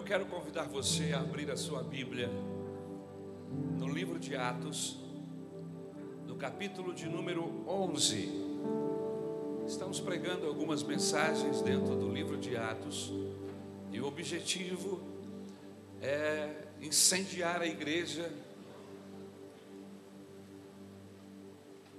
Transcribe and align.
Eu 0.00 0.04
quero 0.04 0.24
convidar 0.24 0.62
você 0.62 1.12
a 1.12 1.20
abrir 1.20 1.50
a 1.50 1.58
sua 1.58 1.82
Bíblia 1.82 2.30
no 3.78 3.86
livro 3.86 4.18
de 4.18 4.34
Atos, 4.34 4.96
no 6.26 6.36
capítulo 6.36 6.94
de 6.94 7.06
número 7.06 7.62
11. 7.68 8.30
Estamos 9.66 10.00
pregando 10.00 10.46
algumas 10.46 10.82
mensagens 10.82 11.60
dentro 11.60 11.94
do 11.96 12.08
livro 12.08 12.38
de 12.38 12.56
Atos 12.56 13.12
e 13.92 14.00
o 14.00 14.06
objetivo 14.06 15.02
é 16.00 16.48
incendiar 16.80 17.60
a 17.60 17.66
igreja, 17.66 18.32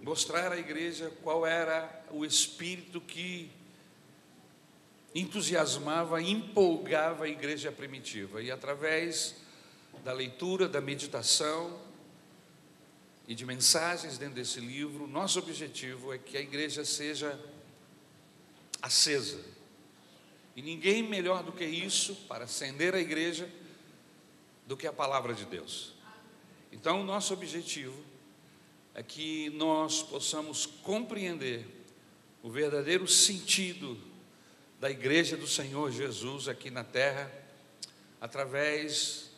mostrar 0.02 0.52
à 0.52 0.58
igreja 0.58 1.12
qual 1.22 1.46
era 1.46 2.04
o 2.10 2.26
espírito 2.26 3.00
que 3.00 3.52
entusiasmava, 5.14 6.22
empolgava 6.22 7.26
a 7.26 7.30
igreja 7.30 7.72
primitiva. 7.72 8.42
E 8.42 8.50
através 8.50 9.36
da 10.04 10.14
leitura, 10.14 10.68
da 10.68 10.80
meditação 10.80 11.80
e 13.28 13.36
de 13.36 13.46
mensagens 13.46 14.18
dentro 14.18 14.36
desse 14.36 14.60
livro, 14.60 15.08
nosso 15.08 15.40
objetivo 15.40 16.14
é 16.14 16.18
que 16.18 16.38
a 16.38 16.42
igreja 16.42 16.86
seja 16.86 17.40
acesa. 18.82 19.40
E 20.56 20.62
ninguém 20.62 21.04
melhor 21.04 21.44
do 21.44 21.52
que 21.52 21.66
isso 21.66 22.16
para 22.28 22.46
acender 22.46 22.94
a 22.96 23.00
igreja 23.00 23.50
do 24.66 24.76
que 24.76 24.88
a 24.88 24.94
palavra 24.94 25.34
de 25.34 25.46
Deus. 25.46 25.94
Então, 26.72 27.04
nosso 27.04 27.34
objetivo 27.34 27.98
é 28.94 29.04
que 29.04 29.50
nós 29.52 30.02
possamos 30.02 30.66
compreender 30.66 31.66
o 32.42 32.50
verdadeiro 32.50 33.08
sentido 33.08 34.11
da 34.82 34.90
igreja 34.90 35.38
do 35.38 35.46
Senhor 35.46 35.92
Jesus 35.92 36.48
aqui 36.48 36.72
na 36.72 36.84
terra, 36.84 37.32
através 38.20 39.30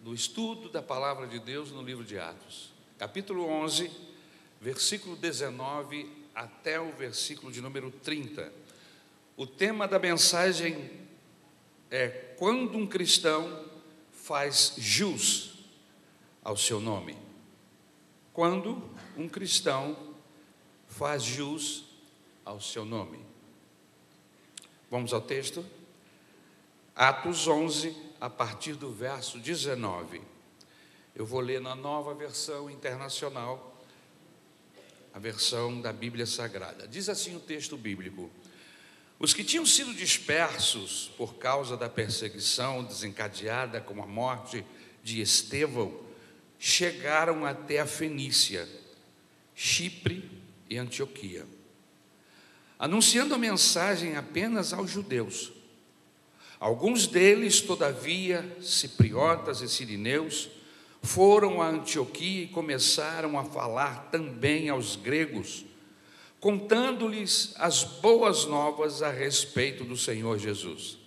do 0.00 0.12
estudo 0.12 0.68
da 0.68 0.82
palavra 0.82 1.28
de 1.28 1.38
Deus 1.38 1.70
no 1.70 1.80
livro 1.80 2.02
de 2.02 2.18
Atos, 2.18 2.72
capítulo 2.98 3.46
11, 3.46 3.88
versículo 4.60 5.14
19 5.14 6.10
até 6.34 6.80
o 6.80 6.90
versículo 6.90 7.52
de 7.52 7.60
número 7.60 7.92
30. 7.92 8.52
O 9.36 9.46
tema 9.46 9.86
da 9.86 10.00
mensagem 10.00 10.90
é 11.88 12.08
quando 12.36 12.76
um 12.76 12.88
cristão 12.88 13.64
faz 14.10 14.74
jus 14.76 15.64
ao 16.42 16.56
seu 16.56 16.80
nome. 16.80 17.16
Quando 18.32 18.82
um 19.16 19.28
cristão 19.28 19.96
faz 20.88 21.22
jus 21.22 21.84
ao 22.44 22.60
seu 22.60 22.84
nome. 22.84 23.23
Vamos 24.94 25.12
ao 25.12 25.20
texto? 25.20 25.66
Atos 26.94 27.48
11, 27.48 27.96
a 28.20 28.30
partir 28.30 28.74
do 28.74 28.92
verso 28.92 29.40
19. 29.40 30.22
Eu 31.16 31.26
vou 31.26 31.40
ler 31.40 31.60
na 31.60 31.74
nova 31.74 32.14
versão 32.14 32.70
internacional, 32.70 33.76
a 35.12 35.18
versão 35.18 35.80
da 35.80 35.92
Bíblia 35.92 36.26
Sagrada. 36.26 36.86
Diz 36.86 37.08
assim 37.08 37.34
o 37.34 37.40
texto 37.40 37.76
bíblico: 37.76 38.30
Os 39.18 39.34
que 39.34 39.42
tinham 39.42 39.66
sido 39.66 39.92
dispersos 39.92 41.10
por 41.16 41.34
causa 41.38 41.76
da 41.76 41.88
perseguição 41.88 42.84
desencadeada 42.84 43.80
com 43.80 44.00
a 44.00 44.06
morte 44.06 44.64
de 45.02 45.20
Estevão 45.20 45.92
chegaram 46.56 47.44
até 47.44 47.80
a 47.80 47.86
Fenícia, 47.86 48.68
Chipre 49.56 50.30
e 50.70 50.78
Antioquia 50.78 51.44
anunciando 52.84 53.34
a 53.34 53.38
mensagem 53.38 54.14
apenas 54.14 54.74
aos 54.74 54.90
judeus. 54.90 55.50
Alguns 56.60 57.06
deles, 57.06 57.62
todavia, 57.62 58.58
cipriotas 58.60 59.62
e 59.62 59.68
sirineus, 59.70 60.50
foram 61.00 61.62
a 61.62 61.68
Antioquia 61.68 62.42
e 62.42 62.48
começaram 62.48 63.38
a 63.38 63.44
falar 63.44 64.10
também 64.10 64.68
aos 64.68 64.96
gregos, 64.96 65.64
contando-lhes 66.38 67.54
as 67.56 67.84
boas 67.84 68.44
novas 68.44 69.00
a 69.00 69.10
respeito 69.10 69.82
do 69.82 69.96
Senhor 69.96 70.38
Jesus. 70.38 70.98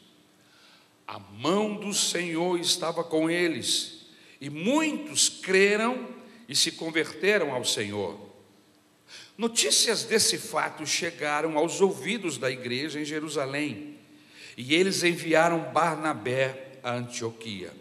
A 1.08 1.20
mão 1.20 1.76
do 1.76 1.94
Senhor 1.94 2.60
estava 2.60 3.04
com 3.04 3.30
eles, 3.30 4.08
e 4.42 4.50
muitos 4.50 5.30
creram 5.30 6.08
e 6.50 6.56
se 6.56 6.72
converteram 6.72 7.54
ao 7.54 7.64
Senhor. 7.64 8.27
Notícias 9.38 10.04
desse 10.04 10.38
fato 10.38 10.86
chegaram 10.86 11.58
aos 11.58 11.80
ouvidos 11.80 12.38
da 12.40 12.50
igreja 12.50 13.00
em 13.00 13.06
Jerusalém 13.06 13.96
e 14.58 14.74
eles 14.74 15.04
enviaram 15.04 15.72
Barnabé 15.72 16.80
a 16.82 16.94
Antioquia. 16.94 17.72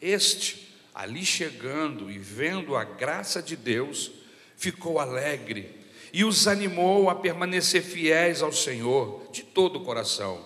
Este, 0.00 0.74
ali 0.92 1.24
chegando 1.24 2.10
e 2.10 2.18
vendo 2.18 2.74
a 2.74 2.82
graça 2.82 3.40
de 3.40 3.54
Deus, 3.54 4.10
ficou 4.56 4.98
alegre 4.98 5.70
e 6.12 6.24
os 6.24 6.48
animou 6.48 7.08
a 7.08 7.14
permanecer 7.14 7.82
fiéis 7.82 8.42
ao 8.42 8.52
Senhor 8.52 9.28
de 9.30 9.44
todo 9.44 9.76
o 9.76 9.84
coração. 9.84 10.44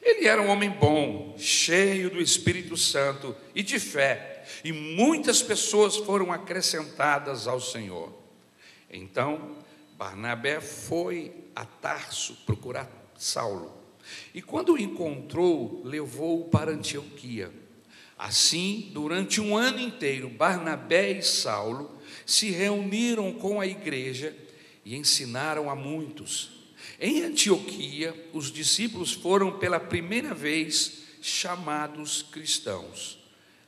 Ele 0.00 0.26
era 0.26 0.40
um 0.40 0.48
homem 0.48 0.70
bom, 0.70 1.34
cheio 1.38 2.08
do 2.08 2.22
Espírito 2.22 2.76
Santo 2.76 3.36
e 3.54 3.62
de 3.62 3.78
fé, 3.78 4.44
e 4.62 4.72
muitas 4.72 5.42
pessoas 5.42 5.96
foram 5.96 6.32
acrescentadas 6.32 7.46
ao 7.46 7.60
Senhor. 7.60 8.12
Então, 8.90 9.56
Barnabé 9.96 10.60
foi 10.60 11.32
a 11.54 11.64
Tarso 11.64 12.36
procurar 12.44 12.90
Saulo. 13.16 13.72
E 14.34 14.42
quando 14.42 14.74
o 14.74 14.78
encontrou, 14.78 15.82
levou-o 15.84 16.48
para 16.48 16.72
Antioquia. 16.72 17.50
Assim, 18.18 18.90
durante 18.92 19.40
um 19.40 19.56
ano 19.56 19.80
inteiro, 19.80 20.28
Barnabé 20.28 21.12
e 21.12 21.22
Saulo 21.22 21.98
se 22.26 22.50
reuniram 22.50 23.32
com 23.32 23.60
a 23.60 23.66
igreja 23.66 24.36
e 24.84 24.96
ensinaram 24.96 25.70
a 25.70 25.74
muitos. 25.74 26.72
Em 27.00 27.22
Antioquia, 27.22 28.14
os 28.32 28.52
discípulos 28.52 29.12
foram 29.12 29.58
pela 29.58 29.80
primeira 29.80 30.34
vez 30.34 31.04
chamados 31.20 32.22
cristãos. 32.22 33.18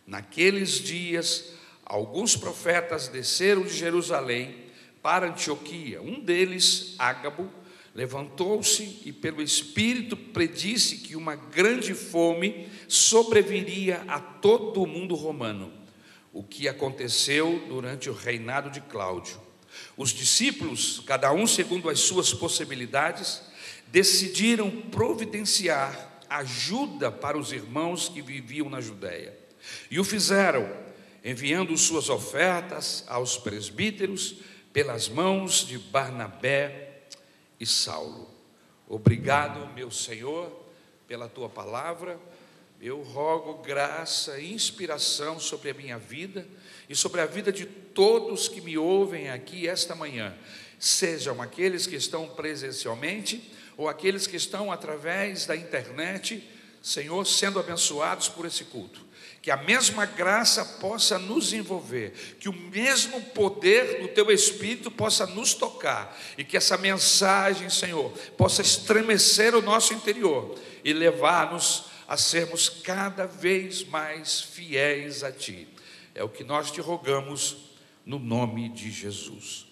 Naqueles 0.06 0.72
dias, 0.72 1.52
alguns 1.84 2.36
profetas 2.36 3.08
desceram 3.08 3.62
de 3.62 3.74
Jerusalém 3.74 4.65
para 5.06 5.28
Antioquia. 5.28 6.02
Um 6.02 6.18
deles, 6.18 6.96
Ágabo, 6.98 7.48
levantou-se 7.94 9.02
e, 9.04 9.12
pelo 9.12 9.40
Espírito, 9.40 10.16
predisse 10.16 10.96
que 10.96 11.14
uma 11.14 11.36
grande 11.36 11.94
fome 11.94 12.68
sobreviria 12.88 14.02
a 14.08 14.18
todo 14.18 14.82
o 14.82 14.86
mundo 14.86 15.14
romano, 15.14 15.72
o 16.32 16.42
que 16.42 16.66
aconteceu 16.66 17.64
durante 17.68 18.10
o 18.10 18.12
reinado 18.12 18.68
de 18.68 18.80
Cláudio. 18.80 19.40
Os 19.96 20.10
discípulos, 20.10 21.00
cada 21.06 21.32
um 21.32 21.46
segundo 21.46 21.88
as 21.88 22.00
suas 22.00 22.34
possibilidades, 22.34 23.42
decidiram 23.86 24.68
providenciar 24.68 26.20
ajuda 26.28 27.12
para 27.12 27.38
os 27.38 27.52
irmãos 27.52 28.08
que 28.08 28.20
viviam 28.20 28.68
na 28.68 28.80
Judéia. 28.80 29.38
E 29.88 30.00
o 30.00 30.04
fizeram, 30.04 30.68
enviando 31.24 31.76
suas 31.76 32.08
ofertas 32.08 33.04
aos 33.06 33.38
presbíteros 33.38 34.38
pelas 34.76 35.08
mãos 35.08 35.66
de 35.66 35.78
Barnabé 35.78 37.04
e 37.58 37.64
Saulo. 37.64 38.28
Obrigado, 38.86 39.66
meu 39.74 39.90
Senhor, 39.90 40.52
pela 41.08 41.30
tua 41.30 41.48
palavra. 41.48 42.20
Eu 42.78 43.00
rogo 43.00 43.62
graça 43.62 44.38
e 44.38 44.52
inspiração 44.52 45.40
sobre 45.40 45.70
a 45.70 45.72
minha 45.72 45.98
vida 45.98 46.46
e 46.90 46.94
sobre 46.94 47.22
a 47.22 47.24
vida 47.24 47.50
de 47.50 47.64
todos 47.64 48.48
que 48.48 48.60
me 48.60 48.76
ouvem 48.76 49.30
aqui 49.30 49.66
esta 49.66 49.94
manhã, 49.94 50.36
sejam 50.78 51.40
aqueles 51.40 51.86
que 51.86 51.96
estão 51.96 52.28
presencialmente 52.28 53.50
ou 53.78 53.88
aqueles 53.88 54.26
que 54.26 54.36
estão 54.36 54.70
através 54.70 55.46
da 55.46 55.56
internet, 55.56 56.46
Senhor, 56.86 57.26
sendo 57.26 57.58
abençoados 57.58 58.28
por 58.28 58.46
esse 58.46 58.62
culto 58.62 59.04
que 59.42 59.50
a 59.52 59.56
mesma 59.56 60.06
graça 60.06 60.64
possa 60.64 61.20
nos 61.20 61.52
envolver, 61.52 62.36
que 62.40 62.48
o 62.48 62.52
mesmo 62.52 63.20
poder 63.26 64.00
do 64.00 64.08
teu 64.08 64.30
Espírito 64.32 64.90
possa 64.90 65.24
nos 65.24 65.54
tocar 65.54 66.16
e 66.36 66.42
que 66.42 66.56
essa 66.56 66.76
mensagem, 66.76 67.70
Senhor, 67.70 68.10
possa 68.36 68.60
estremecer 68.60 69.54
o 69.54 69.62
nosso 69.62 69.94
interior 69.94 70.58
e 70.84 70.92
levar-nos 70.92 71.84
a 72.08 72.16
sermos 72.16 72.68
cada 72.68 73.24
vez 73.24 73.84
mais 73.84 74.40
fiéis 74.40 75.22
a 75.22 75.30
Ti. 75.30 75.68
É 76.12 76.24
o 76.24 76.28
que 76.28 76.42
nós 76.42 76.72
te 76.72 76.80
rogamos 76.80 77.56
no 78.04 78.18
nome 78.18 78.68
de 78.68 78.90
Jesus. 78.90 79.66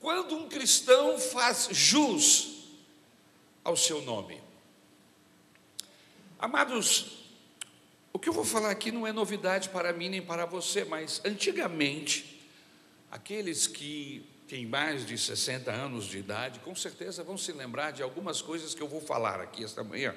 Quando 0.00 0.36
um 0.36 0.48
cristão 0.48 1.18
faz 1.18 1.68
jus 1.70 2.74
ao 3.62 3.76
seu 3.76 4.02
nome, 4.02 4.43
amados, 6.44 7.24
o 8.12 8.18
que 8.18 8.28
eu 8.28 8.32
vou 8.32 8.44
falar 8.44 8.70
aqui 8.70 8.92
não 8.92 9.06
é 9.06 9.12
novidade 9.12 9.70
para 9.70 9.94
mim 9.94 10.10
nem 10.10 10.20
para 10.20 10.44
você, 10.44 10.84
mas 10.84 11.22
antigamente, 11.24 12.46
aqueles 13.10 13.66
que 13.66 14.28
têm 14.46 14.66
mais 14.66 15.06
de 15.06 15.16
60 15.16 15.72
anos 15.72 16.04
de 16.04 16.18
idade, 16.18 16.60
com 16.60 16.76
certeza 16.76 17.24
vão 17.24 17.38
se 17.38 17.50
lembrar 17.50 17.92
de 17.92 18.02
algumas 18.02 18.42
coisas 18.42 18.74
que 18.74 18.82
eu 18.82 18.86
vou 18.86 19.00
falar 19.00 19.40
aqui 19.40 19.64
esta 19.64 19.82
manhã. 19.82 20.14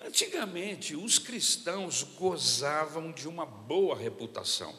Antigamente, 0.00 0.94
os 0.94 1.18
cristãos 1.18 2.04
gozavam 2.04 3.10
de 3.10 3.26
uma 3.26 3.44
boa 3.44 3.96
reputação. 3.96 4.72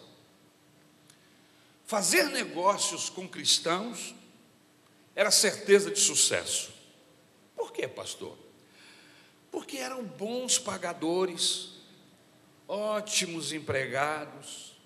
Fazer 1.86 2.30
negócios 2.30 3.10
com 3.10 3.28
cristãos 3.28 4.16
era 5.14 5.30
certeza 5.30 5.92
de 5.92 6.00
sucesso. 6.00 6.72
Por 7.54 7.74
quê, 7.74 7.86
pastor? 7.86 8.47
Porque 9.58 9.78
eram 9.78 10.04
bons 10.04 10.60
pagadores, 10.60 11.70
ótimos 12.68 13.52
empregados, 13.52 14.78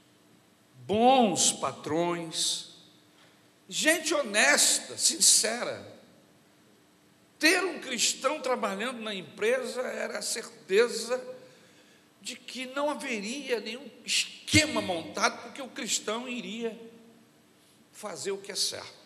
bons 0.88 1.52
patrões, 1.52 2.70
gente 3.68 4.14
honesta, 4.14 4.98
sincera. 4.98 5.86
Ter 7.38 7.62
um 7.66 7.82
cristão 7.82 8.40
trabalhando 8.40 9.02
na 9.02 9.14
empresa 9.14 9.82
era 9.82 10.20
a 10.20 10.22
certeza 10.22 11.22
de 12.22 12.38
que 12.38 12.66
não 12.68 12.90
haveria 12.90 13.60
nenhum 13.60 13.90
esquema 14.06 14.80
montado, 14.82 15.42
porque 15.44 15.62
o 15.62 15.68
cristão 15.68 16.30
iria 16.30 16.80
fazer 17.92 18.32
o 18.32 18.38
que 18.38 18.54
é 18.54 18.56
certo. 18.56 19.01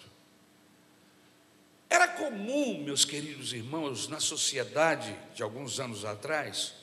Era 1.96 2.10
comum, 2.10 2.84
meus 2.84 3.06
queridos 3.06 3.54
irmãos, 3.54 4.10
na 4.10 4.20
sociedade 4.20 5.18
de 5.34 5.42
alguns 5.42 5.80
anos 5.80 6.04
atrás, 6.04 6.74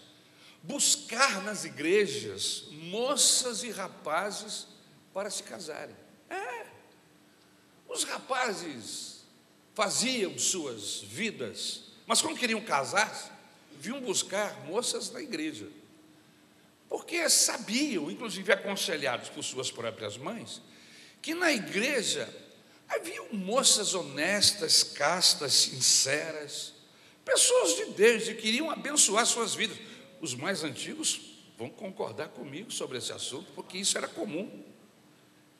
buscar 0.63 1.43
nas 1.43 1.67
igrejas 1.67 2.65
moças 2.71 3.63
e 3.63 3.71
rapazes 3.71 4.69
para 5.13 5.29
se 5.29 5.43
casarem. 5.43 5.95
É. 6.31 6.65
Os 7.87 8.05
rapazes 8.05 9.27
faziam 9.75 10.39
suas 10.39 11.03
vidas, 11.03 11.93
mas 12.07 12.23
quando 12.23 12.39
queriam 12.39 12.63
casar, 12.63 13.39
vinham 13.79 14.01
buscar 14.01 14.65
moças 14.65 15.11
na 15.11 15.21
igreja. 15.21 15.69
Porque 16.89 17.29
sabiam, 17.29 18.11
inclusive 18.11 18.51
aconselhados 18.51 19.29
por 19.29 19.45
suas 19.45 19.71
próprias 19.71 20.17
mães, 20.17 20.63
que 21.21 21.35
na 21.35 21.53
igreja 21.53 22.35
haviam 22.95 23.29
moças 23.33 23.95
honestas, 23.95 24.83
castas, 24.83 25.53
sinceras, 25.55 26.73
pessoas 27.25 27.77
de 27.77 27.85
Deus 27.93 28.29
e 28.29 28.35
queriam 28.35 28.71
abençoar 28.71 29.27
suas 29.27 29.55
vidas. 29.55 29.79
Os 30.21 30.35
mais 30.35 30.63
antigos 30.63 31.21
vão 31.59 31.69
concordar 31.71 32.29
comigo 32.29 32.71
sobre 32.71 32.99
esse 32.99 33.13
assunto, 33.13 33.51
porque 33.55 33.79
isso 33.79 33.97
era 33.97 34.09
comum. 34.09 34.65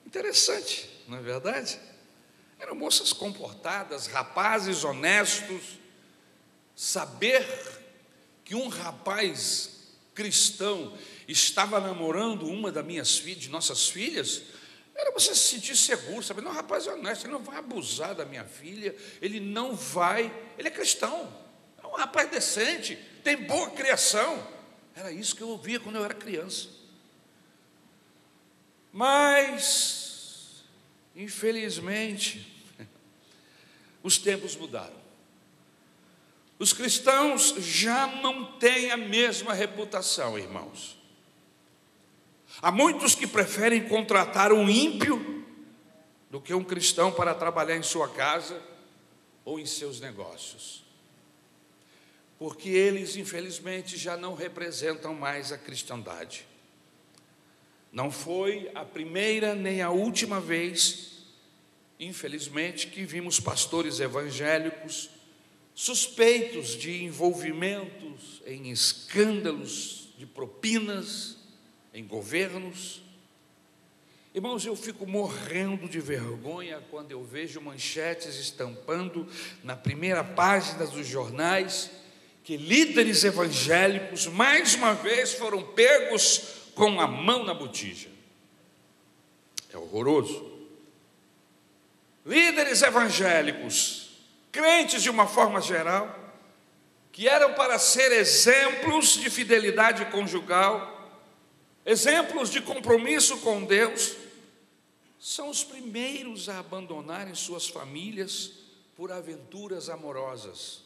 Interessante, 0.05 0.89
não 1.07 1.17
é 1.17 1.21
verdade? 1.21 1.79
Eram 2.59 2.75
moças 2.75 3.11
comportadas, 3.11 4.07
rapazes 4.07 4.83
honestos. 4.83 5.79
Saber 6.75 7.45
que 8.43 8.55
um 8.55 8.67
rapaz 8.67 9.69
cristão 10.13 10.97
estava 11.27 11.79
namorando 11.79 12.47
uma 12.47 12.71
das 12.71 12.85
minhas 12.85 13.17
filhas, 13.17 13.41
de 13.41 13.49
nossas 13.49 13.89
filhas, 13.89 14.43
era 14.95 15.11
você 15.11 15.33
se 15.33 15.55
sentir 15.55 15.75
seguro, 15.75 16.23
saber, 16.23 16.41
não, 16.41 16.51
rapaz 16.51 16.85
é 16.87 16.93
honesto, 16.93 17.25
ele 17.25 17.33
não 17.33 17.43
vai 17.43 17.57
abusar 17.57 18.13
da 18.13 18.25
minha 18.25 18.45
filha, 18.45 18.95
ele 19.21 19.39
não 19.39 19.75
vai, 19.75 20.31
ele 20.57 20.67
é 20.67 20.71
cristão, 20.71 21.33
é 21.81 21.87
um 21.87 21.95
rapaz 21.95 22.29
decente, 22.29 22.95
tem 23.23 23.37
boa 23.37 23.71
criação. 23.71 24.51
Era 24.95 25.11
isso 25.11 25.35
que 25.35 25.41
eu 25.41 25.49
ouvia 25.49 25.79
quando 25.79 25.95
eu 25.95 26.05
era 26.05 26.13
criança. 26.13 26.69
Mas, 28.91 30.63
infelizmente, 31.15 32.47
os 34.03 34.19
tempos 34.19 34.55
mudaram. 34.55 35.01
Os 36.59 36.71
cristãos 36.71 37.55
já 37.57 38.05
não 38.07 38.57
têm 38.59 38.91
a 38.91 38.97
mesma 38.97 39.53
reputação, 39.53 40.37
irmãos. 40.37 41.02
Há 42.61 42.71
muitos 42.71 43.15
que 43.15 43.27
preferem 43.27 43.87
contratar 43.87 44.51
um 44.51 44.69
ímpio 44.69 45.45
do 46.29 46.39
que 46.39 46.53
um 46.53 46.63
cristão 46.63 47.11
para 47.11 47.33
trabalhar 47.35 47.75
em 47.75 47.83
sua 47.83 48.09
casa 48.09 48.61
ou 49.43 49.59
em 49.59 49.65
seus 49.65 49.99
negócios. 49.99 50.83
Porque 52.39 52.69
eles, 52.69 53.15
infelizmente, 53.15 53.97
já 53.97 54.17
não 54.17 54.33
representam 54.33 55.13
mais 55.13 55.51
a 55.51 55.57
cristandade. 55.57 56.45
Não 57.91 58.09
foi 58.09 58.71
a 58.73 58.83
primeira 58.83 59.53
nem 59.53 59.81
a 59.81 59.91
última 59.91 60.39
vez 60.39 61.13
infelizmente, 61.99 62.87
que 62.87 63.05
vimos 63.05 63.39
pastores 63.39 63.99
evangélicos 63.99 65.09
suspeitos 65.75 66.77
de 66.77 67.03
envolvimentos 67.03 68.41
em 68.45 68.69
escândalos 68.69 70.09
de 70.17 70.25
propinas, 70.25 71.37
em 71.93 72.05
governos. 72.05 73.01
Irmãos, 74.33 74.65
eu 74.65 74.75
fico 74.75 75.05
morrendo 75.05 75.87
de 75.87 75.99
vergonha 75.99 76.81
quando 76.89 77.11
eu 77.11 77.23
vejo 77.23 77.61
manchetes 77.61 78.35
estampando 78.35 79.27
na 79.63 79.75
primeira 79.75 80.23
página 80.23 80.85
dos 80.87 81.07
jornais 81.07 81.91
que 82.43 82.57
líderes 82.57 83.23
evangélicos 83.23 84.27
mais 84.27 84.75
uma 84.75 84.93
vez 84.93 85.33
foram 85.33 85.61
pegos 85.61 86.71
com 86.75 86.99
a 86.99 87.07
mão 87.07 87.43
na 87.43 87.53
botija. 87.53 88.09
É 89.71 89.77
horroroso 89.77 90.53
líderes 92.25 92.81
evangélicos, 92.81 94.11
crentes 94.51 95.03
de 95.03 95.09
uma 95.09 95.27
forma 95.27 95.59
geral, 95.59 96.19
que 97.11 97.27
eram 97.27 97.53
para 97.53 97.77
ser 97.77 98.11
exemplos 98.11 99.13
de 99.13 99.29
fidelidade 99.29 100.05
conjugal, 100.05 100.92
exemplos 101.85 102.49
de 102.49 102.61
compromisso 102.61 103.37
com 103.39 103.63
Deus, 103.63 104.15
são 105.19 105.49
os 105.49 105.63
primeiros 105.63 106.49
a 106.49 106.59
abandonarem 106.59 107.33
suas 107.35 107.67
famílias 107.67 108.51
por 108.95 109.11
aventuras 109.11 109.89
amorosas. 109.89 110.81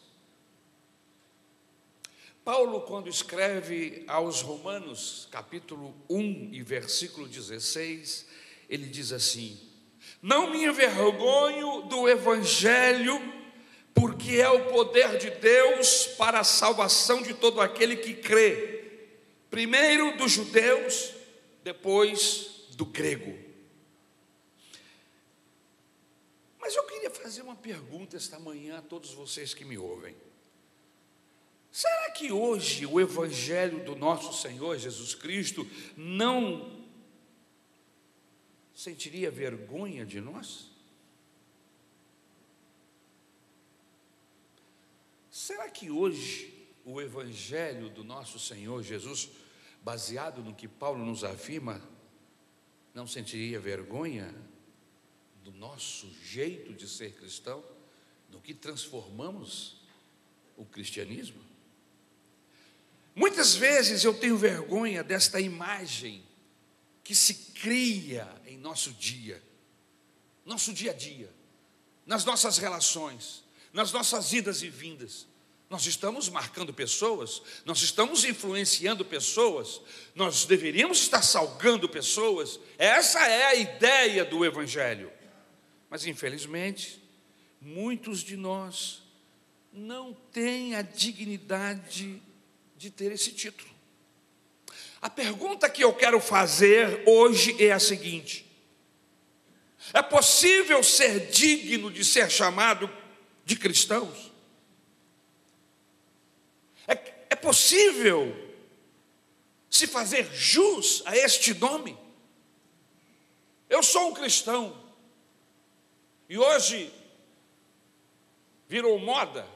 Paulo, 2.44 2.82
quando 2.82 3.10
escreve 3.10 4.06
aos 4.08 4.42
Romanos, 4.42 5.28
capítulo 5.32 5.94
1 6.10 6.52
e 6.54 6.64
versículo 6.64 7.28
16, 7.28 8.26
ele 8.70 8.88
diz 8.88 9.12
assim: 9.12 9.68
não 10.22 10.50
me 10.50 10.66
envergonho 10.66 11.84
do 11.84 12.10
Evangelho, 12.10 13.22
porque 13.94 14.36
é 14.36 14.50
o 14.50 14.66
poder 14.66 15.18
de 15.18 15.30
Deus 15.30 16.08
para 16.18 16.40
a 16.40 16.44
salvação 16.44 17.22
de 17.22 17.34
todo 17.34 17.62
aquele 17.62 17.96
que 17.96 18.14
crê, 18.14 18.77
primeiro 19.50 20.18
dos 20.18 20.32
judeus, 20.32 21.14
depois 21.64 22.68
do 22.72 22.86
grego. 22.86 23.38
Mas 26.60 26.76
eu 26.76 26.84
queria 26.84 27.10
fazer 27.10 27.42
uma 27.42 27.56
pergunta 27.56 28.18
esta 28.18 28.38
manhã 28.40 28.80
a 28.80 28.82
todos 28.82 29.14
vocês 29.14 29.54
que 29.54 29.64
me 29.64 29.78
ouvem. 29.78 30.16
Será 31.72 32.12
que 32.12 32.32
hoje 32.32 32.86
o 32.86 33.00
Evangelho 33.00 33.84
do 33.86 33.96
nosso 33.96 34.34
Senhor 34.42 34.78
Jesus 34.78 35.14
Cristo 35.14 35.70
não 35.96 36.86
sentiria 38.74 39.30
vergonha 39.30 40.06
de 40.06 40.20
nós? 40.20 40.72
Será 45.30 45.70
que 45.70 45.92
hoje 45.92 46.57
o 46.88 47.02
Evangelho 47.02 47.90
do 47.90 48.02
nosso 48.02 48.40
Senhor 48.40 48.82
Jesus, 48.82 49.30
baseado 49.84 50.42
no 50.42 50.56
que 50.56 50.70
Paulo 50.70 51.04
nos 51.04 51.22
afirma, 51.22 51.82
não 52.94 53.06
sentiria 53.06 53.60
vergonha 53.60 54.34
do 55.44 55.52
nosso 55.52 56.10
jeito 56.24 56.74
de 56.74 56.88
ser 56.88 57.14
cristão, 57.14 57.62
do 58.30 58.40
que 58.40 58.54
transformamos 58.54 59.82
o 60.56 60.64
cristianismo? 60.64 61.42
Muitas 63.14 63.54
vezes 63.54 64.06
eu 64.06 64.14
tenho 64.14 64.38
vergonha 64.38 65.04
desta 65.04 65.42
imagem 65.42 66.24
que 67.04 67.14
se 67.14 67.52
cria 67.52 68.34
em 68.46 68.58
nosso 68.58 68.94
dia, 68.94 69.44
nosso 70.46 70.72
dia 70.72 70.92
a 70.92 70.94
dia, 70.94 71.30
nas 72.06 72.24
nossas 72.24 72.58
relações, 72.58 73.44
nas 73.74 73.92
nossas 73.92 74.32
idas 74.32 74.62
e 74.62 74.70
vindas. 74.70 75.28
Nós 75.70 75.86
estamos 75.86 76.30
marcando 76.30 76.74
pessoas, 76.74 77.42
nós 77.66 77.82
estamos 77.82 78.24
influenciando 78.24 79.04
pessoas, 79.04 79.82
nós 80.16 80.46
deveríamos 80.46 81.00
estar 81.00 81.22
salgando 81.22 81.90
pessoas. 81.90 82.58
Essa 82.78 83.20
é 83.28 83.46
a 83.48 83.56
ideia 83.56 84.24
do 84.24 84.46
Evangelho. 84.46 85.12
Mas, 85.90 86.06
infelizmente, 86.06 87.04
muitos 87.60 88.22
de 88.22 88.38
nós 88.38 89.04
não 89.74 90.14
têm 90.32 90.76
a 90.76 90.82
dignidade 90.82 92.22
de 92.78 92.90
ter 92.90 93.12
esse 93.12 93.32
título. 93.32 93.70
A 95.02 95.10
pergunta 95.10 95.70
que 95.70 95.84
eu 95.84 95.94
quero 95.94 96.20
fazer 96.20 97.04
hoje 97.06 97.62
é 97.64 97.72
a 97.72 97.80
seguinte: 97.80 98.46
é 99.94 100.02
possível 100.02 100.82
ser 100.82 101.28
digno 101.28 101.92
de 101.92 102.04
ser 102.04 102.30
chamado 102.32 102.90
de 103.46 103.56
cristãos? 103.56 104.32
É, 106.88 106.94
é 107.27 107.27
possível 107.42 108.36
se 109.70 109.88
fazer 109.88 110.32
jus 110.34 111.02
a 111.06 111.16
este 111.16 111.54
nome? 111.54 111.98
Eu 113.70 113.84
sou 113.84 114.10
um 114.10 114.14
cristão. 114.14 114.76
E 116.30 116.38
hoje 116.38 116.94
virou 118.68 119.00
moda 119.00 119.48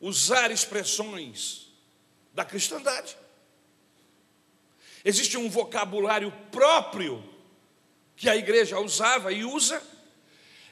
usar 0.00 0.50
expressões 0.50 1.68
da 2.32 2.44
cristandade. 2.44 3.16
Existe 5.04 5.36
um 5.36 5.48
vocabulário 5.48 6.32
próprio 6.50 7.24
que 8.16 8.28
a 8.28 8.36
igreja 8.36 8.78
usava 8.78 9.32
e 9.32 9.44
usa. 9.44 9.82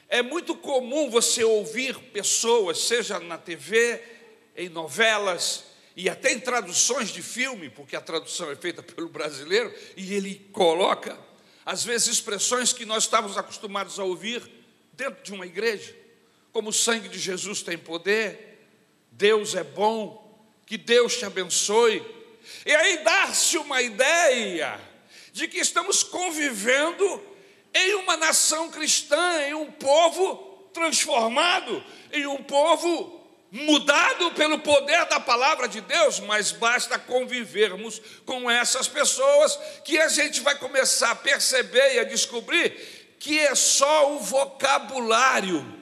É 0.07 0.21
muito 0.21 0.55
comum 0.55 1.09
você 1.09 1.43
ouvir 1.43 1.97
pessoas, 2.11 2.79
seja 2.79 3.19
na 3.19 3.37
TV, 3.37 4.01
em 4.59 4.67
novelas 4.67 5.63
e 5.95 6.09
até 6.09 6.33
em 6.33 6.39
traduções 6.39 7.09
de 7.09 7.21
filme, 7.21 7.69
porque 7.69 7.95
a 7.95 8.01
tradução 8.01 8.51
é 8.51 8.55
feita 8.55 8.83
pelo 8.83 9.07
brasileiro, 9.07 9.73
e 9.95 10.13
ele 10.13 10.49
coloca, 10.51 11.17
às 11.65 11.83
vezes, 11.83 12.09
expressões 12.09 12.73
que 12.73 12.85
nós 12.85 13.05
estávamos 13.05 13.37
acostumados 13.37 13.97
a 13.99 14.03
ouvir 14.03 14.41
dentro 14.93 15.23
de 15.23 15.33
uma 15.33 15.45
igreja, 15.45 15.95
como 16.51 16.69
o 16.69 16.73
sangue 16.73 17.07
de 17.07 17.17
Jesus 17.17 17.61
tem 17.61 17.77
poder, 17.77 18.67
Deus 19.11 19.55
é 19.55 19.63
bom, 19.63 20.45
que 20.65 20.77
Deus 20.77 21.17
te 21.17 21.25
abençoe. 21.25 22.03
E 22.65 22.75
aí 22.75 23.03
dá-se 23.03 23.57
uma 23.57 23.81
ideia 23.81 24.79
de 25.31 25.47
que 25.47 25.59
estamos 25.59 26.03
convivendo 26.03 27.23
em 27.73 27.95
uma 27.95 28.17
nação 28.17 28.69
cristã, 28.69 29.41
em 29.43 29.53
um 29.53 29.71
povo 29.71 30.69
transformado, 30.73 31.83
em 32.11 32.25
um 32.25 32.43
povo 32.43 33.18
mudado 33.51 34.31
pelo 34.31 34.59
poder 34.59 35.05
da 35.05 35.19
palavra 35.19 35.67
de 35.67 35.81
Deus, 35.81 36.19
mas 36.19 36.51
basta 36.51 36.99
convivermos 36.99 37.99
com 38.25 38.49
essas 38.49 38.87
pessoas 38.87 39.57
que 39.83 39.97
a 39.97 40.07
gente 40.07 40.41
vai 40.41 40.55
começar 40.57 41.11
a 41.11 41.15
perceber 41.15 41.95
e 41.95 41.99
a 41.99 42.03
descobrir 42.03 42.99
que 43.19 43.37
é 43.37 43.53
só 43.53 44.13
o 44.13 44.19
vocabulário. 44.19 45.77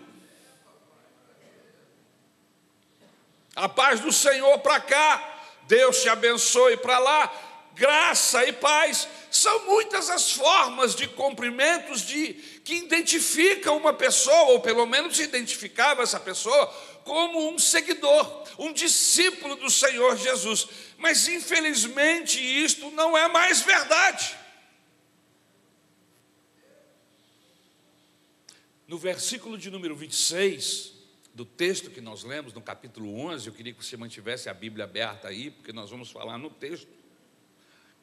A 3.56 3.70
paz 3.70 4.00
do 4.00 4.12
Senhor 4.12 4.58
para 4.60 4.80
cá, 4.80 5.42
Deus 5.64 6.02
te 6.02 6.10
abençoe 6.10 6.78
para 6.78 6.98
lá, 7.00 7.32
graça 7.74 8.44
e 8.46 8.54
paz. 8.54 9.08
São 9.30 9.66
muitas 9.66 10.10
as 10.10 10.32
formas 10.32 10.96
de 10.96 11.08
cumprimentos 11.08 12.02
de, 12.02 12.34
que 12.64 12.76
identificam 12.76 13.78
uma 13.78 13.94
pessoa, 13.94 14.52
ou 14.52 14.60
pelo 14.60 14.86
menos 14.86 15.20
identificava 15.20 16.02
essa 16.02 16.20
pessoa, 16.20 16.74
como 17.08 17.50
um 17.50 17.58
seguidor, 17.58 18.44
um 18.60 18.74
discípulo 18.74 19.56
do 19.56 19.70
Senhor 19.70 20.18
Jesus. 20.18 20.68
Mas 20.98 21.30
infelizmente 21.30 22.38
isto 22.38 22.92
não 22.92 23.18
é 23.18 23.30
mais 23.30 23.62
verdade. 23.62 24.38
No 28.86 28.98
versículo 28.98 29.58
de 29.58 29.72
número 29.72 29.96
26 29.96 30.92
do 31.34 31.46
texto 31.46 31.90
que 31.90 32.02
nós 32.02 32.26
lemos, 32.26 32.54
no 32.54 32.62
capítulo 32.62 33.18
11, 33.20 33.48
eu 33.48 33.54
queria 33.54 33.74
que 33.74 33.86
você 33.86 33.96
mantivesse 33.96 34.50
a 34.50 34.54
Bíblia 34.54 34.84
aberta 34.84 35.30
aí, 35.30 35.50
porque 35.50 35.72
nós 35.72 35.90
vamos 35.90 36.12
falar 36.12 36.38
no 36.38 36.50
texto 36.50 36.90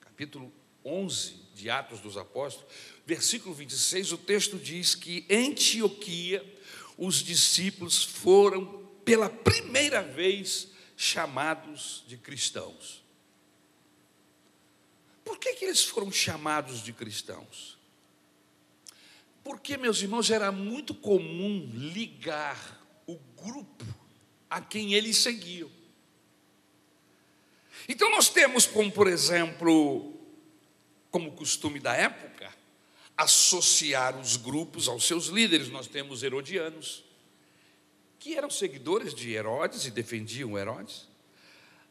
capítulo 0.01 0.51
11 0.85 1.35
de 1.55 1.69
Atos 1.69 1.99
dos 1.99 2.17
Apóstolos, 2.17 2.73
versículo 3.05 3.53
26, 3.53 4.13
o 4.13 4.19
texto 4.19 4.57
diz 4.57 4.95
que 4.95 5.27
em 5.29 5.49
Antioquia 5.49 6.45
os 6.97 7.17
discípulos 7.17 8.05
foram 8.05 8.84
pela 9.05 9.29
primeira 9.29 10.03
vez 10.03 10.69
chamados 10.97 12.05
de 12.07 12.17
cristãos. 12.17 13.05
Por 15.25 15.39
que, 15.39 15.55
que 15.55 15.65
eles 15.65 15.85
foram 15.85 16.13
chamados 16.13 16.83
de 16.83 16.93
cristãos? 16.93 17.79
Porque, 19.43 19.77
meus 19.77 20.01
irmãos, 20.01 20.31
era 20.31 20.51
muito 20.51 20.95
comum 20.95 21.71
ligar 21.75 22.81
o 23.07 23.17
grupo 23.37 23.85
a 24.49 24.61
quem 24.61 24.95
eles 24.95 25.19
seguiam. 25.19 25.71
Então 27.89 28.11
nós 28.11 28.29
temos 28.29 28.67
como, 28.67 28.91
por 28.91 29.07
exemplo, 29.07 30.15
como 31.11 31.33
costume 31.33 31.79
da 31.79 31.95
época, 31.95 32.53
associar 33.17 34.19
os 34.19 34.37
grupos 34.37 34.89
aos 34.89 35.05
seus 35.05 35.27
líderes. 35.27 35.69
Nós 35.69 35.87
temos 35.87 36.23
herodianos, 36.23 37.04
que 38.25 38.35
eram 38.35 38.49
seguidores 38.49 39.13
de 39.13 39.35
Herodes 39.35 39.85
e 39.85 39.91
defendiam 39.91 40.57
Herodes. 40.57 41.07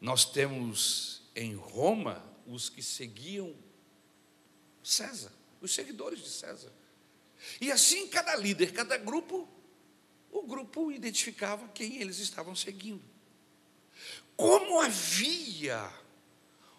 Nós 0.02 0.26
temos 0.26 1.22
em 1.36 1.54
Roma 1.54 2.26
os 2.48 2.70
que 2.70 2.82
seguiam 2.82 3.56
César, 4.82 5.32
os 5.62 5.72
seguidores 5.72 6.24
de 6.24 6.30
César. 6.30 6.74
E 7.62 7.72
assim 7.72 8.08
cada 8.08 8.36
líder, 8.36 8.74
cada 8.74 8.98
grupo, 8.98 9.48
o 10.32 10.42
grupo 10.42 10.92
identificava 10.92 11.68
quem 11.68 12.02
eles 12.02 12.18
estavam 12.18 12.56
seguindo 12.56 13.14
como 14.36 14.82
havia 14.82 15.94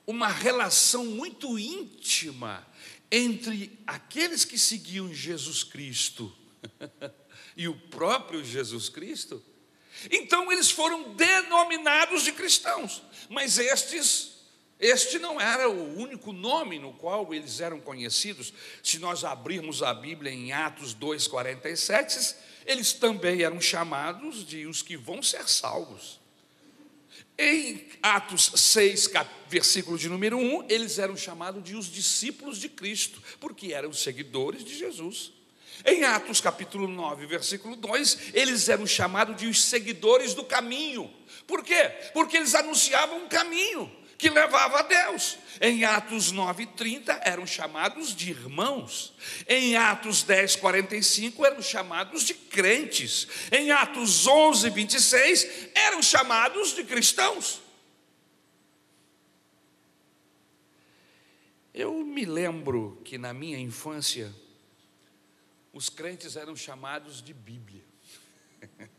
uma 0.05 0.27
relação 0.27 1.05
muito 1.05 1.57
íntima 1.57 2.67
entre 3.09 3.79
aqueles 3.87 4.45
que 4.45 4.59
seguiam 4.59 5.15
Jesus 5.15 5.63
Cristo 5.63 6.35
e 7.57 7.69
o 7.69 7.75
próprio 7.75 8.45
Jesus 8.45 8.89
Cristo, 8.89 9.43
então 10.11 10.51
eles 10.51 10.71
foram 10.71 11.15
denominados 11.15 12.25
de 12.25 12.33
cristãos, 12.33 13.03
mas 13.29 13.59
estes 13.59 14.35
este 14.79 15.19
não 15.19 15.41
era 15.41 15.71
o 15.71 15.99
único 15.99 16.33
nome 16.33 16.79
no 16.79 16.93
qual 16.93 17.33
eles 17.33 17.61
eram 17.61 17.81
conhecidos. 17.81 18.53
Se 18.83 18.99
nós 18.99 19.25
abrirmos 19.25 19.83
a 19.83 19.95
Bíblia 19.95 20.33
em 20.33 20.53
Atos 20.53 20.93
2:47, 20.95 22.35
eles 22.67 22.93
também 22.93 23.43
eram 23.43 23.61
chamados 23.61 24.45
de 24.45 24.67
os 24.67 24.83
que 24.83 24.97
vão 24.97 25.23
ser 25.23 25.49
salvos. 25.49 26.21
Em 27.39 27.89
Atos 28.03 28.53
6, 28.55 29.11
versículo 29.49 29.99
de 29.99 30.09
número 30.09 30.37
1, 30.37 30.67
eles 30.69 30.99
eram 30.99 31.17
chamados 31.17 31.65
de 31.65 31.75
os 31.75 31.87
discípulos 31.87 32.59
de 32.59 32.69
Cristo, 32.69 33.23
porque 33.41 33.73
eram 33.73 33.93
seguidores 33.93 34.65
de 34.65 34.77
Jesus. 34.77 35.33
Em 35.85 36.03
Atos 36.05 36.41
capítulo 36.41 36.89
9, 36.89 37.27
versículo 37.27 37.77
2, 37.77 38.33
eles 38.33 38.69
eram 38.71 38.87
chamados 38.87 39.37
de 39.37 39.47
os 39.47 39.63
seguidores 39.63 40.33
do 40.33 40.43
caminho. 40.43 41.13
Por 41.47 41.63
quê? 41.63 41.91
Porque 42.15 42.39
eles 42.39 42.55
anunciavam 42.55 43.19
um 43.19 43.29
caminho 43.29 43.95
que 44.17 44.31
levava 44.31 44.79
a 44.79 44.83
Deus. 44.83 45.37
Em 45.61 45.85
Atos 45.85 46.33
9:30 46.33 47.21
eram 47.23 47.47
chamados 47.47 48.17
de 48.17 48.31
irmãos. 48.31 49.15
Em 49.47 49.77
Atos 49.77 50.25
10:45 50.25 51.45
eram 51.45 51.61
chamados 51.61 52.25
de 52.25 52.33
crentes. 52.33 53.29
Em 53.53 53.71
Atos 53.71 54.27
11:26 54.27 55.47
eram 55.75 56.01
chamados 56.01 56.75
de 56.75 56.85
cristãos. 56.85 57.61
Eu 61.75 61.93
me 62.05 62.25
lembro 62.25 63.01
que 63.05 63.19
na 63.19 63.35
minha 63.35 63.59
infância 63.59 64.35
os 65.75 65.89
crentes 65.89 66.37
eram 66.37 66.55
chamados 66.55 67.21
de 67.21 67.35
Bíblia. 67.35 67.85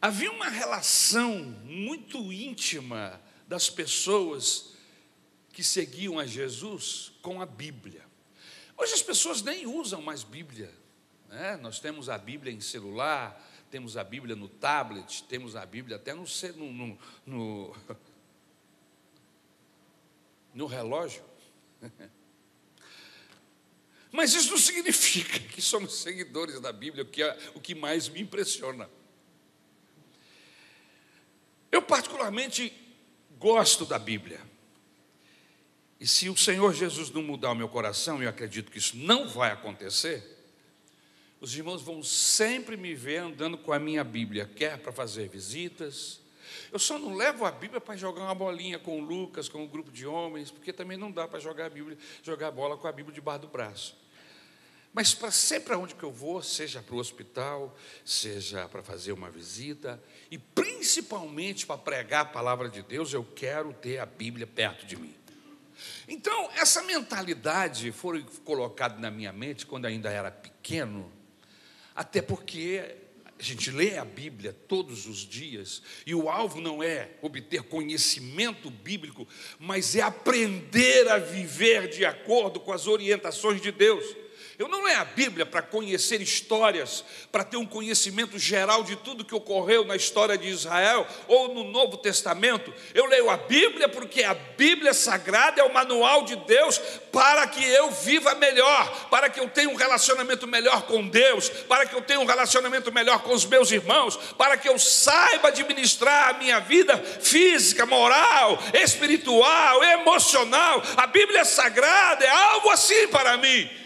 Havia 0.00 0.30
uma 0.30 0.50
relação 0.50 1.36
muito 1.64 2.30
íntima 2.30 3.18
das 3.48 3.70
pessoas 3.70 4.74
que 5.50 5.64
seguiam 5.64 6.18
a 6.18 6.26
Jesus 6.26 7.12
com 7.22 7.40
a 7.40 7.46
Bíblia. 7.46 8.04
Hoje 8.76 8.92
as 8.92 9.02
pessoas 9.02 9.40
nem 9.40 9.66
usam 9.66 10.02
mais 10.02 10.22
Bíblia. 10.22 10.70
Né? 11.30 11.56
Nós 11.56 11.80
temos 11.80 12.10
a 12.10 12.18
Bíblia 12.18 12.52
em 12.52 12.60
celular, 12.60 13.42
temos 13.70 13.96
a 13.96 14.04
Bíblia 14.04 14.36
no 14.36 14.48
tablet, 14.48 15.24
temos 15.24 15.56
a 15.56 15.64
Bíblia 15.64 15.96
até 15.96 16.12
no, 16.12 16.26
no, 16.56 16.98
no, 17.24 17.76
no 20.52 20.66
relógio. 20.68 21.24
Mas 24.16 24.32
isso 24.32 24.52
não 24.52 24.58
significa 24.58 25.40
que 25.40 25.60
somos 25.60 25.96
seguidores 25.96 26.60
da 26.60 26.72
Bíblia, 26.72 27.02
o 27.02 27.06
que, 27.06 27.20
é, 27.20 27.36
o 27.52 27.60
que 27.60 27.74
mais 27.74 28.08
me 28.08 28.20
impressiona. 28.20 28.88
Eu, 31.72 31.82
particularmente, 31.82 32.72
gosto 33.40 33.84
da 33.84 33.98
Bíblia. 33.98 34.40
E 35.98 36.06
se 36.06 36.28
o 36.28 36.36
Senhor 36.36 36.72
Jesus 36.72 37.10
não 37.10 37.24
mudar 37.24 37.50
o 37.50 37.56
meu 37.56 37.68
coração, 37.68 38.20
e 38.20 38.26
eu 38.26 38.30
acredito 38.30 38.70
que 38.70 38.78
isso 38.78 38.96
não 38.96 39.28
vai 39.28 39.50
acontecer, 39.50 40.22
os 41.40 41.52
irmãos 41.56 41.82
vão 41.82 42.00
sempre 42.00 42.76
me 42.76 42.94
ver 42.94 43.16
andando 43.16 43.58
com 43.58 43.72
a 43.72 43.80
minha 43.80 44.04
Bíblia, 44.04 44.46
quer 44.46 44.78
para 44.78 44.92
fazer 44.92 45.28
visitas. 45.28 46.20
Eu 46.72 46.78
só 46.78 46.98
não 46.98 47.14
levo 47.14 47.44
a 47.44 47.50
Bíblia 47.50 47.80
para 47.80 47.96
jogar 47.96 48.22
uma 48.22 48.34
bolinha 48.34 48.78
com 48.78 49.00
o 49.00 49.04
Lucas, 49.04 49.48
com 49.48 49.62
um 49.62 49.66
grupo 49.66 49.90
de 49.90 50.06
homens, 50.06 50.50
porque 50.50 50.72
também 50.72 50.96
não 50.96 51.10
dá 51.10 51.26
para 51.26 51.38
jogar 51.40 51.66
a 51.66 51.70
Bíblia, 51.70 51.96
jogar 52.22 52.48
a 52.48 52.50
bola 52.50 52.76
com 52.76 52.86
a 52.86 52.92
Bíblia 52.92 53.14
debaixo 53.14 53.42
do 53.42 53.48
braço. 53.48 53.96
Mas 54.94 55.12
para 55.12 55.32
sempre 55.32 55.74
aonde 55.74 55.96
que 55.96 56.04
eu 56.04 56.12
vou, 56.12 56.40
seja 56.40 56.80
para 56.80 56.94
o 56.94 56.98
hospital, 56.98 57.76
seja 58.04 58.68
para 58.68 58.80
fazer 58.80 59.10
uma 59.10 59.28
visita, 59.28 60.00
e 60.30 60.38
principalmente 60.38 61.66
para 61.66 61.76
pregar 61.76 62.20
a 62.22 62.24
palavra 62.26 62.68
de 62.68 62.80
Deus, 62.80 63.12
eu 63.12 63.24
quero 63.24 63.72
ter 63.72 63.98
a 63.98 64.06
Bíblia 64.06 64.46
perto 64.46 64.86
de 64.86 64.96
mim. 64.96 65.14
Então, 66.06 66.48
essa 66.54 66.80
mentalidade 66.82 67.90
foi 67.90 68.24
colocada 68.44 68.96
na 69.00 69.10
minha 69.10 69.32
mente 69.32 69.66
quando 69.66 69.86
ainda 69.86 70.10
era 70.10 70.30
pequeno, 70.30 71.10
até 71.92 72.22
porque 72.22 72.96
a 73.38 73.42
gente 73.42 73.70
lê 73.70 73.98
a 73.98 74.04
Bíblia 74.04 74.52
todos 74.52 75.06
os 75.06 75.18
dias, 75.18 75.82
e 76.06 76.14
o 76.14 76.28
alvo 76.30 76.60
não 76.60 76.82
é 76.82 77.10
obter 77.20 77.62
conhecimento 77.62 78.70
bíblico, 78.70 79.26
mas 79.58 79.96
é 79.96 80.00
aprender 80.00 81.08
a 81.08 81.18
viver 81.18 81.88
de 81.88 82.04
acordo 82.04 82.60
com 82.60 82.72
as 82.72 82.86
orientações 82.86 83.60
de 83.60 83.72
Deus. 83.72 84.23
Eu 84.56 84.68
não 84.68 84.84
leio 84.84 85.00
a 85.00 85.04
Bíblia 85.04 85.44
para 85.44 85.62
conhecer 85.62 86.20
histórias, 86.20 87.04
para 87.32 87.42
ter 87.42 87.56
um 87.56 87.66
conhecimento 87.66 88.38
geral 88.38 88.84
de 88.84 88.94
tudo 88.94 89.24
que 89.24 89.34
ocorreu 89.34 89.84
na 89.84 89.96
história 89.96 90.38
de 90.38 90.48
Israel 90.48 91.04
ou 91.26 91.52
no 91.52 91.64
Novo 91.64 91.96
Testamento. 91.96 92.72
Eu 92.94 93.06
leio 93.06 93.28
a 93.28 93.36
Bíblia 93.36 93.88
porque 93.88 94.22
a 94.22 94.34
Bíblia 94.34 94.94
Sagrada 94.94 95.60
é 95.60 95.64
o 95.64 95.74
manual 95.74 96.24
de 96.24 96.36
Deus 96.36 96.78
para 97.10 97.48
que 97.48 97.64
eu 97.64 97.90
viva 97.90 98.36
melhor, 98.36 99.08
para 99.10 99.28
que 99.28 99.40
eu 99.40 99.48
tenha 99.48 99.68
um 99.68 99.74
relacionamento 99.74 100.46
melhor 100.46 100.82
com 100.82 101.08
Deus, 101.08 101.48
para 101.48 101.84
que 101.84 101.96
eu 101.96 102.02
tenha 102.02 102.20
um 102.20 102.24
relacionamento 102.24 102.92
melhor 102.92 103.22
com 103.22 103.32
os 103.32 103.44
meus 103.44 103.72
irmãos, 103.72 104.16
para 104.38 104.56
que 104.56 104.68
eu 104.68 104.78
saiba 104.78 105.48
administrar 105.48 106.28
a 106.28 106.38
minha 106.38 106.60
vida 106.60 106.96
física, 106.98 107.84
moral, 107.86 108.56
espiritual, 108.72 109.82
emocional. 109.82 110.80
A 110.96 111.08
Bíblia 111.08 111.44
Sagrada 111.44 112.24
é 112.24 112.30
algo 112.30 112.70
assim 112.70 113.08
para 113.08 113.36
mim. 113.36 113.83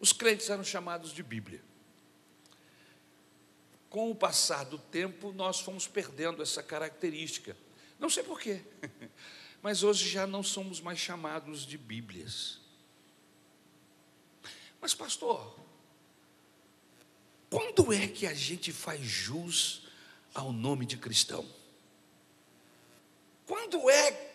Os 0.00 0.12
crentes 0.12 0.48
eram 0.48 0.62
chamados 0.62 1.12
de 1.12 1.22
Bíblia. 1.22 1.62
Com 3.90 4.10
o 4.10 4.14
passar 4.14 4.64
do 4.64 4.78
tempo, 4.78 5.32
nós 5.32 5.60
fomos 5.60 5.88
perdendo 5.88 6.42
essa 6.42 6.62
característica. 6.62 7.56
Não 7.98 8.10
sei 8.10 8.22
porquê, 8.22 8.62
mas 9.62 9.82
hoje 9.82 10.08
já 10.08 10.26
não 10.26 10.42
somos 10.42 10.80
mais 10.80 10.98
chamados 10.98 11.66
de 11.66 11.76
Bíblias. 11.76 12.60
Mas, 14.80 14.94
pastor, 14.94 15.58
quando 17.50 17.92
é 17.92 18.06
que 18.06 18.26
a 18.26 18.34
gente 18.34 18.72
faz 18.72 19.00
jus 19.00 19.88
ao 20.34 20.52
nome 20.52 20.86
de 20.86 20.96
cristão? 20.96 21.44
Quando 23.46 23.88
é 23.90 24.28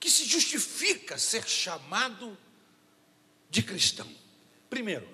que 0.00 0.10
se 0.10 0.24
justifica 0.24 1.16
ser 1.16 1.48
chamado 1.48 2.36
de 3.50 3.62
cristão? 3.62 4.08
Primeiro, 4.68 5.08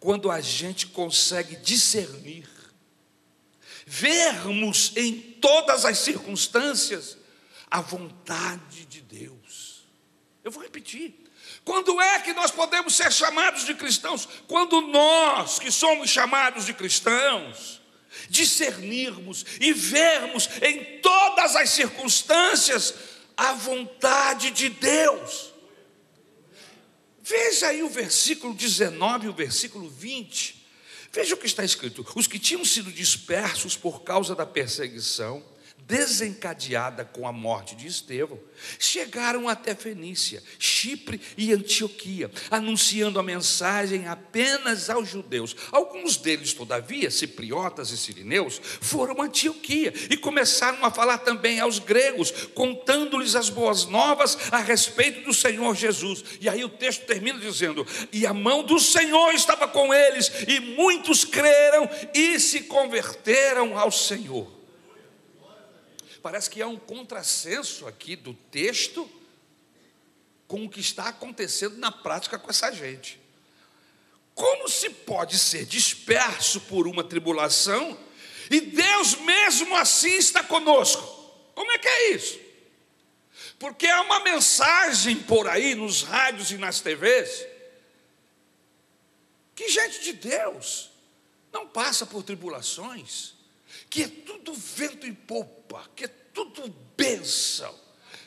quando 0.00 0.30
a 0.30 0.40
gente 0.40 0.86
consegue 0.88 1.56
discernir, 1.56 2.48
vermos 3.86 4.92
em 4.96 5.20
todas 5.40 5.84
as 5.84 5.98
circunstâncias 5.98 7.16
a 7.70 7.80
vontade 7.80 8.84
de 8.86 9.00
Deus. 9.00 9.84
Eu 10.42 10.50
vou 10.50 10.62
repetir. 10.62 11.14
Quando 11.64 12.00
é 12.00 12.20
que 12.20 12.32
nós 12.32 12.50
podemos 12.50 12.94
ser 12.94 13.12
chamados 13.12 13.64
de 13.64 13.74
cristãos? 13.74 14.28
Quando 14.46 14.80
nós, 14.80 15.58
que 15.58 15.70
somos 15.70 16.10
chamados 16.10 16.66
de 16.66 16.72
cristãos, 16.72 17.80
discernirmos 18.28 19.44
e 19.60 19.72
vermos 19.72 20.48
em 20.62 21.00
todas 21.00 21.56
as 21.56 21.70
circunstâncias 21.70 22.94
a 23.36 23.52
vontade 23.52 24.50
de 24.50 24.68
Deus. 24.68 25.45
Veja 27.28 27.66
aí 27.66 27.82
o 27.82 27.88
versículo 27.88 28.54
19 28.54 29.26
e 29.26 29.28
o 29.28 29.32
versículo 29.32 29.90
20. 29.90 30.64
Veja 31.12 31.34
o 31.34 31.36
que 31.36 31.46
está 31.46 31.64
escrito: 31.64 32.06
os 32.14 32.28
que 32.28 32.38
tinham 32.38 32.64
sido 32.64 32.92
dispersos 32.92 33.76
por 33.76 34.02
causa 34.02 34.32
da 34.32 34.46
perseguição 34.46 35.44
desencadeada 35.86 37.04
com 37.04 37.28
a 37.28 37.32
morte 37.32 37.76
de 37.76 37.86
Estevão, 37.86 38.38
chegaram 38.78 39.48
até 39.48 39.74
Fenícia, 39.74 40.42
Chipre 40.58 41.20
e 41.36 41.52
Antioquia, 41.52 42.30
anunciando 42.50 43.20
a 43.20 43.22
mensagem 43.22 44.08
apenas 44.08 44.90
aos 44.90 45.08
judeus. 45.08 45.54
Alguns 45.70 46.16
deles, 46.16 46.52
todavia, 46.52 47.10
cipriotas 47.10 47.90
e 47.90 47.96
sirineus, 47.96 48.60
foram 48.80 49.20
a 49.22 49.26
Antioquia 49.26 49.94
e 50.10 50.16
começaram 50.16 50.84
a 50.84 50.90
falar 50.90 51.18
também 51.18 51.60
aos 51.60 51.78
gregos, 51.78 52.32
contando-lhes 52.54 53.36
as 53.36 53.48
boas 53.48 53.86
novas 53.86 54.36
a 54.50 54.58
respeito 54.58 55.24
do 55.24 55.32
Senhor 55.32 55.74
Jesus. 55.76 56.24
E 56.40 56.48
aí 56.48 56.64
o 56.64 56.68
texto 56.68 57.06
termina 57.06 57.38
dizendo: 57.38 57.86
E 58.12 58.26
a 58.26 58.34
mão 58.34 58.64
do 58.64 58.80
Senhor 58.80 59.32
estava 59.32 59.68
com 59.68 59.94
eles, 59.94 60.32
e 60.48 60.58
muitos 60.58 61.24
creram 61.24 61.88
e 62.12 62.40
se 62.40 62.62
converteram 62.62 63.78
ao 63.78 63.92
Senhor 63.92 64.55
parece 66.26 66.50
que 66.50 66.60
há 66.60 66.66
um 66.66 66.76
contrassenso 66.76 67.86
aqui 67.86 68.16
do 68.16 68.34
texto 68.34 69.08
com 70.48 70.64
o 70.64 70.68
que 70.68 70.80
está 70.80 71.06
acontecendo 71.06 71.76
na 71.76 71.92
prática 71.92 72.36
com 72.36 72.50
essa 72.50 72.72
gente. 72.72 73.20
Como 74.34 74.68
se 74.68 74.90
pode 74.90 75.38
ser 75.38 75.64
disperso 75.64 76.62
por 76.62 76.88
uma 76.88 77.04
tribulação 77.04 77.96
e 78.50 78.60
Deus 78.60 79.14
mesmo 79.20 79.76
assim 79.76 80.16
está 80.16 80.42
conosco? 80.42 81.00
Como 81.54 81.70
é 81.70 81.78
que 81.78 81.86
é 81.86 82.10
isso? 82.10 82.40
Porque 83.56 83.86
há 83.86 84.02
uma 84.02 84.18
mensagem 84.18 85.14
por 85.14 85.46
aí 85.46 85.76
nos 85.76 86.02
rádios 86.02 86.50
e 86.50 86.58
nas 86.58 86.80
TVs 86.80 87.46
que 89.54 89.68
gente 89.68 90.02
de 90.02 90.12
Deus 90.14 90.90
não 91.52 91.68
passa 91.68 92.04
por 92.04 92.24
tribulações, 92.24 93.35
que 93.88 94.02
é 94.02 94.08
tudo 94.08 94.52
vento 94.52 95.06
em 95.06 95.14
popa, 95.14 95.88
que 95.94 96.04
é 96.04 96.08
tudo 96.08 96.68
bênção, 96.96 97.74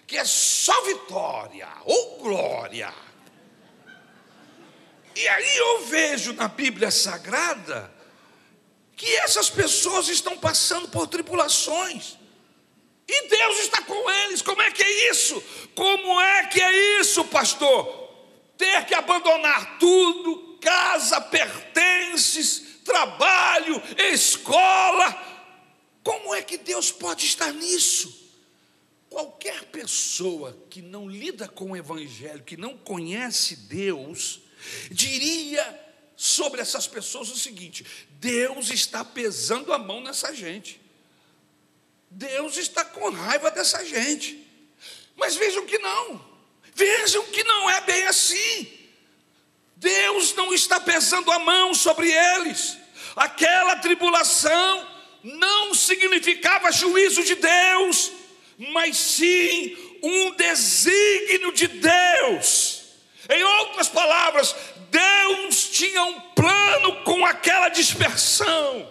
que 0.07 0.17
é 0.17 0.25
só 0.25 0.81
vitória 0.85 1.67
ou 1.85 2.19
glória. 2.19 2.93
E 5.15 5.27
aí 5.27 5.57
eu 5.57 5.85
vejo 5.85 6.33
na 6.33 6.47
Bíblia 6.47 6.89
Sagrada 6.91 7.91
que 8.95 9.15
essas 9.17 9.49
pessoas 9.49 10.07
estão 10.09 10.37
passando 10.37 10.87
por 10.89 11.07
tribulações. 11.07 12.17
E 13.07 13.27
Deus 13.27 13.59
está 13.59 13.81
com 13.81 14.09
eles. 14.09 14.41
Como 14.41 14.61
é 14.61 14.71
que 14.71 14.83
é 14.83 15.11
isso? 15.11 15.41
Como 15.73 16.21
é 16.21 16.45
que 16.47 16.61
é 16.61 16.99
isso, 16.99 17.23
pastor? 17.25 17.87
Ter 18.57 18.85
que 18.85 18.93
abandonar 18.93 19.77
tudo, 19.79 20.57
casa, 20.61 21.19
pertences, 21.21 22.81
trabalho, 22.83 23.81
escola, 23.97 25.28
como 26.09 26.33
é 26.33 26.41
que 26.41 26.57
Deus 26.57 26.91
pode 26.91 27.23
estar 27.23 27.53
nisso? 27.53 28.31
Qualquer 29.11 29.65
pessoa 29.65 30.57
que 30.67 30.81
não 30.81 31.07
lida 31.07 31.47
com 31.47 31.71
o 31.71 31.77
Evangelho, 31.77 32.43
que 32.43 32.57
não 32.57 32.75
conhece 32.75 33.55
Deus, 33.55 34.41
diria 34.89 35.79
sobre 36.17 36.61
essas 36.61 36.87
pessoas 36.87 37.29
o 37.29 37.37
seguinte: 37.37 37.85
Deus 38.19 38.71
está 38.71 39.05
pesando 39.05 39.71
a 39.71 39.77
mão 39.77 40.01
nessa 40.01 40.33
gente, 40.33 40.81
Deus 42.09 42.57
está 42.57 42.83
com 42.83 43.11
raiva 43.11 43.51
dessa 43.51 43.85
gente. 43.85 44.47
Mas 45.15 45.35
vejam 45.35 45.63
que 45.67 45.77
não, 45.77 46.25
vejam 46.73 47.23
que 47.27 47.43
não 47.43 47.69
é 47.69 47.81
bem 47.81 48.05
assim. 48.05 48.79
Deus 49.75 50.33
não 50.33 50.55
está 50.55 50.79
pesando 50.79 51.31
a 51.31 51.37
mão 51.37 51.75
sobre 51.75 52.11
eles, 52.11 52.79
aquela 53.15 53.75
tribulação 53.75 54.98
não 55.23 55.73
significava 55.73 56.71
juízo 56.71 57.23
de 57.23 57.35
Deus, 57.35 58.11
mas 58.73 58.97
sim 58.97 59.77
um 60.01 60.31
desígnio 60.31 61.51
de 61.51 61.67
Deus. 61.67 62.83
Em 63.29 63.43
outras 63.43 63.87
palavras, 63.89 64.55
Deus 64.89 65.69
tinha 65.69 66.03
um 66.03 66.19
plano 66.31 67.03
com 67.03 67.25
aquela 67.25 67.69
dispersão. 67.69 68.89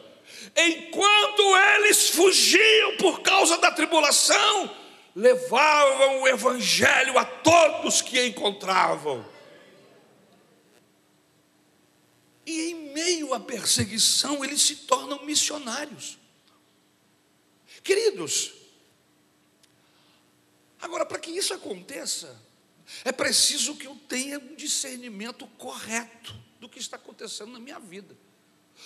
Enquanto 0.57 1.57
eles 1.77 2.11
fugiam 2.11 2.97
por 2.97 3.21
causa 3.21 3.59
da 3.59 3.71
tribulação, 3.71 4.71
levavam 5.15 6.23
o 6.23 6.29
evangelho 6.29 7.19
a 7.19 7.25
todos 7.25 8.03
que 8.03 8.27
encontravam. 8.27 9.25
E 12.49 12.71
em 12.71 12.95
meio 12.95 13.35
à 13.35 13.41
perseguição, 13.41 14.43
eles 14.43 14.63
se 14.63 14.75
tornam 14.75 15.23
missionários. 15.23 16.17
Queridos, 17.85 18.55
agora 20.81 21.05
para 21.05 21.19
que 21.19 21.31
isso 21.31 21.53
aconteça, 21.53 22.41
é 23.05 23.13
preciso 23.13 23.77
que 23.77 23.87
eu 23.87 23.95
tenha 24.09 24.39
um 24.39 24.55
discernimento 24.55 25.47
correto 25.59 26.35
do 26.59 26.71
que 26.71 26.79
está 26.79 26.97
acontecendo 26.97 27.53
na 27.53 27.61
minha 27.61 27.79
vida, 27.79 28.17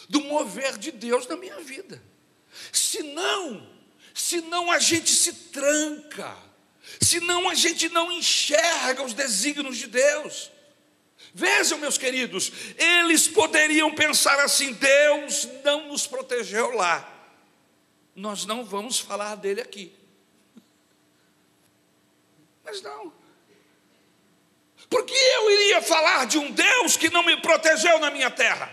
do 0.08 0.20
mover 0.22 0.76
de 0.76 0.90
Deus 0.90 1.28
na 1.28 1.36
minha 1.36 1.60
vida. 1.60 2.02
Senão, 2.72 3.64
senão 4.12 4.72
a 4.72 4.80
gente 4.80 5.08
se 5.08 5.32
tranca 5.32 6.36
senão 7.00 7.48
a 7.48 7.54
gente 7.54 7.88
não 7.90 8.10
enxerga 8.10 9.04
os 9.04 9.14
desígnios 9.14 9.76
de 9.76 9.86
Deus. 9.86 10.50
Vejam, 11.34 11.78
meus 11.78 11.96
queridos, 11.96 12.52
eles 12.76 13.26
poderiam 13.26 13.94
pensar 13.94 14.38
assim: 14.40 14.72
Deus 14.74 15.48
não 15.64 15.88
nos 15.88 16.06
protegeu 16.06 16.72
lá, 16.72 17.08
nós 18.14 18.44
não 18.44 18.64
vamos 18.64 18.98
falar 18.98 19.36
dele 19.36 19.60
aqui. 19.60 19.94
Mas 22.64 22.82
não, 22.82 23.12
porque 24.92 25.14
eu 25.14 25.50
iria 25.50 25.80
falar 25.80 26.26
de 26.26 26.36
um 26.36 26.50
Deus 26.50 26.98
que 26.98 27.08
não 27.08 27.22
me 27.22 27.38
protegeu 27.38 27.98
na 27.98 28.10
minha 28.10 28.30
terra, 28.30 28.70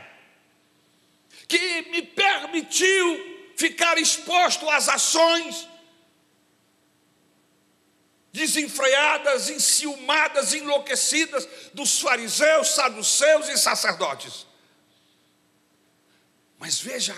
que 1.47 1.83
me 1.89 2.01
permitiu 2.01 3.53
ficar 3.55 3.97
exposto 3.97 4.69
às 4.69 4.89
ações 4.89 5.65
desenfreadas, 8.31 9.49
enciumadas, 9.49 10.53
enlouquecidas 10.53 11.47
dos 11.73 11.99
fariseus, 11.99 12.69
saduceus 12.69 13.49
e 13.49 13.57
sacerdotes. 13.57 14.45
Mas 16.57 16.79
veja 16.79 17.15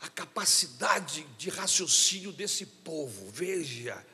a 0.00 0.08
capacidade 0.08 1.26
de 1.36 1.50
raciocínio 1.50 2.32
desse 2.32 2.66
povo, 2.66 3.30
veja, 3.32 4.04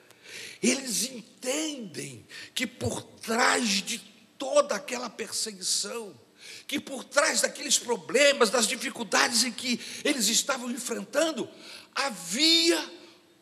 eles 0.62 1.04
entendem 1.04 2.26
que 2.54 2.66
por 2.66 3.02
trás 3.02 3.68
de 3.82 3.98
toda 4.38 4.76
aquela 4.76 5.10
perseguição, 5.10 6.18
que 6.66 6.80
por 6.80 7.04
trás 7.04 7.42
daqueles 7.42 7.78
problemas, 7.78 8.48
das 8.50 8.66
dificuldades 8.66 9.44
em 9.44 9.52
que 9.52 9.80
eles 10.02 10.28
estavam 10.28 10.70
enfrentando, 10.70 11.48
havia 11.94 12.78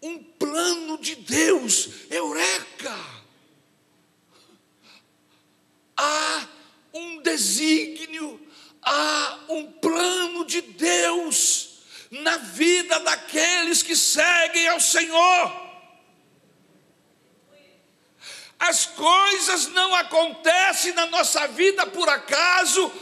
um 0.02 0.18
plano 0.22 0.98
de 0.98 1.14
Deus, 1.14 1.88
eureka! 2.10 2.94
Há 5.96 6.48
um 6.92 7.22
desígnio, 7.22 8.40
há 8.82 9.38
um 9.48 9.70
plano 9.72 10.44
de 10.44 10.60
Deus 10.60 11.78
na 12.10 12.36
vida 12.38 12.98
daqueles 13.00 13.82
que 13.82 13.94
seguem 13.94 14.68
ao 14.68 14.80
Senhor. 14.80 15.62
As 18.58 18.86
coisas 18.86 19.68
não 19.68 19.94
acontecem 19.94 20.92
na 20.92 21.06
nossa 21.06 21.48
vida 21.48 21.86
por 21.86 22.08
acaso, 22.08 22.92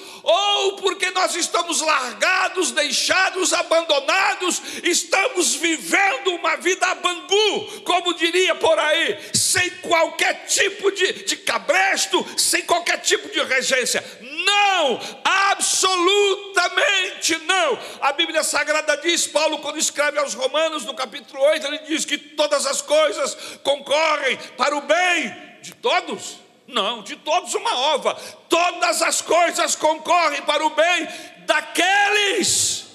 nós 1.20 1.36
estamos 1.36 1.82
largados, 1.82 2.70
deixados, 2.70 3.52
abandonados, 3.52 4.62
estamos 4.82 5.54
vivendo 5.54 6.34
uma 6.34 6.56
vida 6.56 6.86
a 6.86 6.94
bangu, 6.94 7.82
como 7.82 8.14
diria 8.14 8.54
por 8.54 8.78
aí, 8.78 9.18
sem 9.34 9.68
qualquer 9.82 10.46
tipo 10.46 10.90
de, 10.90 11.12
de 11.24 11.36
cabresto, 11.36 12.26
sem 12.38 12.62
qualquer 12.62 13.02
tipo 13.02 13.28
de 13.28 13.38
regência. 13.42 14.02
Não, 14.22 14.98
absolutamente 15.22 17.36
não. 17.44 17.78
A 18.00 18.12
Bíblia 18.12 18.42
Sagrada 18.42 18.96
diz, 18.96 19.26
Paulo, 19.26 19.58
quando 19.58 19.78
escreve 19.78 20.18
aos 20.18 20.32
Romanos, 20.32 20.86
no 20.86 20.94
capítulo 20.94 21.42
8, 21.42 21.66
ele 21.66 21.80
diz 21.80 22.06
que 22.06 22.16
todas 22.16 22.64
as 22.64 22.80
coisas 22.80 23.36
concorrem 23.62 24.38
para 24.56 24.74
o 24.74 24.80
bem 24.80 25.58
de 25.60 25.74
todos? 25.74 26.40
Não, 26.72 27.02
de 27.02 27.16
todos 27.16 27.54
uma 27.54 27.76
ova. 27.76 28.14
Todas 28.48 29.02
as 29.02 29.20
coisas 29.20 29.74
concorrem 29.76 30.42
para 30.42 30.64
o 30.64 30.70
bem 30.70 31.08
daqueles, 31.46 32.86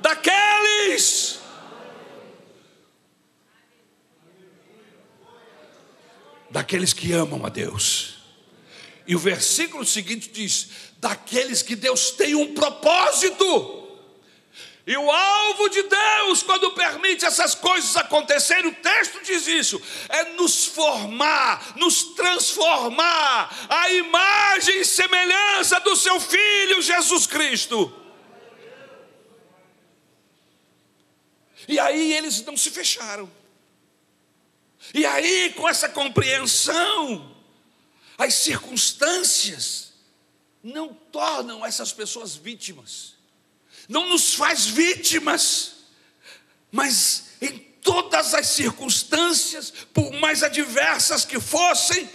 daqueles. 0.00 1.40
Daqueles 6.50 6.92
que 6.92 7.12
amam 7.12 7.46
a 7.46 7.48
Deus. 7.48 8.18
E 9.06 9.16
o 9.16 9.18
versículo 9.18 9.84
seguinte 9.84 10.30
diz: 10.30 10.68
daqueles 10.98 11.62
que 11.62 11.74
Deus 11.74 12.10
tem 12.10 12.34
um 12.34 12.54
propósito. 12.54 13.81
E 14.84 14.96
o 14.96 15.10
alvo 15.10 15.68
de 15.68 15.82
Deus, 15.82 16.42
quando 16.42 16.72
permite 16.72 17.24
essas 17.24 17.54
coisas 17.54 17.96
acontecerem, 17.96 18.66
o 18.66 18.74
texto 18.74 19.22
diz 19.22 19.46
isso, 19.46 19.80
é 20.08 20.32
nos 20.32 20.66
formar, 20.66 21.76
nos 21.76 22.02
transformar 22.14 23.68
a 23.68 23.92
imagem 23.92 24.80
e 24.80 24.84
semelhança 24.84 25.78
do 25.80 25.94
seu 25.94 26.18
Filho 26.18 26.82
Jesus 26.82 27.28
Cristo. 27.28 27.96
E 31.68 31.78
aí 31.78 32.12
eles 32.14 32.42
não 32.44 32.56
se 32.56 32.70
fecharam. 32.70 33.30
E 34.92 35.06
aí, 35.06 35.52
com 35.52 35.68
essa 35.68 35.88
compreensão, 35.88 37.36
as 38.18 38.34
circunstâncias 38.34 39.92
não 40.60 40.92
tornam 40.92 41.64
essas 41.64 41.92
pessoas 41.92 42.34
vítimas 42.34 43.11
não 43.92 44.08
nos 44.08 44.32
faz 44.34 44.66
vítimas, 44.66 45.74
mas 46.70 47.34
em 47.42 47.58
todas 47.82 48.32
as 48.32 48.46
circunstâncias, 48.46 49.70
por 49.92 50.10
mais 50.14 50.42
adversas 50.42 51.26
que 51.26 51.38
fossem, 51.38 52.08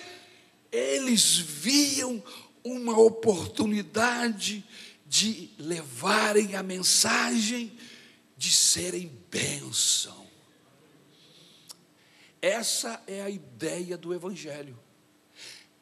eles 0.71 1.37
viam 1.37 2.21
uma 2.63 2.97
oportunidade 2.99 4.65
de 5.05 5.51
levarem 5.59 6.55
a 6.55 6.63
mensagem 6.63 7.77
de 8.35 8.51
serem 8.51 9.11
bênção. 9.29 10.27
Essa 12.41 13.01
é 13.05 13.21
a 13.21 13.29
ideia 13.29 13.95
do 13.95 14.15
Evangelho. 14.15 14.77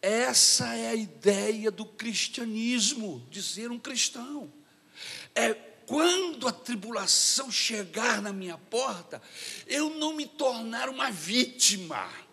Essa 0.01 0.75
é 0.75 0.89
a 0.89 0.95
ideia 0.95 1.71
do 1.71 1.85
cristianismo, 1.85 3.25
de 3.31 3.41
ser 3.41 3.71
um 3.71 3.79
cristão. 3.79 4.51
É 5.33 5.74
quando 5.85 6.47
a 6.47 6.51
tribulação 6.51 7.51
chegar 7.51 8.21
na 8.21 8.33
minha 8.33 8.57
porta, 8.57 9.21
eu 9.67 9.89
não 9.91 10.13
me 10.13 10.25
tornar 10.25 10.89
uma 10.89 11.11
vítima 11.11 12.24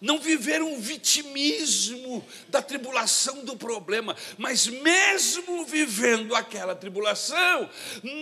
não 0.00 0.18
viver 0.18 0.62
um 0.62 0.78
vitimismo 0.80 2.24
da 2.48 2.62
tribulação 2.62 3.44
do 3.44 3.56
problema, 3.56 4.16
mas 4.36 4.66
mesmo 4.66 5.64
vivendo 5.64 6.34
aquela 6.34 6.74
tribulação, 6.74 7.68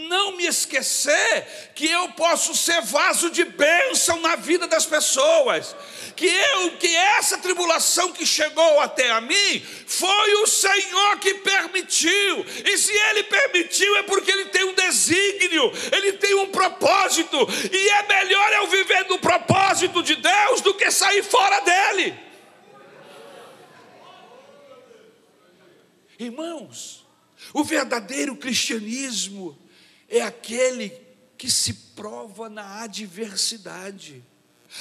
não 0.08 0.36
me 0.36 0.46
esquecer 0.46 1.72
que 1.74 1.86
eu 1.86 2.08
posso 2.10 2.54
ser 2.54 2.80
vaso 2.82 3.30
de 3.30 3.44
bênção 3.44 4.20
na 4.20 4.36
vida 4.36 4.66
das 4.66 4.86
pessoas, 4.86 5.76
que 6.14 6.26
eu, 6.26 6.72
que 6.78 6.94
essa 6.94 7.38
tribulação 7.38 8.12
que 8.12 8.24
chegou 8.24 8.80
até 8.80 9.10
a 9.10 9.20
mim, 9.20 9.64
foi 9.86 10.34
o 10.42 10.46
Senhor 10.46 11.18
que 11.18 11.34
permitiu, 11.34 12.46
e 12.64 12.78
se 12.78 12.92
Ele 12.92 13.24
permitiu 13.24 13.96
é 13.96 14.02
porque 14.02 14.30
Ele 14.30 14.46
tem 14.46 14.64
um 14.64 14.74
desígnio, 14.74 15.72
Ele 15.92 16.12
tem 16.14 16.34
um 16.36 16.46
propósito, 16.48 17.36
e 17.70 17.88
é 17.90 18.02
melhor 18.04 18.52
eu 18.54 18.66
viver 18.68 19.06
no 19.08 19.18
propósito 19.18 20.02
de 20.02 20.16
Deus 20.16 20.60
do 20.62 20.74
que 20.74 20.90
sair 20.90 21.22
fora 21.22 21.65
dele. 21.66 22.18
Irmãos, 26.18 27.06
o 27.52 27.62
verdadeiro 27.62 28.36
cristianismo 28.36 29.58
é 30.08 30.22
aquele 30.22 30.90
que 31.36 31.50
se 31.50 31.74
prova 31.94 32.48
na 32.48 32.82
adversidade. 32.82 34.24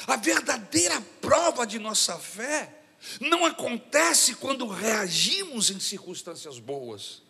A 0.06 0.16
verdadeira 0.16 1.00
prova 1.20 1.66
de 1.66 1.78
nossa 1.78 2.18
fé 2.18 2.80
não 3.20 3.44
acontece 3.44 4.34
quando 4.34 4.66
reagimos 4.66 5.70
em 5.70 5.78
circunstâncias 5.78 6.58
boas, 6.58 7.22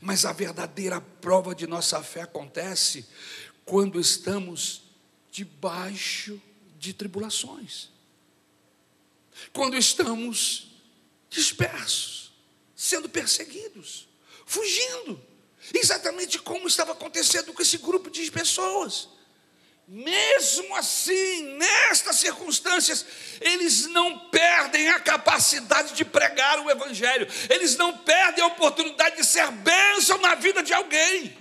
mas 0.00 0.24
a 0.24 0.32
verdadeira 0.32 1.00
prova 1.00 1.54
de 1.54 1.66
nossa 1.66 2.02
fé 2.02 2.22
acontece 2.22 3.06
quando 3.64 4.00
estamos 4.00 4.82
debaixo 5.30 6.40
de 6.78 6.94
tribulações 6.94 7.93
quando 9.52 9.76
estamos 9.76 10.68
dispersos, 11.28 12.32
sendo 12.74 13.08
perseguidos, 13.08 14.08
fugindo, 14.46 15.20
exatamente 15.72 16.38
como 16.38 16.68
estava 16.68 16.92
acontecendo 16.92 17.52
com 17.52 17.62
esse 17.62 17.78
grupo 17.78 18.10
de 18.10 18.30
pessoas. 18.30 19.08
Mesmo 19.86 20.74
assim, 20.76 21.42
nestas 21.58 22.16
circunstâncias, 22.16 23.04
eles 23.40 23.86
não 23.88 24.18
perdem 24.30 24.88
a 24.88 24.98
capacidade 24.98 25.94
de 25.94 26.04
pregar 26.06 26.58
o 26.60 26.70
Evangelho, 26.70 27.28
eles 27.50 27.76
não 27.76 27.98
perdem 27.98 28.42
a 28.42 28.46
oportunidade 28.46 29.16
de 29.16 29.24
ser 29.24 29.50
bênção 29.50 30.16
na 30.18 30.34
vida 30.34 30.62
de 30.62 30.72
alguém. 30.72 31.36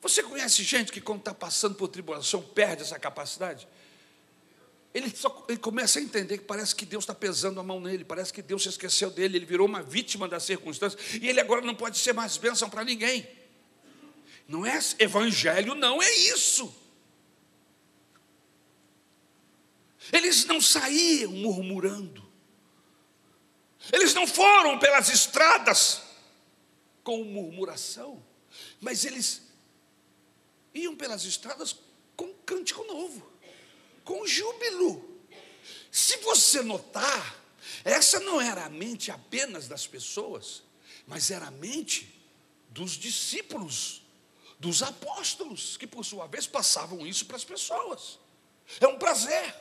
Você 0.00 0.22
conhece 0.22 0.62
gente 0.62 0.92
que, 0.92 1.00
quando 1.00 1.20
está 1.20 1.34
passando 1.34 1.74
por 1.74 1.88
tribulação, 1.88 2.42
perde 2.42 2.82
essa 2.82 2.98
capacidade? 2.98 3.66
Ele, 4.94 5.10
só, 5.14 5.44
ele 5.48 5.58
começa 5.58 5.98
a 5.98 6.02
entender 6.02 6.38
que 6.38 6.44
parece 6.44 6.74
que 6.74 6.84
Deus 6.84 7.04
está 7.04 7.14
pesando 7.14 7.58
a 7.58 7.62
mão 7.62 7.80
nele, 7.80 8.04
parece 8.04 8.32
que 8.32 8.42
Deus 8.42 8.62
se 8.62 8.68
esqueceu 8.68 9.10
dele, 9.10 9.38
ele 9.38 9.46
virou 9.46 9.66
uma 9.66 9.82
vítima 9.82 10.28
das 10.28 10.42
circunstâncias, 10.42 11.14
e 11.14 11.28
ele 11.28 11.40
agora 11.40 11.62
não 11.62 11.74
pode 11.74 11.96
ser 11.98 12.12
mais 12.12 12.36
bênção 12.36 12.68
para 12.68 12.84
ninguém. 12.84 13.26
Não 14.46 14.66
é 14.66 14.78
evangelho, 14.98 15.74
não 15.74 16.02
é 16.02 16.12
isso. 16.12 16.74
Eles 20.12 20.44
não 20.44 20.60
saíam 20.60 21.32
murmurando. 21.32 22.30
Eles 23.90 24.12
não 24.12 24.26
foram 24.26 24.78
pelas 24.78 25.08
estradas 25.08 26.02
com 27.02 27.24
murmuração, 27.24 28.22
mas 28.80 29.04
eles 29.04 29.42
iam 30.74 30.94
pelas 30.94 31.24
estradas 31.24 31.76
com 32.14 32.26
um 32.26 32.34
cântico 32.44 32.84
novo, 32.84 33.31
com 34.04 34.26
júbilo. 34.26 35.20
Se 35.90 36.16
você 36.18 36.62
notar, 36.62 37.42
essa 37.84 38.20
não 38.20 38.40
era 38.40 38.64
a 38.64 38.70
mente 38.70 39.10
apenas 39.10 39.68
das 39.68 39.86
pessoas, 39.86 40.62
mas 41.06 41.30
era 41.30 41.46
a 41.46 41.50
mente 41.50 42.22
dos 42.68 42.92
discípulos, 42.92 44.02
dos 44.58 44.82
apóstolos, 44.82 45.76
que 45.76 45.86
por 45.86 46.04
sua 46.04 46.26
vez 46.26 46.46
passavam 46.46 47.06
isso 47.06 47.26
para 47.26 47.36
as 47.36 47.44
pessoas. 47.44 48.18
É 48.80 48.86
um 48.86 48.98
prazer. 48.98 49.54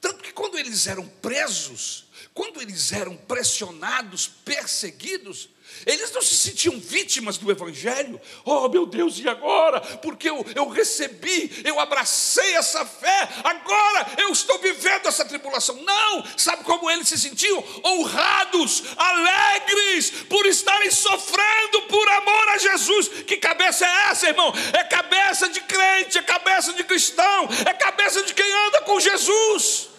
Tanto 0.00 0.22
que 0.22 0.32
quando 0.32 0.58
eles 0.58 0.86
eram 0.86 1.06
presos, 1.06 2.06
quando 2.34 2.60
eles 2.60 2.92
eram 2.92 3.16
pressionados, 3.16 4.26
perseguidos, 4.26 5.48
eles 5.84 6.10
não 6.12 6.20
se 6.20 6.36
sentiam 6.36 6.78
vítimas 6.80 7.38
do 7.38 7.50
Evangelho. 7.50 8.20
Oh, 8.44 8.68
meu 8.68 8.86
Deus, 8.86 9.18
e 9.18 9.28
agora? 9.28 9.80
Porque 9.80 10.28
eu, 10.28 10.44
eu 10.54 10.68
recebi, 10.68 11.62
eu 11.64 11.78
abracei 11.78 12.56
essa 12.56 12.84
fé, 12.84 13.28
agora 13.44 14.06
eu 14.18 14.30
estou 14.30 14.58
vivendo 14.58 15.06
essa 15.06 15.24
tribulação. 15.24 15.76
Não! 15.82 16.24
Sabe 16.36 16.64
como 16.64 16.90
eles 16.90 17.08
se 17.08 17.18
sentiam? 17.18 17.62
Honrados, 17.84 18.82
alegres, 18.96 20.10
por 20.28 20.44
estarem 20.46 20.90
sofrendo 20.90 21.82
por 21.82 22.08
amor 22.08 22.48
a 22.50 22.58
Jesus. 22.58 23.08
Que 23.26 23.36
cabeça 23.36 23.86
é 23.86 24.10
essa, 24.10 24.28
irmão? 24.28 24.52
É 24.72 24.84
cabeça 24.84 25.48
de 25.48 25.60
crente, 25.60 26.18
é 26.18 26.22
cabeça 26.22 26.72
de 26.72 26.84
cristão, 26.84 27.48
é 27.64 27.72
cabeça 27.72 28.22
de 28.22 28.34
quem 28.34 28.50
anda 28.66 28.80
com 28.82 28.98
Jesus. 28.98 29.95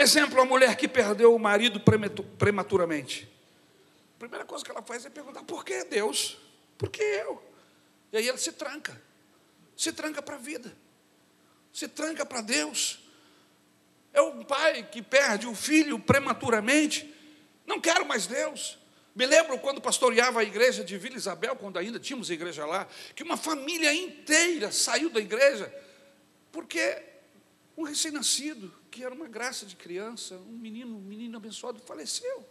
Exemplo, 0.00 0.40
a 0.40 0.46
mulher 0.46 0.76
que 0.76 0.88
perdeu 0.88 1.34
o 1.34 1.38
marido 1.38 1.78
prematuramente. 2.38 3.30
A 4.16 4.18
primeira 4.18 4.46
coisa 4.46 4.64
que 4.64 4.70
ela 4.70 4.80
faz 4.80 5.04
é 5.04 5.10
perguntar: 5.10 5.42
por 5.42 5.62
que 5.62 5.84
Deus? 5.84 6.38
Por 6.78 6.88
que 6.88 7.02
eu? 7.02 7.42
E 8.10 8.16
aí 8.16 8.26
ela 8.26 8.38
se 8.38 8.50
tranca. 8.52 8.98
Se 9.76 9.92
tranca 9.92 10.22
para 10.22 10.36
a 10.36 10.38
vida. 10.38 10.74
Se 11.70 11.86
tranca 11.86 12.24
para 12.24 12.40
Deus. 12.40 12.98
É 14.14 14.22
um 14.22 14.42
pai 14.42 14.88
que 14.90 15.02
perde 15.02 15.46
o 15.46 15.54
filho 15.54 15.98
prematuramente. 15.98 17.14
Não 17.66 17.78
quero 17.78 18.06
mais 18.06 18.26
Deus. 18.26 18.78
Me 19.14 19.26
lembro 19.26 19.58
quando 19.58 19.82
pastoreava 19.82 20.40
a 20.40 20.44
igreja 20.44 20.82
de 20.82 20.96
Vila 20.96 21.16
Isabel, 21.16 21.54
quando 21.56 21.78
ainda 21.78 22.00
tínhamos 22.00 22.30
igreja 22.30 22.64
lá, 22.64 22.88
que 23.14 23.22
uma 23.22 23.36
família 23.36 23.92
inteira 23.92 24.72
saiu 24.72 25.10
da 25.10 25.20
igreja, 25.20 25.70
porque 26.50 27.09
um 27.80 27.84
recém-nascido 27.84 28.72
que 28.90 29.02
era 29.02 29.14
uma 29.14 29.26
graça 29.26 29.64
de 29.64 29.74
criança, 29.74 30.36
um 30.36 30.58
menino, 30.58 30.96
um 30.96 31.00
menino 31.00 31.36
abençoado, 31.36 31.80
faleceu. 31.80 32.46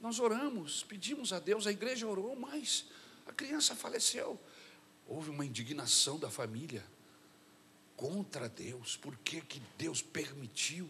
Nós 0.00 0.18
oramos, 0.20 0.84
pedimos 0.84 1.32
a 1.32 1.40
Deus, 1.40 1.66
a 1.66 1.72
igreja 1.72 2.06
orou, 2.06 2.36
mas 2.36 2.84
a 3.26 3.32
criança 3.32 3.74
faleceu. 3.74 4.40
Houve 5.06 5.30
uma 5.30 5.44
indignação 5.44 6.18
da 6.18 6.30
família 6.30 6.84
contra 7.96 8.48
Deus, 8.48 8.96
por 8.96 9.16
que, 9.18 9.40
que 9.40 9.60
Deus 9.76 10.00
permitiu? 10.00 10.88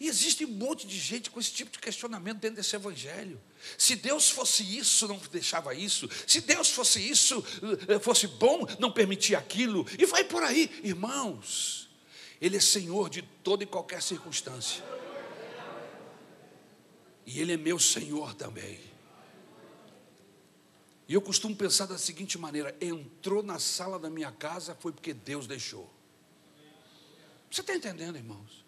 E 0.00 0.08
existe 0.08 0.44
um 0.44 0.48
monte 0.48 0.86
de 0.86 0.98
gente 0.98 1.30
com 1.30 1.38
esse 1.38 1.52
tipo 1.52 1.70
de 1.70 1.78
questionamento 1.78 2.38
dentro 2.38 2.56
desse 2.56 2.74
evangelho. 2.74 3.40
Se 3.76 3.94
Deus 3.94 4.30
fosse 4.30 4.64
isso, 4.76 5.06
não 5.06 5.20
deixava 5.30 5.74
isso. 5.74 6.08
Se 6.26 6.40
Deus 6.40 6.70
fosse 6.70 6.98
isso, 6.98 7.44
eh, 7.86 7.98
fosse 8.00 8.26
bom, 8.26 8.66
não 8.80 8.90
permitia 8.90 9.38
aquilo. 9.38 9.86
E 9.98 10.06
vai 10.06 10.24
por 10.24 10.42
aí, 10.42 10.68
irmãos. 10.82 11.91
Ele 12.42 12.56
é 12.56 12.60
Senhor 12.60 13.08
de 13.08 13.22
toda 13.22 13.62
e 13.62 13.66
qualquer 13.66 14.02
circunstância. 14.02 14.82
E 17.24 17.38
Ele 17.38 17.52
é 17.52 17.56
meu 17.56 17.78
Senhor 17.78 18.34
também. 18.34 18.80
E 21.06 21.14
eu 21.14 21.22
costumo 21.22 21.54
pensar 21.54 21.86
da 21.86 21.96
seguinte 21.96 22.36
maneira: 22.36 22.76
entrou 22.80 23.44
na 23.44 23.60
sala 23.60 23.96
da 23.96 24.10
minha 24.10 24.32
casa 24.32 24.76
foi 24.80 24.90
porque 24.90 25.14
Deus 25.14 25.46
deixou. 25.46 25.88
Você 27.48 27.60
está 27.60 27.76
entendendo, 27.76 28.16
irmãos? 28.16 28.64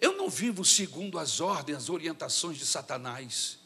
Eu 0.00 0.16
não 0.16 0.30
vivo 0.30 0.64
segundo 0.64 1.18
as 1.18 1.40
ordens, 1.40 1.78
as 1.78 1.90
orientações 1.90 2.56
de 2.56 2.64
Satanás. 2.64 3.58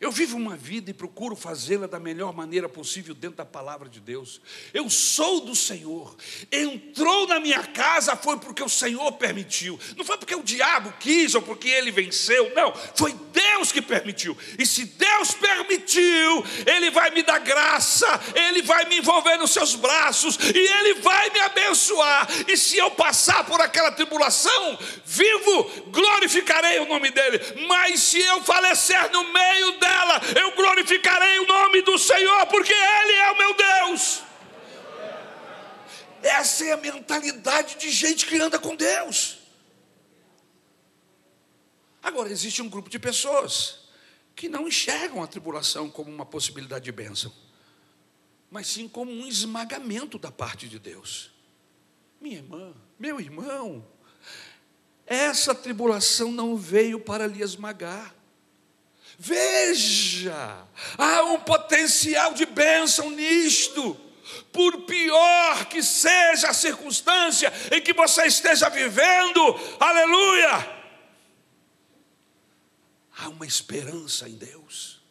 Eu 0.00 0.10
vivo 0.10 0.36
uma 0.36 0.56
vida 0.56 0.90
e 0.90 0.94
procuro 0.94 1.36
fazê-la 1.36 1.86
da 1.86 2.00
melhor 2.00 2.34
maneira 2.34 2.68
possível 2.68 3.14
dentro 3.14 3.38
da 3.38 3.44
palavra 3.44 3.88
de 3.88 4.00
Deus. 4.00 4.40
Eu 4.72 4.90
sou 4.90 5.40
do 5.40 5.54
Senhor. 5.54 6.16
Entrou 6.50 7.26
na 7.26 7.40
minha 7.40 7.62
casa 7.62 8.16
foi 8.16 8.38
porque 8.38 8.62
o 8.62 8.68
Senhor 8.68 9.12
permitiu. 9.12 9.78
Não 9.96 10.04
foi 10.04 10.18
porque 10.18 10.34
o 10.34 10.42
diabo 10.42 10.92
quis 10.98 11.34
ou 11.34 11.42
porque 11.42 11.68
ele 11.68 11.90
venceu. 11.90 12.52
Não, 12.54 12.74
foi 12.94 13.14
Deus 13.32 13.72
que 13.72 13.82
permitiu. 13.82 14.36
E 14.58 14.66
se 14.66 14.84
Deus 14.84 15.32
permitiu, 15.32 16.44
Ele 16.66 16.90
vai 16.90 17.10
me 17.10 17.22
dar 17.22 17.38
graça, 17.38 18.06
Ele 18.34 18.62
vai 18.62 18.84
me 18.86 18.98
envolver 18.98 19.36
nos 19.36 19.52
seus 19.52 19.74
braços 19.74 20.38
e 20.54 20.58
Ele 20.58 20.94
vai 20.94 21.30
me 21.30 21.40
abençoar. 21.40 22.28
E 22.48 22.56
se 22.56 22.76
eu 22.76 22.90
passar 22.92 23.44
por 23.44 23.60
aquela 23.60 23.92
tribulação, 23.92 24.78
vivo, 25.04 25.64
glorificarei 25.88 26.78
o 26.80 26.86
nome 26.86 27.10
dEle. 27.10 27.40
Mas 27.66 28.00
se 28.00 28.20
eu 28.20 28.42
falecer 28.42 29.10
no 29.10 29.32
meio 29.32 29.78
dela, 29.84 30.20
eu 30.40 30.54
glorificarei 30.54 31.38
o 31.40 31.46
nome 31.46 31.82
do 31.82 31.98
Senhor, 31.98 32.46
porque 32.46 32.72
Ele 32.72 33.12
é 33.12 33.30
o 33.32 33.38
meu 33.38 33.54
Deus. 33.54 34.22
Essa 36.22 36.64
é 36.64 36.72
a 36.72 36.76
mentalidade 36.76 37.76
de 37.76 37.90
gente 37.90 38.26
que 38.26 38.40
anda 38.40 38.58
com 38.58 38.74
Deus. 38.74 39.38
Agora, 42.02 42.30
existe 42.30 42.62
um 42.62 42.68
grupo 42.68 42.88
de 42.88 42.98
pessoas 42.98 43.84
que 44.34 44.48
não 44.48 44.66
enxergam 44.66 45.22
a 45.22 45.26
tribulação 45.26 45.90
como 45.90 46.10
uma 46.10 46.26
possibilidade 46.26 46.84
de 46.84 46.92
bênção, 46.92 47.32
mas 48.50 48.66
sim 48.66 48.88
como 48.88 49.10
um 49.10 49.26
esmagamento 49.26 50.18
da 50.18 50.30
parte 50.30 50.68
de 50.68 50.78
Deus. 50.78 51.30
Minha 52.20 52.36
irmã, 52.36 52.74
meu 52.98 53.20
irmão, 53.20 53.86
essa 55.06 55.54
tribulação 55.54 56.32
não 56.32 56.56
veio 56.56 56.98
para 56.98 57.26
lhe 57.26 57.42
esmagar. 57.42 58.14
Veja, 59.18 60.66
há 60.98 61.22
um 61.24 61.40
potencial 61.40 62.34
de 62.34 62.46
bênção 62.46 63.10
nisto. 63.10 64.00
Por 64.52 64.82
pior 64.82 65.66
que 65.66 65.82
seja 65.82 66.48
a 66.48 66.54
circunstância 66.54 67.52
em 67.70 67.80
que 67.80 67.92
você 67.92 68.26
esteja 68.26 68.68
vivendo, 68.68 69.40
aleluia, 69.78 70.84
há 73.18 73.28
uma 73.28 73.46
esperança 73.46 74.28
em 74.28 74.36
Deus. 74.36 75.02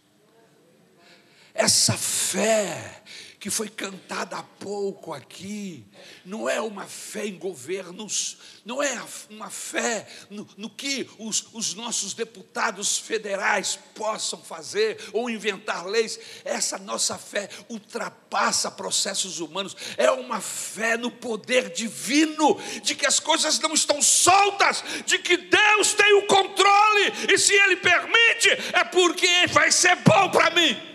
Essa 1.54 1.96
fé 1.98 3.03
que 3.44 3.50
foi 3.50 3.68
cantada 3.68 4.38
há 4.38 4.42
pouco 4.42 5.12
aqui, 5.12 5.86
não 6.24 6.48
é 6.48 6.62
uma 6.62 6.86
fé 6.86 7.26
em 7.26 7.38
governos, 7.38 8.38
não 8.64 8.82
é 8.82 8.98
uma 9.30 9.50
fé 9.50 10.08
no, 10.30 10.48
no 10.56 10.70
que 10.70 11.10
os, 11.20 11.48
os, 11.52 11.74
nossos 11.74 12.14
deputados 12.14 12.98
federais 12.98 13.78
possam 13.96 14.42
fazer 14.42 14.98
ou 15.12 15.30
inventar 15.30 15.86
leis. 15.86 16.18
Essa 16.46 16.78
nossa 16.78 17.18
fé 17.18 17.50
ultrapassa 17.68 18.72
processos 18.72 19.42
humanos, 19.42 19.76
é 19.98 20.10
uma 20.10 20.40
fé 20.40 20.96
no 20.96 21.12
poder 21.12 21.70
divino, 21.70 22.58
de 22.82 22.96
que 22.96 23.06
as 23.06 23.20
coisas 23.20 23.60
não 23.60 23.74
estão 23.74 24.02
soltas, 24.02 24.86
de 25.06 25.20
que 25.20 25.36
Deus 25.36 25.94
tem 25.94 26.14
o 26.14 26.28
controle, 26.28 27.12
e 27.30 27.38
se 27.38 27.52
Ele 27.52 27.76
permite, 27.76 28.52
é 28.72 28.86
porque 28.86 29.48
vai 29.48 29.70
ser 29.70 29.98
bom 29.98 30.30
para 30.32 30.50
mim. 30.52 30.93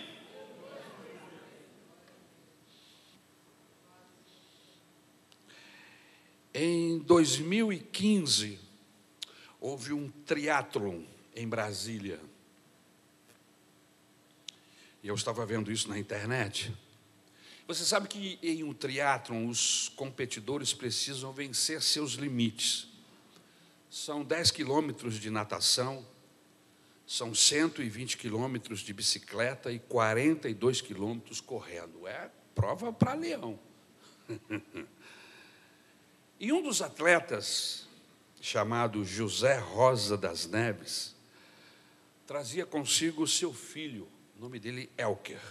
Em 6.61 6.99
2015, 6.99 8.59
houve 9.61 9.93
um 9.93 10.11
triatlon 10.27 11.05
em 11.33 11.47
Brasília. 11.47 12.21
E 15.01 15.07
eu 15.07 15.15
estava 15.15 15.47
vendo 15.47 15.71
isso 15.71 15.89
na 15.89 15.97
internet. 15.97 16.75
Você 17.69 17.85
sabe 17.85 18.09
que 18.09 18.41
em 18.43 18.65
um 18.65 18.75
triatlon 18.75 19.47
os 19.47 19.89
competidores 19.91 20.75
precisam 20.75 21.33
vencer 21.33 21.81
seus 21.81 22.15
limites. 22.15 22.89
São 23.89 24.25
10 24.25 24.51
quilômetros 24.51 25.15
de 25.15 25.31
natação, 25.31 26.05
são 27.07 27.33
120 27.33 28.17
quilômetros 28.17 28.81
de 28.81 28.93
bicicleta 28.93 29.71
e 29.71 29.79
42 29.79 30.81
quilômetros 30.81 31.41
correndo. 31.41 32.05
É 32.09 32.29
prova 32.53 32.93
para 32.93 33.15
leão. 33.15 33.57
E 36.41 36.53
um 36.53 36.63
dos 36.63 36.81
atletas, 36.81 37.89
chamado 38.41 39.05
José 39.05 39.59
Rosa 39.59 40.17
das 40.17 40.47
Neves, 40.47 41.17
trazia 42.27 42.65
consigo 42.65 43.27
seu 43.27 43.53
filho, 43.53 44.07
o 44.37 44.41
nome 44.41 44.61
dele 44.61 44.89
Elker. 44.97 45.43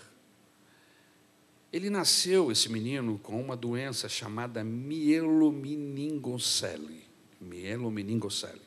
Ele 1.73 1.89
nasceu, 1.89 2.49
esse 2.49 2.69
menino, 2.69 3.19
com 3.19 3.41
uma 3.41 3.57
doença 3.57 4.07
chamada 4.07 4.63
mielomeningocele. 4.63 7.05
Mielomeningocele. 7.41 8.61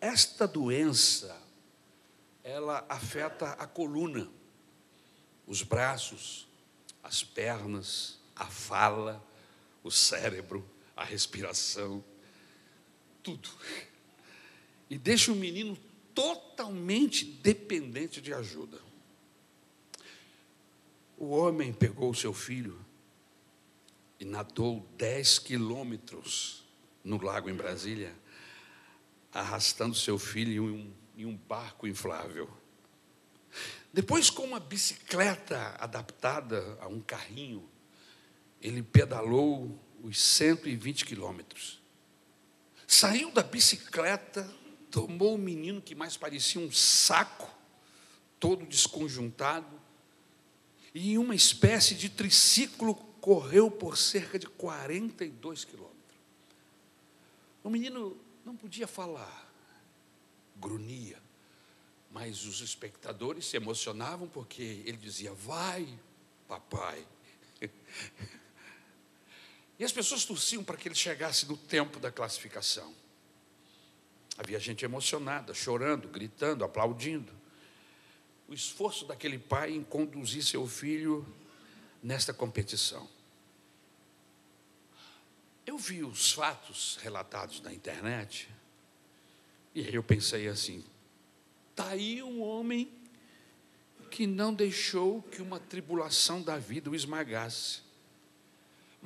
Esta 0.00 0.46
doença, 0.46 1.36
ela 2.44 2.86
afeta 2.88 3.54
a 3.54 3.66
coluna, 3.66 4.30
os 5.48 5.62
braços, 5.62 6.46
as 7.02 7.24
pernas, 7.24 8.20
a 8.36 8.46
fala, 8.46 9.20
o 9.82 9.90
cérebro, 9.90 10.64
a 10.96 11.04
respiração, 11.04 12.02
tudo. 13.22 13.50
E 14.88 14.96
deixa 14.96 15.30
o 15.30 15.36
menino 15.36 15.76
totalmente 16.14 17.24
dependente 17.24 18.20
de 18.22 18.32
ajuda. 18.32 18.80
O 21.18 21.28
homem 21.28 21.72
pegou 21.72 22.10
o 22.10 22.14
seu 22.14 22.32
filho 22.32 22.78
e 24.18 24.24
nadou 24.24 24.86
10 24.96 25.40
quilômetros 25.40 26.64
no 27.04 27.22
lago 27.22 27.50
em 27.50 27.54
Brasília, 27.54 28.14
arrastando 29.32 29.94
seu 29.94 30.18
filho 30.18 30.52
em 30.52 30.60
um, 30.60 30.92
em 31.18 31.26
um 31.26 31.36
barco 31.36 31.86
inflável. 31.86 32.50
Depois, 33.92 34.30
com 34.30 34.44
uma 34.44 34.60
bicicleta 34.60 35.76
adaptada 35.78 36.78
a 36.80 36.86
um 36.86 37.00
carrinho, 37.00 37.68
ele 38.60 38.82
pedalou 38.82 39.78
os 40.02 40.20
120 40.20 41.04
quilômetros. 41.04 41.80
Saiu 42.86 43.30
da 43.32 43.42
bicicleta, 43.42 44.48
tomou 44.90 45.34
o 45.34 45.38
menino 45.38 45.82
que 45.82 45.94
mais 45.94 46.16
parecia 46.16 46.60
um 46.60 46.70
saco, 46.70 47.52
todo 48.38 48.64
desconjuntado, 48.64 49.80
e 50.94 51.12
em 51.12 51.18
uma 51.18 51.34
espécie 51.34 51.94
de 51.94 52.08
triciclo 52.08 52.94
correu 53.20 53.70
por 53.70 53.98
cerca 53.98 54.38
de 54.38 54.46
42 54.46 55.64
quilômetros. 55.64 55.96
O 57.62 57.68
menino 57.68 58.16
não 58.44 58.56
podia 58.56 58.86
falar, 58.86 59.52
grunhia, 60.56 61.20
mas 62.10 62.46
os 62.46 62.60
espectadores 62.60 63.46
se 63.46 63.56
emocionavam 63.56 64.28
porque 64.28 64.62
ele 64.86 64.96
dizia: 64.96 65.34
Vai, 65.34 65.86
papai. 66.46 67.06
E 69.78 69.84
as 69.84 69.92
pessoas 69.92 70.24
torciam 70.24 70.64
para 70.64 70.76
que 70.76 70.88
ele 70.88 70.94
chegasse 70.94 71.46
no 71.46 71.56
tempo 71.56 72.00
da 72.00 72.10
classificação. 72.10 72.94
Havia 74.38 74.58
gente 74.58 74.84
emocionada, 74.84 75.54
chorando, 75.54 76.08
gritando, 76.08 76.64
aplaudindo 76.64 77.32
o 78.48 78.54
esforço 78.54 79.04
daquele 79.04 79.38
pai 79.38 79.72
em 79.72 79.82
conduzir 79.82 80.44
seu 80.44 80.66
filho 80.66 81.26
nesta 82.02 82.32
competição. 82.32 83.08
Eu 85.64 85.76
vi 85.76 86.04
os 86.04 86.32
fatos 86.32 86.96
relatados 87.02 87.60
na 87.60 87.72
internet, 87.72 88.48
e 89.74 89.80
aí 89.84 89.94
eu 89.94 90.02
pensei 90.02 90.46
assim: 90.46 90.84
está 91.70 91.88
aí 91.88 92.22
um 92.22 92.40
homem 92.40 92.92
que 94.10 94.26
não 94.26 94.54
deixou 94.54 95.22
que 95.22 95.42
uma 95.42 95.58
tribulação 95.58 96.40
da 96.40 96.56
vida 96.56 96.88
o 96.88 96.94
esmagasse, 96.94 97.80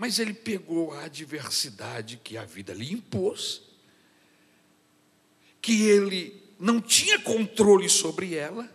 mas 0.00 0.18
ele 0.18 0.32
pegou 0.32 0.94
a 0.94 1.04
adversidade 1.04 2.16
que 2.24 2.38
a 2.38 2.44
vida 2.46 2.72
lhe 2.72 2.90
impôs, 2.90 3.60
que 5.60 5.82
ele 5.82 6.42
não 6.58 6.80
tinha 6.80 7.18
controle 7.20 7.86
sobre 7.86 8.34
ela, 8.34 8.66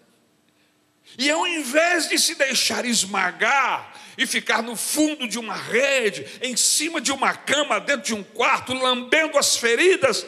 e 1.17 1.29
ao 1.29 1.47
invés 1.47 2.09
de 2.09 2.19
se 2.19 2.35
deixar 2.35 2.85
esmagar 2.85 3.93
e 4.17 4.25
ficar 4.25 4.61
no 4.61 4.75
fundo 4.75 5.27
de 5.27 5.37
uma 5.37 5.55
rede, 5.55 6.25
em 6.41 6.55
cima 6.55 7.01
de 7.01 7.11
uma 7.11 7.33
cama, 7.33 7.79
dentro 7.79 8.05
de 8.05 8.13
um 8.13 8.23
quarto, 8.23 8.73
lambendo 8.73 9.37
as 9.37 9.57
feridas, 9.57 10.25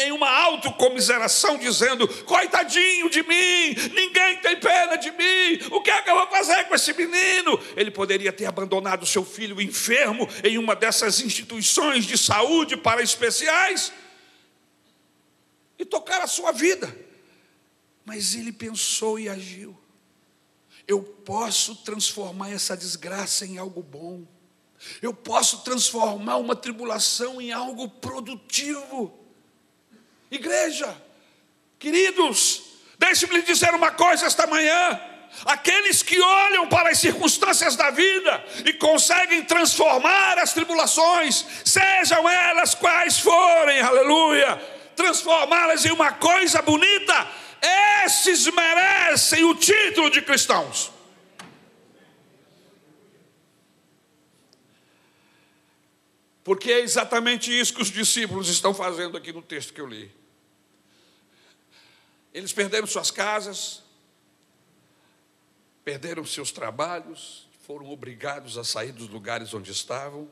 em 0.00 0.12
uma 0.12 0.28
autocomiseração, 0.28 1.56
dizendo: 1.56 2.08
coitadinho 2.24 3.08
de 3.08 3.22
mim, 3.22 3.74
ninguém 3.94 4.38
tem 4.38 4.56
pena 4.58 4.96
de 4.96 5.10
mim, 5.10 5.60
o 5.70 5.80
que 5.80 5.90
é 5.90 6.02
que 6.02 6.10
eu 6.10 6.16
vou 6.16 6.28
fazer 6.28 6.64
com 6.64 6.74
esse 6.74 6.92
menino? 6.92 7.60
Ele 7.76 7.90
poderia 7.90 8.32
ter 8.32 8.46
abandonado 8.46 9.06
seu 9.06 9.24
filho 9.24 9.60
enfermo 9.60 10.28
em 10.42 10.58
uma 10.58 10.74
dessas 10.74 11.20
instituições 11.20 12.04
de 12.04 12.18
saúde 12.18 12.76
para 12.76 13.02
especiais 13.02 13.92
e 15.78 15.84
tocar 15.84 16.20
a 16.20 16.26
sua 16.26 16.52
vida. 16.52 16.94
Mas 18.04 18.34
ele 18.34 18.52
pensou 18.52 19.18
e 19.18 19.28
agiu 19.28 19.81
eu 20.86 21.02
posso 21.02 21.76
transformar 21.76 22.50
essa 22.50 22.76
desgraça 22.76 23.46
em 23.46 23.58
algo 23.58 23.82
bom. 23.82 24.24
Eu 25.00 25.14
posso 25.14 25.58
transformar 25.58 26.36
uma 26.36 26.56
tribulação 26.56 27.40
em 27.40 27.52
algo 27.52 27.88
produtivo. 27.88 29.16
Igreja, 30.30 30.96
queridos, 31.78 32.62
deixe-me 32.98 33.36
lhe 33.36 33.42
dizer 33.42 33.72
uma 33.74 33.92
coisa 33.92 34.26
esta 34.26 34.46
manhã. 34.46 35.00
Aqueles 35.46 36.02
que 36.02 36.20
olham 36.20 36.68
para 36.68 36.90
as 36.90 36.98
circunstâncias 36.98 37.74
da 37.74 37.90
vida 37.90 38.44
e 38.66 38.72
conseguem 38.74 39.42
transformar 39.44 40.38
as 40.38 40.52
tribulações, 40.52 41.46
sejam 41.64 42.28
elas 42.28 42.74
quais 42.74 43.18
forem, 43.18 43.80
aleluia, 43.80 44.56
transformá-las 44.94 45.86
em 45.86 45.90
uma 45.90 46.12
coisa 46.12 46.60
bonita, 46.60 47.26
esses 47.62 48.46
merecem 48.52 49.44
o 49.44 49.54
título 49.54 50.10
de 50.10 50.20
cristãos. 50.22 50.90
Porque 56.44 56.72
é 56.72 56.80
exatamente 56.80 57.56
isso 57.56 57.72
que 57.72 57.82
os 57.82 57.90
discípulos 57.90 58.48
estão 58.48 58.74
fazendo 58.74 59.16
aqui 59.16 59.32
no 59.32 59.42
texto 59.42 59.72
que 59.72 59.80
eu 59.80 59.86
li. 59.86 60.10
Eles 62.34 62.52
perderam 62.52 62.86
suas 62.86 63.10
casas, 63.10 63.82
perderam 65.84 66.24
seus 66.24 66.50
trabalhos, 66.50 67.46
foram 67.64 67.88
obrigados 67.90 68.58
a 68.58 68.64
sair 68.64 68.90
dos 68.90 69.08
lugares 69.08 69.54
onde 69.54 69.70
estavam 69.70 70.30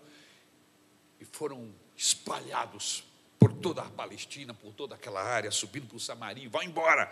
e 1.20 1.24
foram 1.24 1.72
espalhados 1.96 3.04
por 3.40 3.54
toda 3.54 3.80
a 3.80 3.88
Palestina, 3.88 4.52
por 4.52 4.74
toda 4.74 4.94
aquela 4.94 5.22
área, 5.22 5.50
subindo 5.50 5.96
o 5.96 5.98
Samaria, 5.98 6.48
vão 6.50 6.62
embora. 6.62 7.10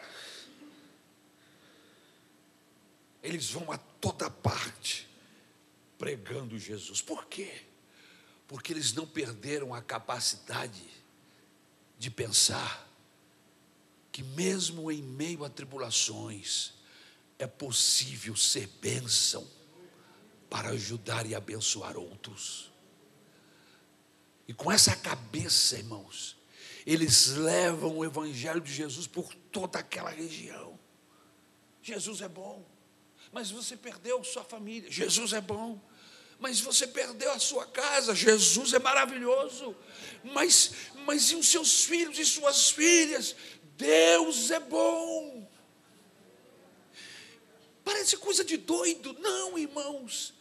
Eles 3.22 3.50
vão 3.50 3.72
a 3.72 3.78
toda 3.78 4.30
parte 4.30 5.08
pregando 5.98 6.58
Jesus. 6.58 7.00
Por 7.00 7.24
quê? 7.24 7.62
Porque 8.46 8.74
eles 8.74 8.92
não 8.92 9.06
perderam 9.06 9.72
a 9.72 9.80
capacidade 9.80 10.84
de 11.98 12.10
pensar 12.10 12.86
que, 14.12 14.22
mesmo 14.22 14.92
em 14.92 15.02
meio 15.02 15.44
a 15.44 15.50
tribulações, 15.50 16.74
é 17.38 17.46
possível 17.46 18.36
ser 18.36 18.66
bênção 18.82 19.48
para 20.50 20.70
ajudar 20.70 21.24
e 21.24 21.34
abençoar 21.34 21.96
outros. 21.96 22.70
E 24.48 24.54
com 24.54 24.72
essa 24.72 24.96
cabeça, 24.96 25.76
irmãos, 25.76 26.34
eles 26.86 27.26
levam 27.26 27.98
o 27.98 28.04
Evangelho 28.04 28.62
de 28.62 28.72
Jesus 28.72 29.06
por 29.06 29.34
toda 29.52 29.78
aquela 29.78 30.08
região. 30.08 30.80
Jesus 31.82 32.22
é 32.22 32.28
bom, 32.28 32.66
mas 33.30 33.50
você 33.50 33.76
perdeu 33.76 34.24
sua 34.24 34.42
família. 34.42 34.90
Jesus 34.90 35.34
é 35.34 35.40
bom, 35.42 35.78
mas 36.40 36.60
você 36.60 36.86
perdeu 36.86 37.30
a 37.30 37.38
sua 37.38 37.66
casa. 37.66 38.14
Jesus 38.14 38.72
é 38.72 38.78
maravilhoso, 38.78 39.76
mas, 40.24 40.72
mas 41.04 41.30
e 41.30 41.36
os 41.36 41.46
seus 41.46 41.84
filhos 41.84 42.18
e 42.18 42.24
suas 42.24 42.70
filhas? 42.70 43.36
Deus 43.76 44.50
é 44.50 44.60
bom. 44.60 45.46
Parece 47.84 48.16
coisa 48.16 48.42
de 48.42 48.56
doido, 48.56 49.14
não, 49.20 49.58
irmãos. 49.58 50.32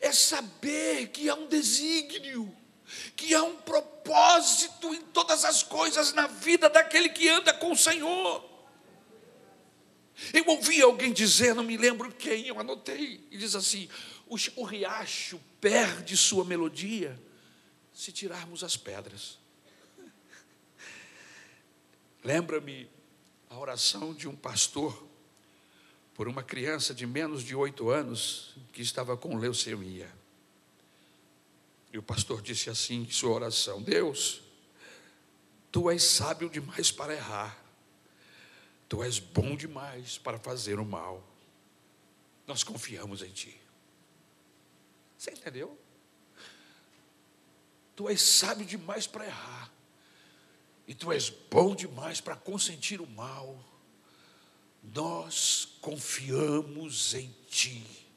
É 0.00 0.12
saber 0.12 1.08
que 1.08 1.28
há 1.28 1.34
um 1.34 1.48
desígnio 1.48 2.56
que 3.14 3.34
há 3.34 3.42
um 3.42 3.56
propósito 3.56 4.94
em 4.94 5.02
todas 5.02 5.44
as 5.44 5.62
coisas 5.62 6.12
na 6.12 6.26
vida 6.26 6.68
daquele 6.68 7.08
que 7.08 7.28
anda 7.28 7.52
com 7.52 7.72
o 7.72 7.76
Senhor. 7.76 8.48
Eu 10.32 10.44
ouvi 10.46 10.82
alguém 10.82 11.12
dizer, 11.12 11.54
não 11.54 11.62
me 11.62 11.76
lembro 11.76 12.12
quem, 12.12 12.46
eu 12.46 12.58
anotei, 12.58 13.24
e 13.30 13.38
diz 13.38 13.54
assim: 13.54 13.88
o, 14.26 14.36
o 14.56 14.64
riacho 14.64 15.40
perde 15.60 16.16
sua 16.16 16.44
melodia 16.44 17.18
se 17.92 18.10
tirarmos 18.10 18.64
as 18.64 18.76
pedras. 18.76 19.38
Lembra-me 22.24 22.88
a 23.48 23.58
oração 23.58 24.12
de 24.12 24.28
um 24.28 24.34
pastor 24.34 25.06
por 26.14 26.26
uma 26.26 26.42
criança 26.42 26.92
de 26.92 27.06
menos 27.06 27.44
de 27.44 27.54
oito 27.54 27.90
anos 27.90 28.56
que 28.72 28.82
estava 28.82 29.16
com 29.16 29.36
leucemia. 29.36 30.17
E 31.98 32.00
o 32.00 32.02
pastor 32.04 32.40
disse 32.40 32.70
assim 32.70 33.02
em 33.02 33.10
sua 33.10 33.32
oração: 33.32 33.82
Deus, 33.82 34.40
tu 35.72 35.90
és 35.90 36.00
sábio 36.00 36.48
demais 36.48 36.92
para 36.92 37.12
errar, 37.12 37.60
tu 38.88 39.02
és 39.02 39.18
bom 39.18 39.56
demais 39.56 40.16
para 40.16 40.38
fazer 40.38 40.78
o 40.78 40.84
mal. 40.84 41.28
Nós 42.46 42.62
confiamos 42.62 43.20
em 43.20 43.32
ti. 43.32 43.60
Você 45.16 45.32
entendeu? 45.32 45.76
Tu 47.96 48.08
és 48.08 48.22
sábio 48.22 48.64
demais 48.64 49.08
para 49.08 49.26
errar. 49.26 49.72
E 50.86 50.94
tu 50.94 51.10
és 51.10 51.30
bom 51.30 51.74
demais 51.74 52.20
para 52.20 52.36
consentir 52.36 53.00
o 53.00 53.08
mal. 53.08 53.58
Nós 54.84 55.76
confiamos 55.80 57.12
em 57.14 57.34
ti. 57.48 58.07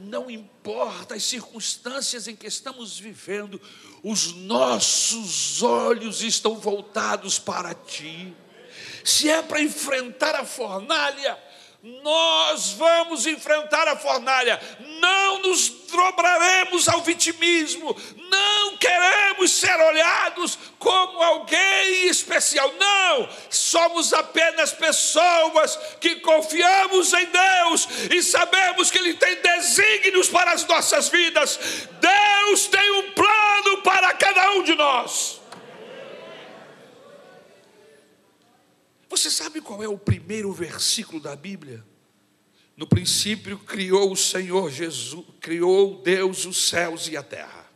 Não 0.00 0.30
importa 0.30 1.14
as 1.14 1.24
circunstâncias 1.24 2.28
em 2.28 2.36
que 2.36 2.46
estamos 2.46 2.98
vivendo, 2.98 3.60
os 4.02 4.32
nossos 4.32 5.62
olhos 5.62 6.22
estão 6.22 6.56
voltados 6.56 7.38
para 7.38 7.74
ti. 7.74 8.34
Se 9.04 9.28
é 9.28 9.42
para 9.42 9.60
enfrentar 9.60 10.34
a 10.34 10.44
fornalha, 10.44 11.38
nós 11.82 12.72
vamos 12.72 13.26
enfrentar 13.26 13.86
a 13.88 13.96
fornalha, 13.96 14.60
não 15.00 15.42
nos 15.42 15.68
dobraremos 15.90 16.88
ao 16.88 17.02
vitimismo, 17.02 17.96
não 18.30 18.76
queremos 18.76 19.50
ser 19.52 19.74
olhados 19.80 20.58
como 20.78 21.22
alguém 21.22 22.06
especial, 22.08 22.72
não, 22.78 23.28
somos 23.50 24.12
apenas 24.12 24.72
pessoas 24.72 25.76
que 26.00 26.16
confiamos 26.16 27.12
em 27.12 27.26
Deus 27.26 27.88
e 28.10 28.22
sabemos 28.22 28.90
que 28.90 28.98
Ele 28.98 29.14
tem 29.14 29.40
desígnios 29.40 30.28
para 30.28 30.52
as 30.52 30.66
nossas 30.66 31.08
vidas, 31.08 31.58
Deus 32.00 32.66
tem 32.66 32.90
um 32.92 33.12
plano 33.12 33.82
para 33.82 34.14
cada 34.14 34.52
um 34.52 34.62
de 34.62 34.74
nós. 34.74 35.40
Você 39.08 39.30
sabe 39.30 39.60
qual 39.60 39.82
é 39.82 39.88
o 39.88 39.98
primeiro 39.98 40.52
versículo 40.52 41.18
da 41.18 41.34
Bíblia? 41.34 41.84
No 42.78 42.86
princípio 42.86 43.58
criou 43.58 44.12
o 44.12 44.16
Senhor 44.16 44.70
Jesus, 44.70 45.26
criou 45.40 46.00
Deus 46.00 46.44
os 46.44 46.68
céus 46.68 47.08
e 47.08 47.16
a 47.16 47.24
terra. 47.24 47.68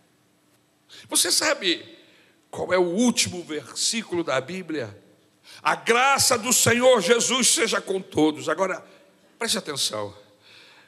Você 1.09 1.33
sabe 1.33 1.85
qual 2.49 2.73
é 2.73 2.79
o 2.79 2.85
último 2.85 3.43
versículo 3.43 4.23
da 4.23 4.41
Bíblia? 4.41 4.97
A 5.61 5.75
graça 5.75 6.39
do 6.39 6.53
Senhor 6.53 7.01
Jesus 7.01 7.49
seja 7.49 7.81
com 7.81 8.01
todos. 8.01 8.49
Agora, 8.49 8.81
preste 9.41 9.59
atenção. 9.59 10.17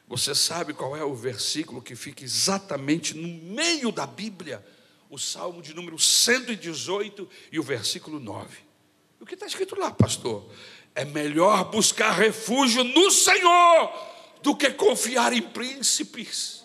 Você 0.06 0.32
sabe 0.32 0.72
qual 0.72 0.96
é 0.96 1.02
o 1.02 1.12
versículo 1.12 1.82
que 1.82 1.96
fica 1.96 2.22
exatamente 2.22 3.16
no 3.16 3.26
meio 3.52 3.90
da 3.90 4.06
Bíblia? 4.06 4.64
O 5.10 5.18
Salmo 5.18 5.60
de 5.60 5.74
número 5.74 5.98
118 5.98 7.28
e 7.50 7.58
o 7.58 7.64
versículo 7.64 8.20
9. 8.20 8.58
O 9.18 9.26
que 9.26 9.34
está 9.34 9.46
escrito 9.46 9.76
lá, 9.76 9.90
pastor? 9.90 10.48
É 10.94 11.04
melhor 11.04 11.70
buscar 11.70 12.12
refúgio 12.12 12.84
no 12.84 13.10
Senhor 13.10 13.92
do 14.42 14.54
que 14.54 14.70
confiar 14.70 15.32
em 15.32 15.42
príncipes. 15.42 16.64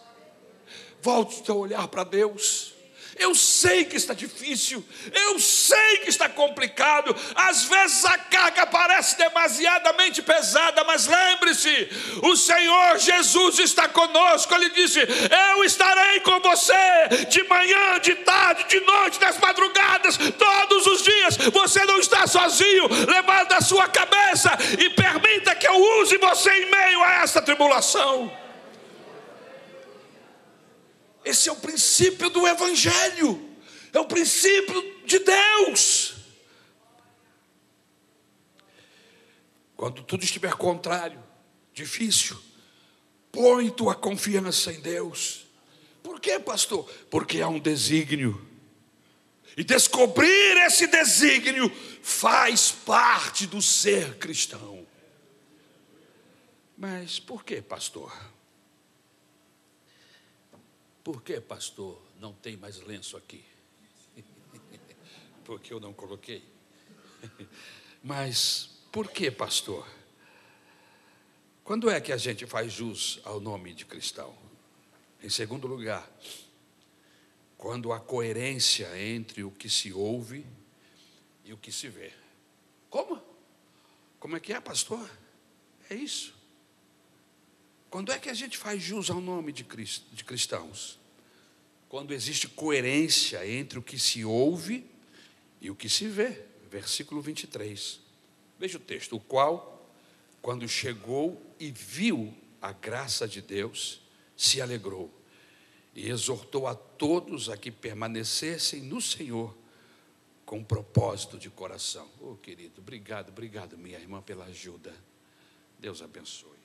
Volte 1.02 1.50
a 1.50 1.54
olhar 1.54 1.88
para 1.88 2.04
Deus. 2.04 2.74
Eu 3.20 3.36
sei 3.36 3.84
que 3.84 3.98
está 3.98 4.14
difícil, 4.14 4.84
eu 5.14 5.38
sei 5.40 5.98
que 5.98 6.10
está 6.10 6.30
complicado, 6.30 7.14
às 7.36 7.66
vezes 7.66 8.06
a 8.06 8.18
carga 8.18 8.66
parece 8.66 9.18
demasiadamente 9.18 10.22
pesada, 10.22 10.86
mas 10.86 11.06
lembre-se: 11.06 11.90
o 12.24 12.38
Senhor 12.38 12.98
Jesus 12.98 13.60
está 13.60 13.90
conosco. 13.90 14.56
Ele 14.56 14.70
disse: 14.70 15.00
Eu 15.02 15.66
estarei 15.66 16.22
com 16.22 16.40
você 16.40 17.26
de 17.30 17.44
manhã, 17.44 18.00
de 18.00 18.16
tarde, 18.16 18.66
de 18.70 18.80
noite, 18.80 19.20
das 19.20 19.38
madrugadas, 19.38 20.18
todos 20.18 20.88
os 20.88 21.04
dias. 21.04 21.38
Você 21.52 21.84
não 21.84 22.00
está 22.00 22.26
sozinho. 22.26 22.88
Levanta 23.06 23.58
a 23.58 23.62
sua 23.62 23.88
cabeça 23.90 24.58
e 24.80 24.90
permita 24.92 25.56
que 25.56 25.68
eu 25.68 25.76
use 26.00 26.18
você 26.18 26.50
em 26.52 26.72
meio 26.72 27.04
a 27.04 27.24
essa 27.24 27.42
tribulação. 27.42 28.49
Esse 31.30 31.48
é 31.48 31.52
o 31.52 31.56
princípio 31.56 32.28
do 32.32 32.48
Evangelho, 32.48 33.40
é 33.94 34.00
o 34.00 34.06
princípio 34.06 35.06
de 35.06 35.20
Deus. 35.20 36.16
Quando 39.78 40.02
tudo 40.02 40.24
estiver 40.24 40.56
contrário, 40.56 41.24
difícil, 41.72 42.36
põe 43.32 43.70
tua 43.70 43.94
confiança 43.94 44.74
em 44.74 44.82
Deus. 44.82 45.46
Por 46.02 46.20
quê, 46.20 46.40
pastor? 46.40 46.90
Porque 47.12 47.42
há 47.42 47.48
um 47.48 47.60
desígnio. 47.60 48.48
E 49.56 49.64
descobrir 49.64 50.58
esse 50.66 50.88
desígnio 50.88 51.72
faz 52.02 52.72
parte 52.72 53.46
do 53.46 53.62
ser 53.62 54.18
cristão. 54.18 54.88
Mas 56.76 57.20
por 57.20 57.44
que, 57.44 57.62
pastor? 57.62 58.12
Por 61.10 61.24
que, 61.24 61.42
pastor, 61.42 62.00
não 62.20 62.34
tem 62.34 62.56
mais 62.56 62.80
lenço 62.82 63.18
aqui? 63.18 63.44
Porque 65.44 65.74
eu 65.74 65.80
não 65.80 65.92
coloquei. 65.92 66.44
Mas 68.04 68.70
por 68.92 69.10
que, 69.10 69.32
pastor? 69.32 69.90
Quando 71.64 71.90
é 71.90 72.00
que 72.00 72.12
a 72.12 72.18
gente 72.18 72.46
faz 72.46 72.72
jus 72.72 73.20
ao 73.24 73.40
nome 73.40 73.74
de 73.74 73.86
cristão? 73.86 74.38
Em 75.24 75.30
segundo 75.32 75.66
lugar, 75.66 76.08
quando 77.58 77.92
há 77.92 78.00
coerência 78.00 78.96
entre 78.96 79.44
o 79.44 79.50
que 79.50 79.68
se 79.68 79.92
ouve 79.92 80.46
e 81.44 81.52
o 81.52 81.58
que 81.58 81.72
se 81.72 81.88
vê. 81.88 82.14
Como? 82.88 83.20
Como 84.20 84.38
é 84.38 84.40
que 84.40 84.54
é, 84.54 84.62
pastor? 84.62 85.10
É 85.90 85.96
isso. 85.96 86.38
Quando 87.90 88.12
é 88.12 88.20
que 88.20 88.30
a 88.30 88.34
gente 88.36 88.60
faz 88.60 88.80
jus 88.80 89.10
ao 89.10 89.20
nome 89.20 89.52
de, 89.52 89.64
cristãos? 89.64 90.99
Quando 91.90 92.14
existe 92.14 92.48
coerência 92.48 93.46
entre 93.50 93.80
o 93.80 93.82
que 93.82 93.98
se 93.98 94.24
ouve 94.24 94.86
e 95.60 95.72
o 95.72 95.76
que 95.76 95.90
se 95.90 96.08
vê. 96.08 96.46
Versículo 96.70 97.20
23. 97.20 98.00
Veja 98.60 98.78
o 98.78 98.82
texto: 98.82 99.16
o 99.16 99.20
qual, 99.20 99.92
quando 100.40 100.70
chegou 100.70 101.42
e 101.60 101.72
viu 101.72 102.32
a 102.62 102.72
graça 102.72 103.28
de 103.28 103.42
Deus, 103.42 104.02
se 104.38 104.62
alegrou 104.62 105.12
e 105.96 106.10
exortou 106.10 106.68
a 106.68 106.76
todos 106.76 107.50
a 107.50 107.58
que 107.58 107.72
permanecessem 107.72 108.82
no 108.82 109.02
Senhor 109.02 109.58
com 110.46 110.64
propósito 110.64 111.38
de 111.38 111.50
coração. 111.50 112.08
Oh, 112.22 112.36
querido, 112.36 112.82
obrigado, 112.82 113.30
obrigado, 113.30 113.78
minha 113.78 114.00
irmã, 114.00 114.22
pela 114.22 114.46
ajuda. 114.46 114.94
Deus 115.80 116.02
abençoe. 116.02 116.59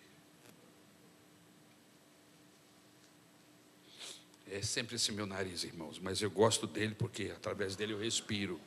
É 4.50 4.60
sempre 4.62 4.96
esse 4.96 5.10
meu 5.10 5.26
nariz, 5.26 5.64
irmãos, 5.64 5.98
mas 5.98 6.20
eu 6.20 6.30
gosto 6.30 6.66
dele 6.66 6.94
porque 6.94 7.32
através 7.34 7.74
dele 7.76 7.92
eu 7.92 7.98
respiro. 7.98 8.60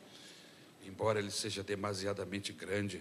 Embora 0.86 1.18
ele 1.18 1.30
seja 1.30 1.62
demasiadamente 1.62 2.52
grande, 2.52 3.00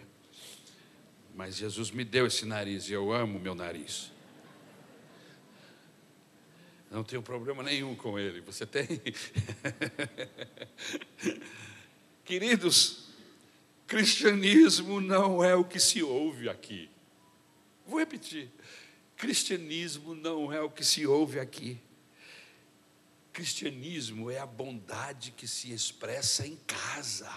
mas 1.35 1.55
Jesus 1.55 1.91
me 1.91 2.03
deu 2.03 2.27
esse 2.27 2.45
nariz 2.45 2.89
e 2.89 2.93
eu 2.93 3.11
amo 3.11 3.39
meu 3.39 3.55
nariz. 3.55 4.11
Não 6.89 7.03
tenho 7.03 7.21
problema 7.21 7.61
nenhum 7.63 7.95
com 7.95 8.17
ele. 8.17 8.41
Você 8.41 8.65
tem? 8.65 8.87
Queridos, 12.23 13.09
cristianismo 13.85 15.01
não 15.01 15.43
é 15.43 15.55
o 15.55 15.63
que 15.63 15.79
se 15.79 16.01
ouve 16.01 16.49
aqui. 16.49 16.89
Vou 17.85 17.99
repetir. 17.99 18.49
Cristianismo 19.15 20.15
não 20.15 20.51
é 20.51 20.61
o 20.61 20.69
que 20.69 20.83
se 20.83 21.05
ouve 21.05 21.39
aqui. 21.39 21.79
Cristianismo 23.37 24.31
é 24.31 24.39
a 24.39 24.47
bondade 24.47 25.29
que 25.29 25.47
se 25.47 25.71
expressa 25.71 26.47
em 26.47 26.55
casa. 26.65 27.31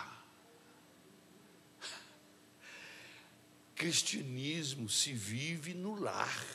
Cristianismo 3.75 4.89
se 4.89 5.13
vive 5.13 5.75
no 5.75 5.95
lar. 6.01 6.47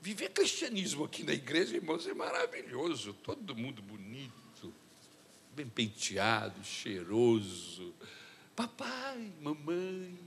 Viver 0.00 0.30
cristianismo 0.30 1.04
aqui 1.04 1.22
na 1.22 1.34
igreja, 1.34 1.76
irmãos, 1.76 2.04
é 2.08 2.12
maravilhoso. 2.12 3.14
Todo 3.14 3.54
mundo 3.54 3.80
bonito, 3.80 4.74
bem 5.54 5.68
penteado, 5.68 6.64
cheiroso. 6.64 7.94
Papai, 8.56 9.32
mamãe, 9.40 10.18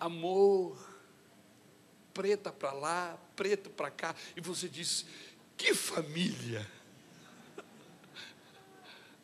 amor, 0.00 0.98
preta 2.12 2.50
para 2.50 2.72
lá, 2.72 3.16
preto 3.36 3.70
para 3.70 3.88
cá. 3.88 4.16
E 4.36 4.40
você 4.40 4.68
diz: 4.68 5.06
que 5.58 5.74
família! 5.74 6.66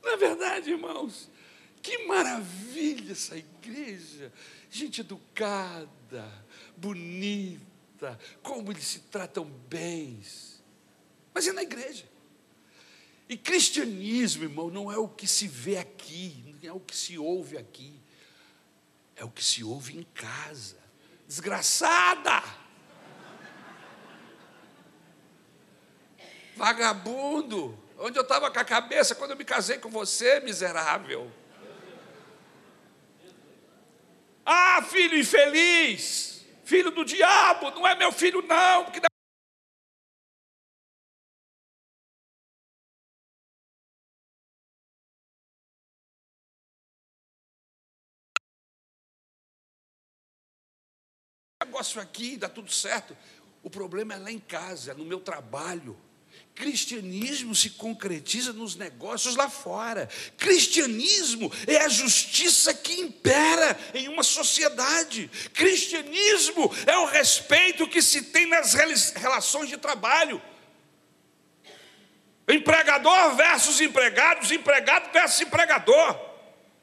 Na 0.02 0.12
é 0.12 0.16
verdade, 0.16 0.70
irmãos, 0.70 1.30
que 1.80 2.06
maravilha 2.06 3.12
essa 3.12 3.36
igreja! 3.36 4.32
Gente 4.68 5.00
educada, 5.00 6.28
bonita, 6.76 8.18
como 8.42 8.72
eles 8.72 8.84
se 8.84 8.98
tratam 9.00 9.44
bem. 9.44 10.20
Mas 11.32 11.46
é 11.46 11.52
na 11.52 11.62
igreja. 11.62 12.04
E 13.28 13.36
cristianismo, 13.36 14.42
irmão, 14.42 14.68
não 14.68 14.92
é 14.92 14.98
o 14.98 15.08
que 15.08 15.26
se 15.26 15.46
vê 15.46 15.78
aqui, 15.78 16.56
não 16.60 16.68
é 16.68 16.72
o 16.72 16.80
que 16.80 16.94
se 16.94 17.16
ouve 17.16 17.56
aqui, 17.56 17.98
é 19.16 19.24
o 19.24 19.30
que 19.30 19.42
se 19.42 19.64
ouve 19.64 19.96
em 19.96 20.02
casa. 20.02 20.76
Desgraçada! 21.26 22.63
Vagabundo. 26.56 27.78
Onde 27.98 28.18
eu 28.18 28.22
estava 28.22 28.50
com 28.50 28.58
a 28.58 28.64
cabeça 28.64 29.14
quando 29.14 29.32
eu 29.32 29.36
me 29.36 29.44
casei 29.44 29.78
com 29.78 29.88
você, 29.88 30.40
miserável. 30.40 31.30
Ah, 34.44 34.82
filho 34.82 35.18
infeliz, 35.18 36.44
filho 36.64 36.90
do 36.90 37.04
diabo, 37.04 37.70
não 37.70 37.86
é 37.86 37.94
meu 37.94 38.12
filho, 38.12 38.42
não, 38.42 38.84
porque 38.84 39.00
negócio 51.74 52.00
aqui, 52.00 52.36
dá 52.36 52.48
tudo 52.48 52.70
certo. 52.70 53.16
O 53.62 53.68
problema 53.68 54.14
é 54.14 54.16
lá 54.16 54.30
em 54.30 54.38
casa, 54.38 54.92
é 54.92 54.94
no 54.94 55.04
meu 55.04 55.18
trabalho. 55.18 55.98
Cristianismo 56.54 57.52
se 57.52 57.70
concretiza 57.70 58.52
nos 58.52 58.76
negócios 58.76 59.34
lá 59.34 59.50
fora. 59.50 60.08
Cristianismo 60.38 61.52
é 61.66 61.78
a 61.78 61.88
justiça 61.88 62.72
que 62.72 63.00
impera 63.00 63.76
em 63.92 64.08
uma 64.08 64.22
sociedade. 64.22 65.28
Cristianismo 65.52 66.72
é 66.86 66.96
o 66.98 67.06
respeito 67.06 67.88
que 67.88 68.00
se 68.00 68.22
tem 68.22 68.46
nas 68.46 68.72
relações 68.72 69.68
de 69.68 69.76
trabalho. 69.76 70.40
Empregador 72.46 73.34
versus 73.34 73.80
empregados, 73.80 74.52
empregado 74.52 75.12
versus 75.12 75.40
empregador. 75.40 76.33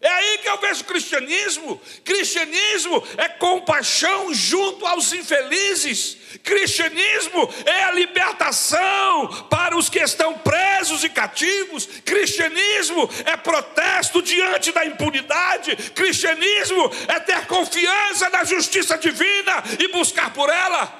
É 0.01 0.09
aí 0.09 0.39
que 0.39 0.49
eu 0.49 0.57
vejo 0.57 0.83
cristianismo. 0.85 1.79
Cristianismo 2.03 3.03
é 3.17 3.29
compaixão 3.29 4.33
junto 4.33 4.83
aos 4.87 5.13
infelizes. 5.13 6.17
Cristianismo 6.43 7.47
é 7.65 7.83
a 7.83 7.91
libertação 7.91 9.27
para 9.47 9.77
os 9.77 9.89
que 9.89 9.99
estão 9.99 10.35
presos 10.39 11.03
e 11.03 11.09
cativos. 11.09 11.85
Cristianismo 12.03 13.07
é 13.25 13.37
protesto 13.37 14.23
diante 14.23 14.71
da 14.71 14.83
impunidade. 14.83 15.75
Cristianismo 15.91 16.91
é 17.07 17.19
ter 17.19 17.45
confiança 17.45 18.27
na 18.31 18.43
justiça 18.43 18.97
divina 18.97 19.63
e 19.79 19.87
buscar 19.89 20.33
por 20.33 20.49
ela. 20.49 20.99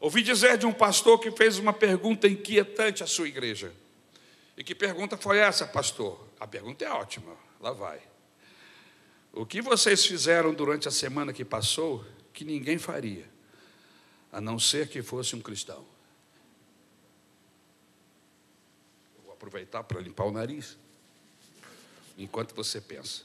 Ouvi 0.00 0.22
dizer 0.22 0.56
de 0.56 0.64
um 0.64 0.72
pastor 0.72 1.20
que 1.20 1.30
fez 1.30 1.58
uma 1.58 1.74
pergunta 1.74 2.26
inquietante 2.26 3.04
à 3.04 3.06
sua 3.06 3.28
igreja. 3.28 3.72
E 4.56 4.62
que 4.62 4.74
pergunta 4.74 5.16
foi 5.16 5.38
essa, 5.38 5.66
pastor? 5.66 6.28
A 6.38 6.46
pergunta 6.46 6.84
é 6.84 6.90
ótima, 6.90 7.36
lá 7.60 7.72
vai. 7.72 8.00
O 9.32 9.46
que 9.46 9.62
vocês 9.62 10.04
fizeram 10.04 10.52
durante 10.52 10.86
a 10.86 10.90
semana 10.90 11.32
que 11.32 11.44
passou 11.44 12.04
que 12.34 12.44
ninguém 12.44 12.78
faria, 12.78 13.26
a 14.30 14.40
não 14.40 14.58
ser 14.58 14.88
que 14.88 15.02
fosse 15.02 15.34
um 15.34 15.40
cristão? 15.40 15.86
Vou 19.24 19.32
aproveitar 19.32 19.82
para 19.84 20.00
limpar 20.00 20.24
o 20.24 20.32
nariz, 20.32 20.76
enquanto 22.18 22.54
você 22.54 22.78
pensa. 22.80 23.22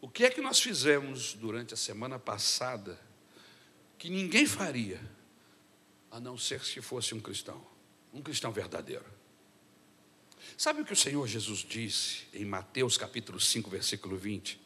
O 0.00 0.08
que 0.08 0.24
é 0.24 0.30
que 0.30 0.40
nós 0.40 0.58
fizemos 0.60 1.34
durante 1.34 1.74
a 1.74 1.76
semana 1.76 2.18
passada 2.18 2.98
que 3.96 4.10
ninguém 4.10 4.46
faria, 4.46 5.00
a 6.10 6.18
não 6.18 6.36
ser 6.36 6.64
se 6.64 6.80
fosse 6.80 7.14
um 7.14 7.20
cristão, 7.20 7.64
um 8.12 8.22
cristão 8.22 8.50
verdadeiro? 8.50 9.17
Sabe 10.58 10.82
o 10.82 10.84
que 10.84 10.92
o 10.92 10.96
Senhor 10.96 11.24
Jesus 11.28 11.60
disse 11.60 12.24
em 12.34 12.44
Mateus 12.44 12.98
capítulo 12.98 13.38
5, 13.38 13.70
versículo 13.70 14.16
20? 14.16 14.60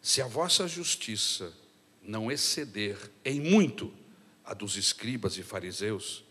Se 0.00 0.22
a 0.22 0.26
vossa 0.28 0.68
justiça 0.68 1.52
não 2.00 2.30
exceder 2.30 2.96
em 3.24 3.40
muito 3.40 3.92
a 4.44 4.54
dos 4.54 4.76
escribas 4.76 5.36
e 5.36 5.42
fariseus, 5.42 6.22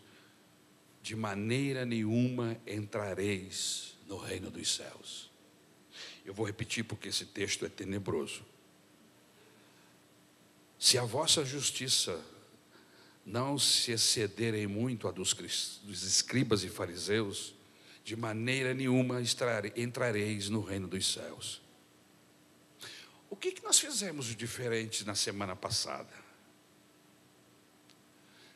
de 1.02 1.14
maneira 1.14 1.84
nenhuma 1.84 2.58
entrareis 2.66 3.98
no 4.06 4.16
reino 4.16 4.50
dos 4.50 4.74
céus. 4.74 5.30
Eu 6.24 6.32
vou 6.32 6.46
repetir 6.46 6.84
porque 6.84 7.08
esse 7.08 7.26
texto 7.26 7.66
é 7.66 7.68
tenebroso. 7.68 8.46
Se 10.78 10.96
a 10.96 11.04
vossa 11.04 11.44
justiça 11.44 12.18
não 13.24 13.58
se 13.58 13.92
excederem 13.92 14.66
muito 14.66 15.06
a 15.06 15.10
dos, 15.10 15.32
dos 15.82 16.02
escribas 16.02 16.64
e 16.64 16.68
fariseus, 16.68 17.54
de 18.04 18.16
maneira 18.16 18.74
nenhuma 18.74 19.22
entrareis 19.76 20.48
no 20.48 20.60
reino 20.60 20.88
dos 20.88 21.12
céus. 21.12 21.62
O 23.30 23.36
que, 23.36 23.52
que 23.52 23.62
nós 23.62 23.78
fizemos 23.78 24.26
de 24.26 24.34
diferente 24.34 25.04
na 25.06 25.14
semana 25.14 25.54
passada? 25.54 26.12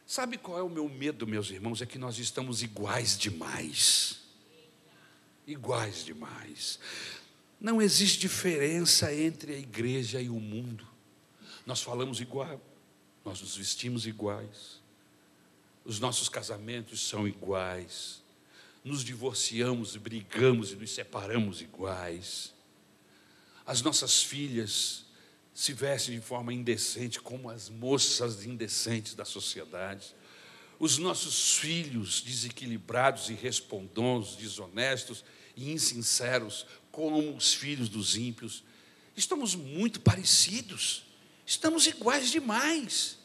Sabe 0.07 0.37
qual 0.37 0.59
é 0.59 0.62
o 0.62 0.69
meu 0.69 0.89
medo, 0.89 1.27
meus 1.27 1.51
irmãos? 1.51 1.83
É 1.83 1.87
que 1.87 1.99
nós 1.99 2.19
estamos 2.19 2.62
iguais 2.62 3.19
demais. 3.19 4.21
Iguais 5.47 6.05
demais. 6.05 6.79
Não 7.61 7.81
existe 7.81 8.19
diferença 8.21 9.12
entre 9.14 9.55
a 9.55 9.59
igreja 9.59 10.21
e 10.21 10.29
o 10.29 10.39
mundo. 10.39 10.87
Nós 11.64 11.83
falamos 11.83 12.21
igual, 12.21 12.61
nós 13.27 13.41
nos 13.41 13.57
vestimos 13.57 14.07
iguais, 14.07 14.81
os 15.85 15.99
nossos 15.99 16.29
casamentos 16.29 17.01
são 17.01 17.27
iguais, 17.27 18.22
nos 18.85 19.03
divorciamos, 19.03 19.97
brigamos 19.97 20.70
e 20.70 20.77
nos 20.77 20.93
separamos 20.93 21.61
iguais. 21.61 22.55
As 23.66 23.83
nossas 23.83 24.22
filhas 24.22 25.05
se 25.53 25.72
vestem 25.72 26.20
de 26.20 26.24
forma 26.24 26.55
indecente, 26.55 27.20
como 27.20 27.51
as 27.51 27.68
moças 27.68 28.47
indecentes 28.47 29.14
da 29.14 29.24
sociedade. 29.24 30.14
Os 30.79 30.97
nossos 30.97 31.57
filhos 31.57 32.20
desequilibrados, 32.20 33.29
irrespondosos, 33.29 34.37
desonestos 34.37 35.24
e 35.57 35.72
insinceros, 35.72 36.64
como 36.93 37.37
os 37.37 37.55
filhos 37.55 37.89
dos 37.89 38.16
ímpios. 38.16 38.62
Estamos 39.16 39.57
muito 39.57 40.01
parecidos. 40.01 41.06
Estamos 41.47 41.86
iguais 41.86 42.28
demais. 42.28 43.16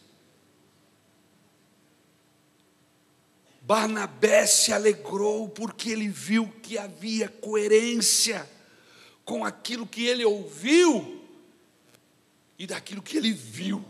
Barnabé 3.61 4.45
se 4.45 4.71
alegrou 4.71 5.49
porque 5.49 5.89
ele 5.89 6.07
viu 6.07 6.47
que 6.61 6.77
havia 6.77 7.27
coerência 7.27 8.47
com 9.25 9.43
aquilo 9.43 9.87
que 9.87 10.05
ele 10.05 10.23
ouviu 10.23 11.25
e 12.59 12.67
daquilo 12.67 13.01
que 13.01 13.17
ele 13.17 13.33
viu. 13.33 13.83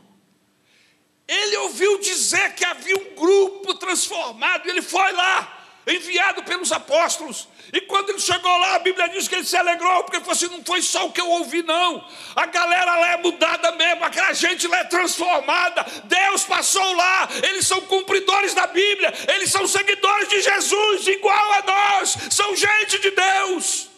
Ele 1.28 1.58
ouviu 1.58 2.00
dizer 2.00 2.56
que 2.56 2.64
havia 2.64 2.96
um 2.98 3.16
grupo 3.16 3.74
transformado, 3.76 4.70
ele 4.70 4.82
foi 4.82 5.12
lá 5.12 5.61
enviado 5.88 6.44
pelos 6.44 6.72
apóstolos. 6.72 7.48
E 7.74 7.82
quando 7.82 8.10
ele 8.10 8.20
chegou 8.20 8.58
lá, 8.58 8.76
a 8.76 8.80
Bíblia 8.80 9.08
diz 9.10 9.28
que 9.28 9.36
ele 9.36 9.46
se 9.46 9.56
alegrou, 9.56 10.04
porque 10.04 10.20
falou 10.20 10.34
assim: 10.34 10.48
não 10.48 10.64
foi 10.64 10.82
só 10.82 11.06
o 11.06 11.12
que 11.12 11.22
eu 11.22 11.30
ouvi, 11.30 11.64
não. 11.64 12.06
A 12.36 12.46
galera 12.46 12.96
lá 12.96 13.12
é 13.14 13.18
mudada 13.18 13.72
mesmo, 13.74 14.04
aquela 14.04 14.34
gente 14.34 14.68
lá 14.68 14.80
é 14.80 14.84
transformada. 14.86 15.86
Deus 16.06 16.44
passou 16.44 16.96
lá, 16.96 17.30
eles 17.44 17.66
são 17.66 17.82
cumpridores 17.82 18.54
da 18.54 18.68
Bíblia, 18.68 19.14
eles 19.36 19.52
são 19.52 19.68
seguidores 19.68 20.30
de 20.30 20.42
Jesus, 20.42 21.08
igual 21.08 21.54
a 21.54 21.62
nós, 21.62 22.18
são 22.30 22.56
gente 22.56 23.00
de 23.00 23.12
Deus. 23.12 23.91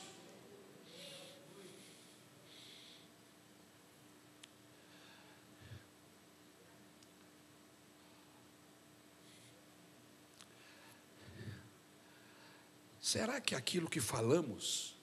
Será 13.13 13.39
que 13.39 13.53
aquilo 13.53 13.87
que 13.87 13.99
falamos 13.99 14.95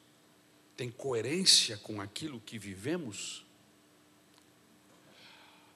tem 0.76 0.90
coerência 0.90 1.76
com 1.76 2.00
aquilo 2.00 2.40
que 2.40 2.58
vivemos? 2.58 3.46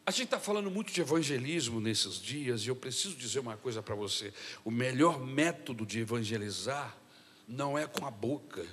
A 0.05 0.11
gente 0.11 0.25
está 0.25 0.41
falando 0.41 0.69
muito 0.69 0.93
de 0.93 1.01
evangelismo 1.01 1.81
nesses 1.81 2.17
dias 2.21 2.63
e 2.63 2.67
eu 2.67 2.75
preciso 2.75 3.15
dizer 3.15 3.39
uma 3.39 3.57
coisa 3.57 3.81
para 3.85 3.95
você: 3.95 4.35
o 4.65 4.71
melhor 4.73 5.21
método 5.21 5.87
de 5.87 6.01
evangelizar 6.01 6.99
não 7.47 7.79
é 7.79 7.87
com 7.87 8.05
a 8.05 8.11
boca, 8.11 8.67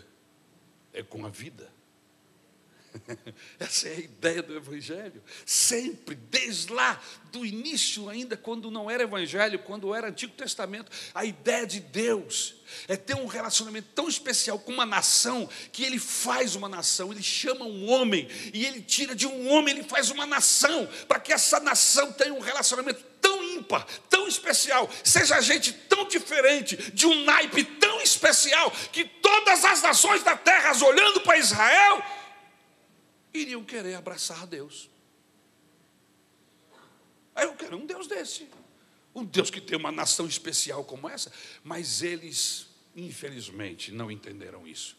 é 0.91 1.03
com 1.03 1.23
a 1.23 1.29
vida. 1.29 1.71
Essa 3.59 3.87
é 3.87 3.95
a 3.95 3.99
ideia 3.99 4.43
do 4.43 4.55
Evangelho. 4.55 5.23
Sempre, 5.45 6.15
desde 6.15 6.71
lá, 6.71 7.01
do 7.31 7.45
início, 7.45 8.09
ainda 8.09 8.35
quando 8.35 8.69
não 8.69 8.89
era 8.89 9.03
Evangelho, 9.03 9.59
quando 9.59 9.93
era 9.93 10.09
Antigo 10.09 10.33
Testamento, 10.33 10.91
a 11.13 11.23
ideia 11.23 11.65
de 11.65 11.79
Deus 11.79 12.55
é 12.87 12.95
ter 12.95 13.15
um 13.15 13.25
relacionamento 13.25 13.89
tão 13.93 14.07
especial 14.07 14.59
com 14.59 14.71
uma 14.71 14.85
nação, 14.85 15.49
que 15.71 15.83
Ele 15.83 15.99
faz 15.99 16.55
uma 16.55 16.69
nação, 16.69 17.11
Ele 17.11 17.23
chama 17.23 17.65
um 17.65 17.89
homem, 17.89 18.27
e 18.53 18.65
Ele 18.65 18.81
tira 18.81 19.15
de 19.15 19.27
um 19.27 19.49
homem, 19.49 19.75
Ele 19.75 19.83
faz 19.83 20.09
uma 20.09 20.25
nação, 20.25 20.87
para 21.07 21.19
que 21.19 21.33
essa 21.33 21.59
nação 21.59 22.11
tenha 22.13 22.33
um 22.33 22.39
relacionamento 22.39 23.03
tão 23.21 23.43
ímpar, 23.43 23.85
tão 24.09 24.27
especial, 24.27 24.89
seja 25.03 25.41
gente 25.41 25.71
tão 25.73 26.07
diferente, 26.07 26.75
de 26.91 27.05
um 27.05 27.23
naipe 27.23 27.63
tão 27.63 28.01
especial, 28.01 28.71
que 28.91 29.03
todas 29.03 29.63
as 29.65 29.81
nações 29.81 30.23
da 30.23 30.35
terra, 30.35 30.71
olhando 30.83 31.21
para 31.21 31.37
Israel, 31.37 32.03
iriam 33.33 33.63
querer 33.63 33.95
abraçar 33.95 34.45
Deus. 34.45 34.89
Aí 37.35 37.45
eu 37.45 37.55
quero 37.55 37.77
um 37.77 37.85
Deus 37.85 38.07
desse. 38.07 38.47
Um 39.13 39.25
Deus 39.25 39.49
que 39.49 39.59
tem 39.59 39.77
uma 39.77 39.91
nação 39.91 40.27
especial 40.27 40.83
como 40.83 41.09
essa. 41.09 41.31
Mas 41.63 42.01
eles, 42.01 42.67
infelizmente, 42.95 43.91
não 43.91 44.11
entenderam 44.11 44.67
isso. 44.67 44.95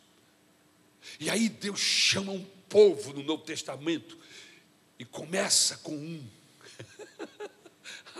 E 1.18 1.28
aí 1.30 1.48
Deus 1.48 1.80
chama 1.80 2.32
um 2.32 2.44
povo 2.68 3.12
no 3.12 3.22
Novo 3.22 3.42
Testamento 3.42 4.16
e 4.98 5.04
começa 5.04 5.76
com 5.78 5.94
um. 5.94 6.26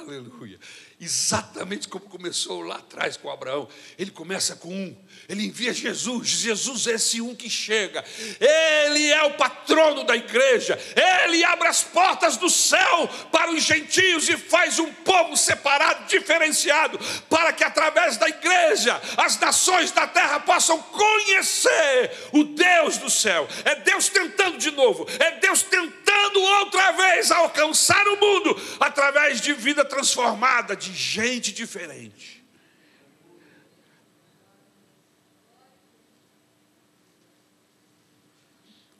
Aleluia. 0.03 0.59
Exatamente 1.01 1.87
como 1.87 2.05
começou 2.07 2.61
lá 2.61 2.77
atrás 2.77 3.17
com 3.17 3.31
Abraão. 3.31 3.69
Ele 3.97 4.11
começa 4.11 4.57
com 4.57 4.69
um, 4.69 4.97
ele 5.29 5.47
envia 5.47 5.73
Jesus. 5.73 6.29
Jesus 6.29 6.87
é 6.89 6.93
esse 6.93 7.21
um 7.21 7.35
que 7.35 7.49
chega. 7.49 8.05
Ele 8.41 9.11
é 9.11 9.23
o 9.25 9.35
patrono 9.35 10.05
da 10.05 10.17
igreja. 10.17 10.79
Ele 11.25 11.45
abre 11.45 11.69
as 11.69 11.85
portas 11.85 12.37
do 12.37 12.51
céu 12.51 13.09
para 13.31 13.53
os 13.53 13.63
gentios 13.63 14.29
e 14.29 14.37
faz 14.37 14.81
um 14.81 14.93
povo 14.93 15.37
separado, 15.37 16.07
diferenciado, 16.07 16.99
para 17.29 17.53
que 17.53 17.63
através 17.63 18.17
da 18.17 18.29
igreja 18.29 19.01
as 19.17 19.39
nações 19.39 19.93
da 19.93 20.07
terra 20.07 20.41
possam 20.41 20.83
conhecer 20.83 22.11
o 22.33 22.43
Deus 22.43 22.99
do 22.99 23.09
céu. 23.09 23.49
É 23.65 23.77
Deus 23.77 24.09
tentando 24.09 24.59
de 24.59 24.71
novo, 24.73 25.07
é 25.21 25.39
Deus 25.39 25.63
tentando 25.63 26.02
outra 26.41 26.93
vez 26.93 27.31
alcançar 27.31 28.07
o 28.09 28.17
mundo 28.17 28.57
através 28.79 29.41
de 29.41 29.53
vida 29.53 29.85
transformada, 29.85 30.77
de 30.77 30.93
gente 30.93 31.53
diferente. 31.53 32.43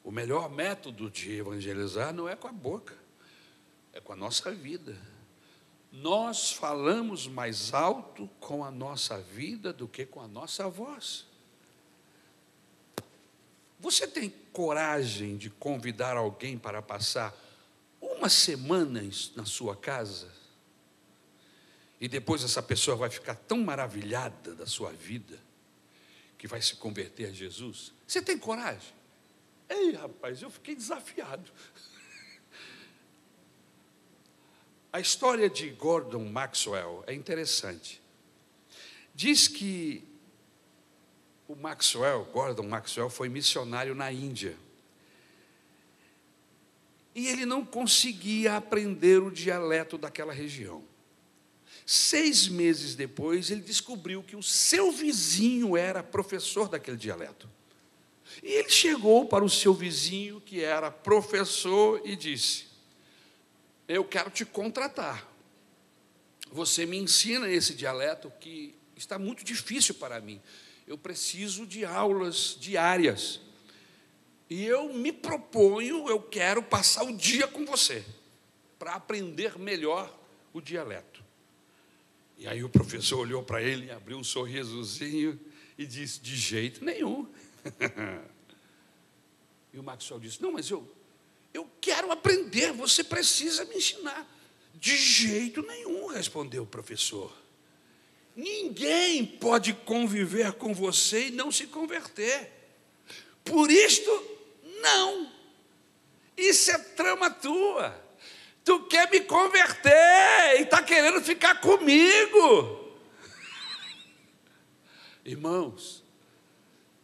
O 0.05 0.11
melhor 0.11 0.51
método 0.51 1.09
de 1.09 1.39
evangelizar 1.39 2.13
não 2.13 2.29
é 2.29 2.35
com 2.35 2.49
a 2.49 2.53
boca, 2.53 2.95
é 3.93 4.01
com 4.01 4.13
a 4.13 4.17
nossa 4.17 4.51
vida. 4.51 4.97
Nós 5.93 6.53
falamos 6.53 7.27
mais 7.27 7.73
alto 7.73 8.29
com 8.41 8.65
a 8.65 8.71
nossa 8.71 9.19
vida 9.19 9.73
do 9.73 9.87
que 9.87 10.05
com 10.05 10.21
a 10.21 10.27
nossa 10.27 10.69
voz. 10.69 11.27
Você 13.79 14.07
tem 14.07 14.33
coragem 14.53 15.37
de 15.37 15.51
convidar 15.51 16.17
alguém 16.17 16.59
para 16.59 16.83
passar 16.83 17.37
uma 18.01 18.29
semana 18.29 19.03
na 19.35 19.45
sua 19.45 19.75
casa? 19.75 20.31
E 22.01 22.09
depois 22.09 22.43
essa 22.43 22.63
pessoa 22.63 22.97
vai 22.97 23.09
ficar 23.09 23.35
tão 23.35 23.59
maravilhada 23.59 24.55
da 24.55 24.67
sua 24.67 24.93
vida 24.93 25.39
que 26.37 26.49
vai 26.49 26.61
se 26.61 26.75
converter 26.75 27.27
a 27.27 27.33
Jesus. 27.33 27.93
Você 28.07 28.21
tem 28.21 28.37
coragem? 28.37 28.93
Ei, 29.69 29.93
rapaz, 29.93 30.43
eu 30.43 30.51
fiquei 30.51 30.75
desafiado. 30.75 31.51
A 34.93 35.01
história 35.01 35.49
de 35.49 35.71
Gordon 35.71 36.29
Maxwell 36.29 37.03
é 37.07 37.15
interessante. 37.15 38.03
Diz 39.15 39.49
que 39.49 40.12
o 41.53 41.57
Maxwell, 41.57 42.25
Gordon 42.33 42.63
Maxwell, 42.63 43.11
foi 43.11 43.29
missionário 43.29 43.95
na 43.95 44.11
Índia. 44.11 44.57
E 47.15 47.29
ele 47.29 47.45
não 47.45 47.63
conseguia 47.63 48.57
aprender 48.57 49.23
o 49.23 49.31
dialeto 49.31 49.99
daquela 49.99 50.33
região. 50.33 50.83
Seis 51.85 52.49
meses 52.49 52.95
depois, 52.95 53.51
ele 53.51 53.61
descobriu 53.61 54.23
que 54.23 54.35
o 54.35 54.43
seu 54.43 54.91
vizinho 54.91 55.77
era 55.77 56.03
professor 56.03 56.69
daquele 56.71 56.97
dialeto. 56.97 57.47
E 58.43 58.51
ele 58.51 58.71
chegou 58.71 59.27
para 59.27 59.45
o 59.45 59.51
seu 59.51 59.75
vizinho, 59.75 60.41
que 60.41 60.63
era 60.63 60.91
professor, 60.91 62.01
e 62.03 62.17
disse: 62.17 62.65
Eu 63.87 64.05
quero 64.05 64.31
te 64.31 64.47
contratar. 64.47 65.29
Você 66.51 66.87
me 66.87 66.97
ensina 66.97 67.51
esse 67.51 67.75
dialeto 67.75 68.33
que 68.41 68.75
está 68.97 69.19
muito 69.19 69.45
difícil 69.45 69.97
para 69.97 70.19
mim. 70.19 70.41
Eu 70.87 70.99
preciso 70.99 71.67
de 71.67 71.85
aulas 71.85 72.57
diárias. 72.59 73.41
E 74.51 74.65
eu 74.65 74.93
me 74.93 75.13
proponho, 75.13 76.09
eu 76.09 76.21
quero 76.21 76.63
passar 76.63 77.05
o 77.05 77.17
dia 77.17 77.49
com 77.49 77.65
você, 77.65 78.05
para 78.79 78.95
aprender 78.95 79.59
melhor 79.59 80.13
o 80.53 80.61
dialeto. 80.61 81.25
E 82.37 82.47
aí 82.47 82.63
o 82.63 82.69
professor 82.69 83.21
olhou 83.21 83.43
para 83.43 83.63
ele, 83.63 83.91
abriu 83.91 84.19
um 84.19 84.25
sorrisozinho 84.25 85.41
e 85.79 85.87
disse: 85.87 86.21
De 86.21 86.37
jeito 86.37 86.85
nenhum. 86.85 87.27
e 89.73 89.79
o 89.79 89.83
Maxwell 89.83 90.21
disse: 90.21 90.43
Não, 90.43 90.53
mas 90.53 90.69
eu, 90.69 90.91
eu 91.55 91.71
quero 91.81 92.11
aprender, 92.11 92.73
você 92.73 93.05
precisa 93.05 93.65
me 93.65 93.77
ensinar. 93.77 94.29
De 94.75 94.97
jeito 94.97 95.63
nenhum, 95.63 96.09
respondeu 96.09 96.65
o 96.65 96.67
professor. 96.67 97.42
Ninguém 98.35 99.27
pode 99.27 99.75
conviver 99.75 100.53
com 100.55 100.73
você 100.73 101.29
e 101.29 101.31
não 101.31 101.53
se 101.53 101.67
converter. 101.67 102.51
Por 103.45 103.71
isto, 103.71 104.11
não. 104.81 105.31
Isso 106.37 106.71
é 106.71 106.79
trama 106.79 107.31
tua. 107.31 108.01
Tu 108.65 108.81
quer 108.85 109.11
me 109.11 109.21
converter 109.21 110.59
e 110.59 110.63
está 110.63 110.83
querendo 110.83 111.21
ficar 111.21 111.61
comigo. 111.61 112.97
Irmãos, 115.25 116.03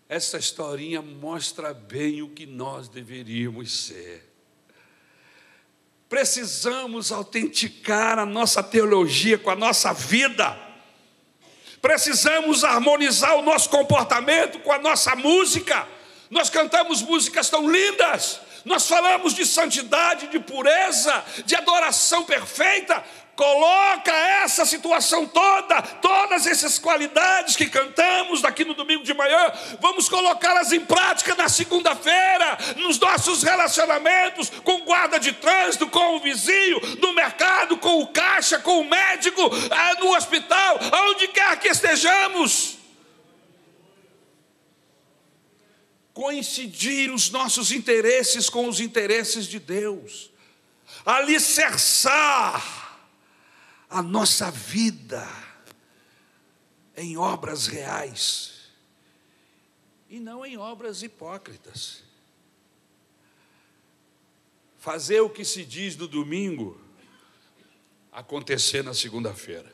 essa 0.08 0.38
historinha 0.38 1.02
mostra 1.02 1.74
bem 1.74 2.22
o 2.22 2.30
que 2.30 2.46
nós 2.46 2.88
deveríamos 2.88 3.70
ser. 3.70 4.26
Precisamos 6.08 7.12
autenticar 7.12 8.18
a 8.18 8.24
nossa 8.24 8.62
teologia 8.62 9.36
com 9.36 9.50
a 9.50 9.56
nossa 9.56 9.92
vida. 9.92 10.67
Precisamos 11.80 12.64
harmonizar 12.64 13.36
o 13.36 13.42
nosso 13.42 13.68
comportamento 13.70 14.58
com 14.60 14.72
a 14.72 14.78
nossa 14.78 15.14
música. 15.14 15.86
Nós 16.30 16.50
cantamos 16.50 17.00
músicas 17.02 17.48
tão 17.48 17.70
lindas, 17.70 18.40
nós 18.64 18.86
falamos 18.86 19.32
de 19.32 19.46
santidade, 19.46 20.26
de 20.28 20.38
pureza, 20.38 21.24
de 21.44 21.56
adoração 21.56 22.24
perfeita. 22.24 23.02
Coloca 23.38 24.10
essa 24.10 24.66
situação 24.66 25.24
toda, 25.24 25.80
todas 25.80 26.44
essas 26.44 26.76
qualidades 26.76 27.54
que 27.54 27.70
cantamos 27.70 28.42
daqui 28.42 28.64
no 28.64 28.74
domingo 28.74 29.04
de 29.04 29.14
manhã, 29.14 29.52
vamos 29.78 30.08
colocá-las 30.08 30.72
em 30.72 30.80
prática 30.80 31.36
na 31.36 31.48
segunda-feira, 31.48 32.58
nos 32.78 32.98
nossos 32.98 33.44
relacionamentos 33.44 34.50
com 34.64 34.80
guarda 34.80 35.20
de 35.20 35.30
trânsito, 35.30 35.86
com 35.86 36.16
o 36.16 36.20
vizinho, 36.20 36.80
no 37.00 37.12
mercado, 37.12 37.76
com 37.76 38.02
o 38.02 38.08
caixa, 38.08 38.58
com 38.58 38.80
o 38.80 38.84
médico, 38.84 39.40
ah, 39.70 39.94
no 40.00 40.16
hospital, 40.16 40.80
aonde 40.90 41.28
quer 41.28 41.60
que 41.60 41.68
estejamos. 41.68 42.76
coincidir 46.12 47.12
os 47.12 47.30
nossos 47.30 47.70
interesses 47.70 48.50
com 48.50 48.66
os 48.66 48.80
interesses 48.80 49.46
de 49.46 49.60
Deus, 49.60 50.32
alicerçar 51.06 52.77
a 53.88 54.02
nossa 54.02 54.50
vida 54.50 55.26
em 56.96 57.16
obras 57.16 57.66
reais 57.66 58.70
e 60.08 60.18
não 60.18 60.44
em 60.44 60.56
obras 60.56 61.02
hipócritas. 61.02 62.02
Fazer 64.78 65.20
o 65.20 65.30
que 65.30 65.44
se 65.44 65.64
diz 65.64 65.96
no 65.96 66.06
domingo 66.06 66.80
acontecer 68.12 68.82
na 68.82 68.94
segunda-feira. 68.94 69.72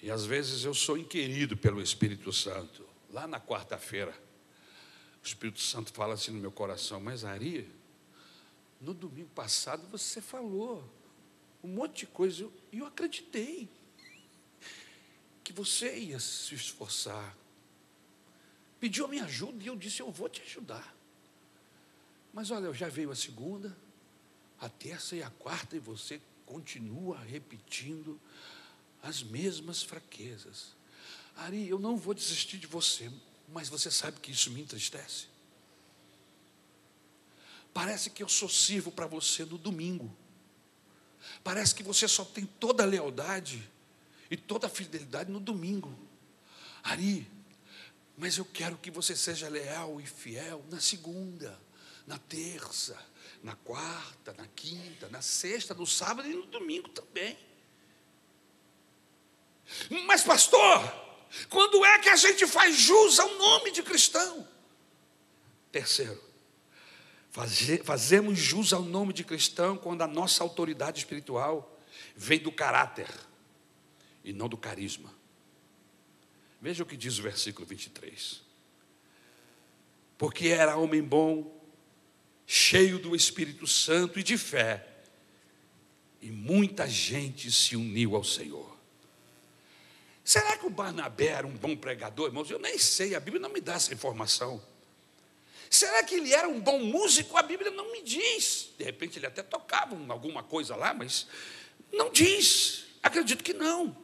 E 0.00 0.10
às 0.10 0.24
vezes 0.24 0.64
eu 0.64 0.72
sou 0.72 0.96
inquirido 0.96 1.56
pelo 1.56 1.82
Espírito 1.82 2.32
Santo, 2.32 2.86
lá 3.10 3.26
na 3.26 3.40
quarta-feira. 3.40 4.14
O 5.22 5.26
Espírito 5.26 5.60
Santo 5.60 5.92
fala 5.92 6.14
assim 6.14 6.30
no 6.30 6.38
meu 6.38 6.52
coração, 6.52 7.00
mas 7.00 7.24
Ari, 7.24 7.68
no 8.80 8.94
domingo 8.94 9.30
passado 9.30 9.86
você 9.90 10.20
falou 10.20 10.88
um 11.62 11.68
monte 11.68 12.00
de 12.00 12.06
coisa, 12.06 12.40
e 12.40 12.42
eu, 12.42 12.52
eu 12.72 12.86
acreditei 12.86 13.68
que 15.42 15.52
você 15.52 15.98
ia 15.98 16.20
se 16.20 16.54
esforçar. 16.54 17.36
Pediu 18.78 19.06
a 19.06 19.08
minha 19.08 19.24
ajuda 19.24 19.64
e 19.64 19.66
eu 19.66 19.76
disse: 19.76 20.00
Eu 20.00 20.10
vou 20.10 20.28
te 20.28 20.42
ajudar. 20.42 20.94
Mas 22.32 22.50
olha, 22.50 22.72
já 22.72 22.88
veio 22.88 23.10
a 23.10 23.16
segunda, 23.16 23.76
a 24.60 24.68
terça 24.68 25.16
e 25.16 25.22
a 25.22 25.30
quarta, 25.30 25.74
e 25.74 25.80
você 25.80 26.20
continua 26.44 27.18
repetindo 27.18 28.20
as 29.02 29.22
mesmas 29.22 29.82
fraquezas. 29.82 30.76
Ari, 31.36 31.68
eu 31.68 31.78
não 31.78 31.96
vou 31.96 32.14
desistir 32.14 32.58
de 32.58 32.66
você, 32.66 33.10
mas 33.48 33.68
você 33.68 33.90
sabe 33.90 34.20
que 34.20 34.30
isso 34.32 34.50
me 34.50 34.60
entristece. 34.60 35.26
Parece 37.72 38.10
que 38.10 38.22
eu 38.22 38.28
só 38.28 38.48
sirvo 38.48 38.90
para 38.90 39.06
você 39.06 39.44
no 39.44 39.56
domingo. 39.56 40.14
Parece 41.42 41.74
que 41.74 41.82
você 41.82 42.06
só 42.06 42.24
tem 42.24 42.44
toda 42.44 42.82
a 42.82 42.86
lealdade 42.86 43.68
e 44.30 44.36
toda 44.36 44.66
a 44.66 44.70
fidelidade 44.70 45.30
no 45.30 45.40
domingo. 45.40 45.96
Ari, 46.82 47.28
mas 48.16 48.36
eu 48.36 48.44
quero 48.44 48.76
que 48.76 48.90
você 48.90 49.14
seja 49.16 49.48
leal 49.48 50.00
e 50.00 50.06
fiel 50.06 50.64
na 50.70 50.80
segunda, 50.80 51.58
na 52.06 52.18
terça, 52.18 52.98
na 53.42 53.54
quarta, 53.54 54.32
na 54.34 54.46
quinta, 54.48 55.08
na 55.08 55.22
sexta, 55.22 55.74
no 55.74 55.86
sábado 55.86 56.28
e 56.28 56.34
no 56.34 56.46
domingo 56.46 56.88
também. 56.88 57.38
Mas, 60.06 60.22
pastor, 60.22 60.82
quando 61.48 61.84
é 61.84 61.98
que 61.98 62.08
a 62.08 62.16
gente 62.16 62.46
faz 62.46 62.76
jus 62.76 63.18
ao 63.18 63.34
nome 63.36 63.70
de 63.70 63.82
cristão? 63.82 64.48
Terceiro, 65.70 66.22
fazemos 67.84 68.38
jus 68.38 68.72
ao 68.72 68.82
nome 68.82 69.12
de 69.12 69.24
cristão 69.24 69.76
quando 69.76 70.02
a 70.02 70.06
nossa 70.06 70.42
autoridade 70.42 70.98
espiritual 70.98 71.78
vem 72.16 72.38
do 72.38 72.50
caráter 72.50 73.08
e 74.24 74.32
não 74.32 74.48
do 74.48 74.56
carisma. 74.56 75.12
Veja 76.60 76.82
o 76.82 76.86
que 76.86 76.96
diz 76.96 77.18
o 77.18 77.22
versículo 77.22 77.66
23. 77.66 78.42
Porque 80.16 80.48
era 80.48 80.76
homem 80.76 81.02
bom, 81.02 81.56
cheio 82.46 82.98
do 82.98 83.14
Espírito 83.14 83.66
Santo 83.66 84.18
e 84.18 84.22
de 84.22 84.36
fé, 84.36 84.86
e 86.20 86.30
muita 86.30 86.88
gente 86.88 87.52
se 87.52 87.76
uniu 87.76 88.16
ao 88.16 88.24
Senhor. 88.24 88.76
Será 90.24 90.56
que 90.56 90.66
o 90.66 90.70
Barnabé 90.70 91.28
era 91.28 91.46
um 91.46 91.56
bom 91.56 91.76
pregador, 91.76 92.26
irmãos? 92.26 92.50
Eu 92.50 92.58
nem 92.58 92.76
sei, 92.76 93.14
a 93.14 93.20
Bíblia 93.20 93.40
não 93.40 93.50
me 93.50 93.60
dá 93.60 93.74
essa 93.74 93.94
informação. 93.94 94.60
Será 95.70 96.02
que 96.02 96.14
ele 96.14 96.32
era 96.32 96.48
um 96.48 96.60
bom 96.60 96.78
músico? 96.78 97.36
A 97.36 97.42
Bíblia 97.42 97.70
não 97.70 97.92
me 97.92 98.02
diz. 98.02 98.70
De 98.78 98.84
repente 98.84 99.18
ele 99.18 99.26
até 99.26 99.42
tocava 99.42 99.96
alguma 100.08 100.42
coisa 100.42 100.74
lá, 100.74 100.94
mas 100.94 101.26
não 101.92 102.10
diz. 102.10 102.84
Acredito 103.02 103.44
que 103.44 103.52
não. 103.52 103.96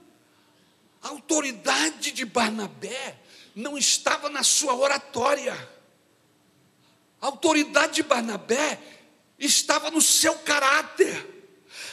A 1.02 1.08
autoridade 1.08 2.12
de 2.12 2.24
Barnabé 2.24 3.18
não 3.54 3.76
estava 3.76 4.28
na 4.28 4.42
sua 4.42 4.74
oratória. 4.74 5.54
A 7.20 7.26
autoridade 7.26 7.94
de 7.94 8.02
Barnabé 8.02 8.78
estava 9.38 9.90
no 9.90 10.00
seu 10.00 10.38
caráter. 10.38 11.32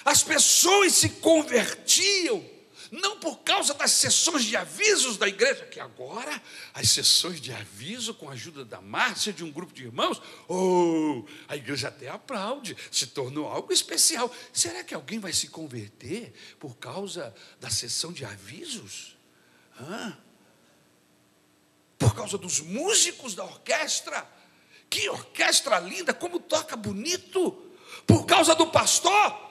As 0.03 0.23
pessoas 0.23 0.93
se 0.93 1.09
convertiam 1.09 2.43
não 2.91 3.17
por 3.17 3.37
causa 3.39 3.73
das 3.73 3.91
sessões 3.91 4.43
de 4.43 4.57
avisos 4.57 5.15
da 5.15 5.25
igreja, 5.25 5.65
que 5.65 5.79
agora 5.79 6.41
as 6.73 6.89
sessões 6.89 7.39
de 7.39 7.53
aviso, 7.53 8.13
com 8.13 8.29
a 8.29 8.33
ajuda 8.33 8.65
da 8.65 8.81
Márcia, 8.81 9.31
de 9.31 9.45
um 9.45 9.51
grupo 9.51 9.73
de 9.73 9.85
irmãos, 9.85 10.21
oh, 10.49 11.23
a 11.47 11.55
igreja 11.55 11.87
até 11.87 12.09
aplaude, 12.09 12.75
se 12.91 13.07
tornou 13.07 13.47
algo 13.47 13.71
especial. 13.71 14.29
Será 14.51 14.83
que 14.83 14.93
alguém 14.93 15.19
vai 15.19 15.31
se 15.31 15.47
converter 15.47 16.33
por 16.59 16.75
causa 16.75 17.33
da 17.61 17.69
sessão 17.69 18.11
de 18.11 18.25
avisos? 18.25 19.15
Hã? 19.79 20.17
Por 21.97 22.13
causa 22.13 22.37
dos 22.37 22.59
músicos 22.59 23.35
da 23.35 23.45
orquestra? 23.45 24.27
Que 24.89 25.07
orquestra 25.07 25.79
linda, 25.79 26.13
como 26.13 26.41
toca 26.41 26.75
bonito! 26.75 27.51
Por 28.05 28.25
causa 28.25 28.53
do 28.53 28.67
pastor? 28.67 29.50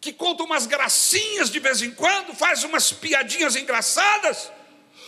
Que 0.00 0.12
conta 0.12 0.42
umas 0.44 0.66
gracinhas 0.66 1.50
de 1.50 1.58
vez 1.58 1.82
em 1.82 1.90
quando, 1.90 2.34
faz 2.34 2.64
umas 2.64 2.92
piadinhas 2.92 3.56
engraçadas? 3.56 4.50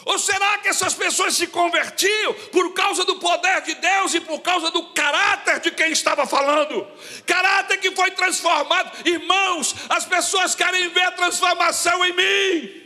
Ou 0.05 0.19
será 0.19 0.59
que 0.59 0.69
essas 0.69 0.95
pessoas 0.95 1.37
se 1.37 1.47
convertiam 1.47 2.33
por 2.51 2.73
causa 2.73 3.05
do 3.05 3.17
poder 3.17 3.61
de 3.63 3.75
Deus 3.75 4.15
e 4.15 4.21
por 4.21 4.41
causa 4.41 4.71
do 4.71 4.83
caráter 4.95 5.61
de 5.61 5.71
quem 5.73 5.93
estava 5.93 6.27
falando? 6.27 6.87
Caráter 7.27 7.79
que 7.79 7.91
foi 7.91 8.11
transformado. 8.13 9.07
Irmãos, 9.07 9.75
as 9.91 10.07
pessoas 10.07 10.55
querem 10.55 10.89
ver 10.89 11.15
transformação 11.17 12.05
em 12.05 12.13
mim. 12.13 12.81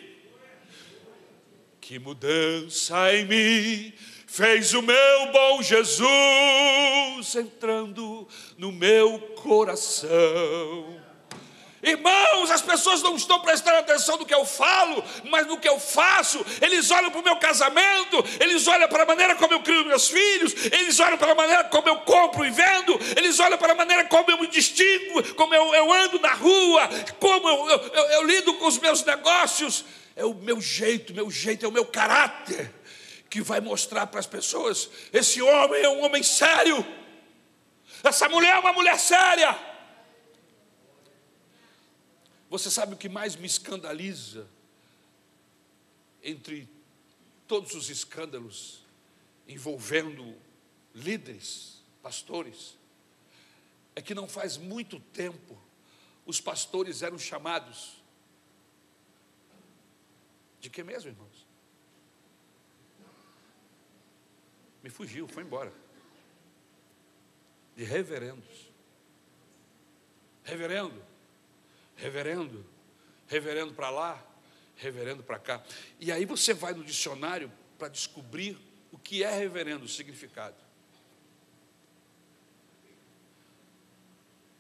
Que 1.80 1.98
mudança 1.98 3.14
em 3.14 3.24
mim 3.26 3.92
fez 4.26 4.74
o 4.74 4.82
meu 4.82 5.32
bom 5.32 5.62
Jesus 5.62 7.36
entrando 7.36 8.26
no 8.58 8.72
meu 8.72 9.20
coração. 9.36 11.03
Irmãos, 11.84 12.50
as 12.50 12.62
pessoas 12.62 13.02
não 13.02 13.14
estão 13.14 13.38
prestando 13.40 13.76
atenção 13.76 14.16
no 14.16 14.24
que 14.24 14.34
eu 14.34 14.46
falo, 14.46 15.04
mas 15.24 15.46
no 15.46 15.58
que 15.58 15.68
eu 15.68 15.78
faço. 15.78 16.44
Eles 16.62 16.90
olham 16.90 17.10
para 17.10 17.20
o 17.20 17.24
meu 17.24 17.36
casamento, 17.36 18.24
eles 18.40 18.66
olham 18.66 18.88
para 18.88 19.02
a 19.02 19.06
maneira 19.06 19.34
como 19.34 19.52
eu 19.52 19.60
crio 19.60 19.84
meus 19.84 20.08
filhos, 20.08 20.54
eles 20.72 20.98
olham 20.98 21.18
para 21.18 21.32
a 21.32 21.34
maneira 21.34 21.64
como 21.64 21.86
eu 21.86 21.96
compro 21.98 22.46
e 22.46 22.50
vendo, 22.50 22.98
eles 23.14 23.38
olham 23.38 23.58
para 23.58 23.72
a 23.72 23.76
maneira 23.76 24.06
como 24.06 24.30
eu 24.30 24.40
me 24.40 24.46
distingo, 24.46 25.34
como 25.34 25.54
eu, 25.54 25.74
eu 25.74 25.92
ando 25.92 26.18
na 26.20 26.32
rua, 26.32 26.88
como 27.20 27.48
eu, 27.48 27.68
eu, 27.68 28.04
eu 28.12 28.22
lido 28.26 28.54
com 28.54 28.66
os 28.66 28.78
meus 28.78 29.04
negócios. 29.04 29.84
É 30.16 30.24
o 30.24 30.32
meu 30.32 30.60
jeito, 30.60 31.12
meu 31.12 31.30
jeito, 31.30 31.66
é 31.66 31.68
o 31.68 31.72
meu 31.72 31.84
caráter 31.84 32.72
que 33.28 33.42
vai 33.42 33.60
mostrar 33.60 34.06
para 34.06 34.20
as 34.20 34.26
pessoas: 34.26 34.88
esse 35.12 35.42
homem 35.42 35.82
é 35.82 35.88
um 35.88 36.02
homem 36.02 36.22
sério, 36.22 36.86
essa 38.02 38.26
mulher 38.26 38.56
é 38.56 38.58
uma 38.58 38.72
mulher 38.72 38.98
séria. 38.98 39.73
Você 42.54 42.70
sabe 42.70 42.94
o 42.94 42.96
que 42.96 43.08
mais 43.08 43.34
me 43.34 43.48
escandaliza 43.48 44.48
entre 46.22 46.68
todos 47.48 47.74
os 47.74 47.90
escândalos 47.90 48.84
envolvendo 49.48 50.40
líderes, 50.94 51.82
pastores? 52.00 52.78
É 53.96 54.00
que 54.00 54.14
não 54.14 54.28
faz 54.28 54.56
muito 54.56 55.00
tempo 55.00 55.60
os 56.24 56.40
pastores 56.40 57.02
eram 57.02 57.18
chamados 57.18 58.00
de 60.60 60.70
que 60.70 60.84
mesmo, 60.84 61.10
irmãos? 61.10 61.48
Me 64.80 64.90
fugiu, 64.90 65.26
foi 65.26 65.42
embora. 65.42 65.72
De 67.74 67.82
reverendos. 67.82 68.70
Reverendo 70.44 71.13
reverendo, 71.96 72.64
reverendo 73.26 73.72
para 73.74 73.90
lá, 73.90 74.26
reverendo 74.76 75.22
para 75.22 75.38
cá. 75.38 75.62
E 75.98 76.10
aí 76.10 76.24
você 76.24 76.52
vai 76.52 76.72
no 76.72 76.84
dicionário 76.84 77.50
para 77.78 77.88
descobrir 77.88 78.58
o 78.92 78.98
que 78.98 79.22
é 79.22 79.30
reverendo, 79.30 79.84
o 79.84 79.88
significado. 79.88 80.56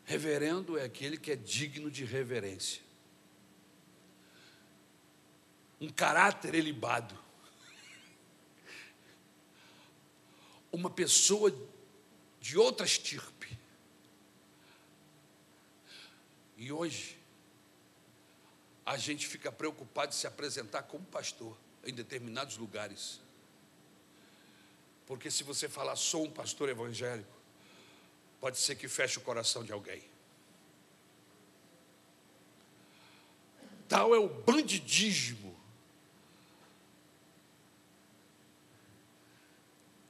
Reverendo 0.04 0.78
é 0.78 0.84
aquele 0.84 1.16
que 1.16 1.32
é 1.32 1.36
digno 1.36 1.90
de 1.90 2.04
reverência. 2.04 2.82
Um 5.80 5.88
caráter 5.88 6.54
elibado. 6.54 7.18
Uma 10.70 10.90
pessoa 10.90 11.50
de 12.40 12.58
outra 12.58 12.84
estirpe. 12.84 13.58
E 16.56 16.70
hoje, 16.70 17.18
a 18.84 18.96
gente 18.96 19.26
fica 19.26 19.50
preocupado 19.50 20.10
de 20.10 20.16
se 20.16 20.26
apresentar 20.26 20.82
como 20.82 21.04
pastor 21.06 21.56
em 21.84 21.94
determinados 21.94 22.56
lugares. 22.56 23.20
Porque 25.06 25.30
se 25.30 25.42
você 25.42 25.68
falar 25.68 25.96
sou 25.96 26.24
um 26.24 26.30
pastor 26.30 26.68
evangélico, 26.68 27.30
pode 28.40 28.58
ser 28.58 28.74
que 28.74 28.88
feche 28.88 29.18
o 29.18 29.22
coração 29.22 29.64
de 29.64 29.72
alguém. 29.72 30.02
Tal 33.88 34.14
é 34.14 34.18
o 34.18 34.28
bandidismo. 34.28 35.54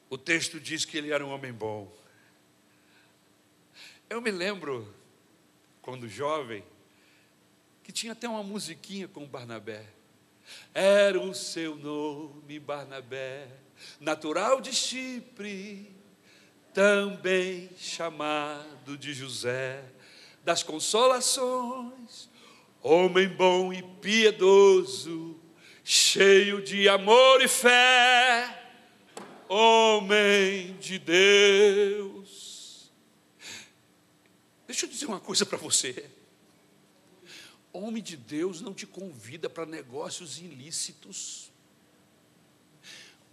O 0.08 0.16
texto 0.16 0.60
diz 0.60 0.84
que 0.84 0.96
ele 0.96 1.10
era 1.12 1.24
um 1.24 1.30
homem 1.30 1.52
bom. 1.52 1.92
Eu 4.08 4.20
me 4.20 4.30
lembro, 4.30 4.94
quando 5.82 6.08
jovem, 6.08 6.64
que 7.84 7.92
tinha 7.92 8.12
até 8.12 8.26
uma 8.26 8.42
musiquinha 8.42 9.06
com 9.06 9.26
Barnabé. 9.26 9.84
Era 10.72 11.20
o 11.20 11.34
seu 11.34 11.76
nome 11.76 12.58
Barnabé, 12.58 13.46
natural 14.00 14.60
de 14.60 14.72
Chipre, 14.72 15.94
também 16.72 17.68
chamado 17.76 18.96
de 18.96 19.12
José 19.12 19.84
das 20.42 20.62
consolações, 20.62 22.28
homem 22.82 23.28
bom 23.28 23.72
e 23.72 23.82
piedoso, 23.82 25.40
cheio 25.82 26.62
de 26.62 26.88
amor 26.88 27.42
e 27.42 27.48
fé, 27.48 28.62
homem 29.48 30.76
de 30.78 30.98
Deus. 30.98 32.92
Deixa 34.66 34.86
eu 34.86 34.90
dizer 34.90 35.06
uma 35.06 35.20
coisa 35.20 35.46
para 35.46 35.56
você. 35.56 36.13
Homem 37.76 38.00
de 38.00 38.16
Deus 38.16 38.60
não 38.60 38.72
te 38.72 38.86
convida 38.86 39.50
para 39.50 39.66
negócios 39.66 40.38
ilícitos. 40.38 41.50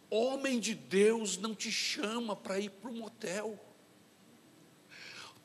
Homem 0.10 0.60
de 0.60 0.74
Deus 0.74 1.38
não 1.38 1.54
te 1.54 1.72
chama 1.72 2.36
para 2.36 2.60
ir 2.60 2.72
para 2.72 2.90
um 2.90 2.96
motel. 2.96 3.64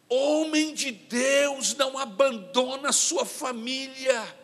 Homem 0.09 0.73
de 0.73 0.93
Deus 0.93 1.75
não 1.75 1.99
abandona 1.99 2.91
sua 2.91 3.27
família. 3.27 4.35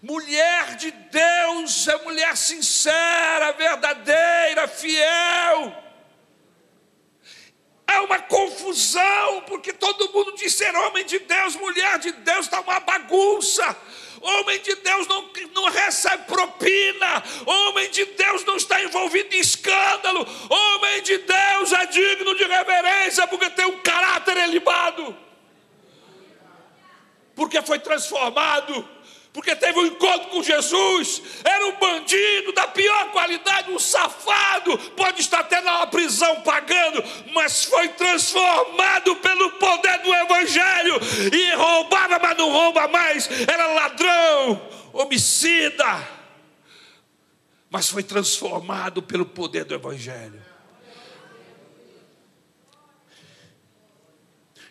Mulher 0.00 0.76
de 0.76 0.90
Deus 0.90 1.86
é 1.86 2.02
mulher 2.02 2.34
sincera, 2.34 3.52
verdadeira, 3.52 4.66
fiel. 4.66 5.89
Há 7.90 8.02
uma 8.02 8.20
confusão 8.20 9.42
porque 9.48 9.72
todo 9.72 10.12
mundo 10.12 10.32
diz 10.36 10.54
ser 10.54 10.72
homem 10.76 11.04
de 11.04 11.18
Deus, 11.18 11.56
mulher 11.56 11.98
de 11.98 12.12
Deus, 12.12 12.46
está 12.46 12.60
uma 12.60 12.78
bagunça. 12.78 13.76
Homem 14.20 14.60
de 14.60 14.76
Deus 14.76 15.08
não, 15.08 15.28
não 15.54 15.64
recebe 15.70 16.24
propina, 16.24 17.24
homem 17.46 17.90
de 17.90 18.04
Deus 18.04 18.44
não 18.44 18.56
está 18.56 18.80
envolvido 18.82 19.34
em 19.34 19.40
escândalo, 19.40 20.26
homem 20.48 21.02
de 21.02 21.16
Deus 21.18 21.72
é 21.72 21.86
digno 21.86 22.36
de 22.36 22.44
reverência, 22.44 23.26
porque 23.26 23.48
tem 23.48 23.64
um 23.64 23.78
caráter 23.78 24.36
elevado, 24.36 25.16
porque 27.34 27.62
foi 27.62 27.78
transformado 27.78 28.86
porque 29.32 29.54
teve 29.54 29.78
um 29.78 29.86
encontro 29.86 30.28
com 30.28 30.42
Jesus, 30.42 31.22
era 31.44 31.66
um 31.68 31.78
bandido 31.78 32.52
da 32.52 32.66
pior 32.66 33.12
qualidade, 33.12 33.70
um 33.70 33.78
safado, 33.78 34.76
pode 34.90 35.20
estar 35.20 35.40
até 35.40 35.60
na 35.60 35.86
prisão 35.86 36.40
pagando, 36.42 37.02
mas 37.32 37.64
foi 37.64 37.88
transformado 37.90 39.14
pelo 39.16 39.52
poder 39.52 39.98
do 39.98 40.12
Evangelho, 40.12 40.94
e 41.32 41.54
roubava, 41.54 42.18
mas 42.18 42.36
não 42.36 42.50
rouba 42.50 42.88
mais, 42.88 43.28
era 43.48 43.66
ladrão, 43.68 44.68
homicida, 44.92 46.08
mas 47.70 47.88
foi 47.88 48.02
transformado 48.02 49.00
pelo 49.00 49.24
poder 49.24 49.64
do 49.64 49.74
Evangelho. 49.74 50.44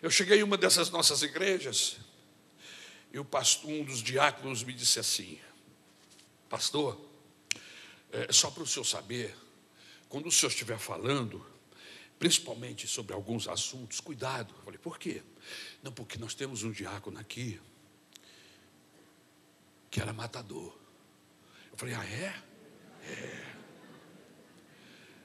Eu 0.02 0.10
cheguei 0.10 0.40
em 0.40 0.44
uma 0.44 0.58
dessas 0.58 0.90
nossas 0.90 1.22
igrejas, 1.24 1.98
e 3.12 3.20
o 3.20 3.26
pastor, 3.26 3.72
um 3.72 3.84
dos 3.84 4.02
diáconos 4.02 4.64
me 4.64 4.74
disse 4.74 5.00
assim: 5.00 5.40
Pastor, 6.50 7.00
é, 8.12 8.32
só 8.32 8.50
para 8.52 8.64
o 8.64 8.68
senhor 8.68 8.86
saber, 8.86 9.36
quando 10.08 10.28
o 10.28 10.32
senhor 10.32 10.50
estiver 10.50 10.78
falando, 10.78 11.46
principalmente 12.20 12.88
sobre 12.88 13.14
alguns 13.14 13.48
assuntos, 13.48 14.00
cuidado. 14.00 14.54
Eu 14.58 14.64
falei, 14.64 14.80
por 14.80 15.00
quê? 15.00 15.24
Não, 15.82 15.92
porque 15.92 16.18
nós 16.18 16.34
temos 16.34 16.64
um 16.64 16.72
diácono 16.72 17.20
aqui 17.20 17.60
que 19.90 20.02
era 20.02 20.12
matador. 20.12 20.78
Eu 21.72 21.78
falei, 21.78 21.96
ah, 21.96 22.06
é? 22.06 22.44
É. 23.10 23.56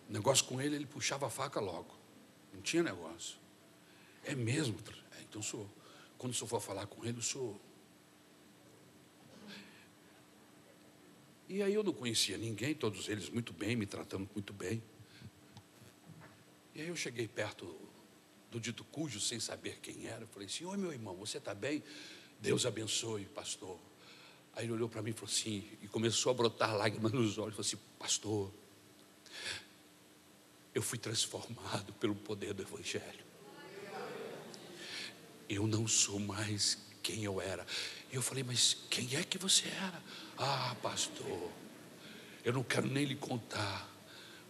Negócio 0.09 0.45
com 0.45 0.61
ele, 0.61 0.77
ele 0.77 0.87
puxava 0.87 1.27
a 1.27 1.31
faca 1.31 1.61
logo. 1.61 1.95
Não 2.53 2.63
tinha 2.63 2.83
negócio. 2.83 3.37
É 4.23 4.35
mesmo? 4.35 4.79
É, 5.19 5.23
então, 5.23 5.43
senhor, 5.43 5.69
quando 6.17 6.33
o 6.33 6.35
senhor 6.35 6.49
for 6.49 6.61
falar 6.61 6.87
com 6.87 7.05
ele, 7.05 7.19
o 7.19 7.23
senhor 7.23 7.59
E 11.49 11.63
aí 11.63 11.75
eu 11.75 11.83
não 11.83 11.93
conhecia 11.93 12.39
ninguém, 12.39 12.75
todos 12.75 13.09
eles 13.09 13.29
muito 13.29 13.53
bem, 13.53 13.77
me 13.77 13.87
tratando 13.87 14.29
muito 14.35 14.53
bem. 14.53 14.83
E 16.75 16.81
aí 16.81 16.89
eu 16.89 16.97
cheguei 16.97 17.29
perto 17.29 17.77
do 18.51 18.59
dito 18.59 18.85
cujo, 18.85 19.21
sem 19.21 19.39
saber 19.39 19.79
quem 19.81 20.07
era. 20.07 20.27
Falei 20.27 20.47
assim: 20.47 20.65
Oi, 20.65 20.77
meu 20.77 20.93
irmão, 20.93 21.15
você 21.17 21.39
está 21.39 21.55
bem? 21.55 21.83
Deus 22.41 22.65
abençoe, 22.67 23.25
pastor. 23.27 23.79
Aí 24.55 24.65
ele 24.65 24.73
olhou 24.73 24.89
para 24.89 25.03
mim 25.03 25.11
e 25.11 25.13
falou 25.13 25.29
assim, 25.29 25.69
e 25.83 25.89
começou 25.89 26.31
a 26.31 26.35
brotar 26.35 26.77
lágrimas 26.77 27.13
nos 27.13 27.39
olhos. 27.39 27.55
Falou 27.55 27.67
assim: 27.67 27.79
Pastor, 27.99 28.53
eu 30.75 30.83
fui 30.83 30.99
transformado 30.99 31.93
pelo 31.95 32.15
poder 32.15 32.55
do 32.55 32.63
Evangelho. 32.63 33.25
Eu 35.49 35.67
não 35.67 35.87
sou 35.87 36.19
mais 36.19 36.79
quem 37.03 37.25
eu 37.25 37.41
era. 37.41 37.67
E 38.13 38.17
eu 38.17 38.23
falei: 38.23 38.43
Mas 38.43 38.77
quem 38.89 39.17
é 39.17 39.23
que 39.23 39.39
você 39.39 39.69
era? 39.69 40.03
Ah, 40.39 40.75
pastor, 40.83 41.51
eu 42.45 42.53
não 42.53 42.63
quero 42.63 42.87
nem 42.87 43.05
lhe 43.05 43.15
contar, 43.15 43.89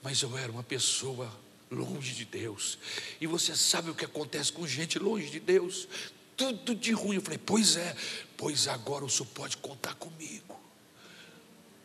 mas 0.02 0.22
eu 0.22 0.36
era 0.36 0.50
uma 0.50 0.62
pessoa 0.62 1.30
longe 1.70 2.14
de 2.14 2.24
Deus. 2.24 2.78
E 3.20 3.26
você 3.26 3.54
sabe 3.54 3.90
o 3.90 3.94
que 3.94 4.04
acontece 4.04 4.52
com 4.52 4.66
gente 4.66 4.98
longe 4.98 5.28
de 5.30 5.40
Deus? 5.40 5.88
Tudo 6.36 6.74
de 6.74 6.92
ruim. 6.92 7.16
Eu 7.16 7.22
falei, 7.22 7.38
pois 7.38 7.76
é, 7.76 7.94
pois 8.36 8.68
agora 8.68 9.04
o 9.04 9.10
senhor 9.10 9.28
pode 9.34 9.56
contar 9.58 9.94
comigo. 9.94 10.60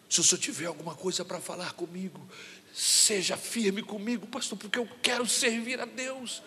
Se 0.10 0.22
o 0.22 0.24
senhor 0.24 0.42
tiver 0.42 0.66
alguma 0.66 0.96
coisa 0.96 1.24
para 1.24 1.40
falar 1.40 1.74
comigo, 1.74 2.28
seja 2.74 3.38
firme 3.38 3.84
comigo, 3.84 4.26
pastor, 4.28 4.58
porque 4.58 4.80
eu 4.80 4.90
quero 5.02 5.28
servir 5.28 5.80
a 5.80 5.86
Deus 5.86 6.42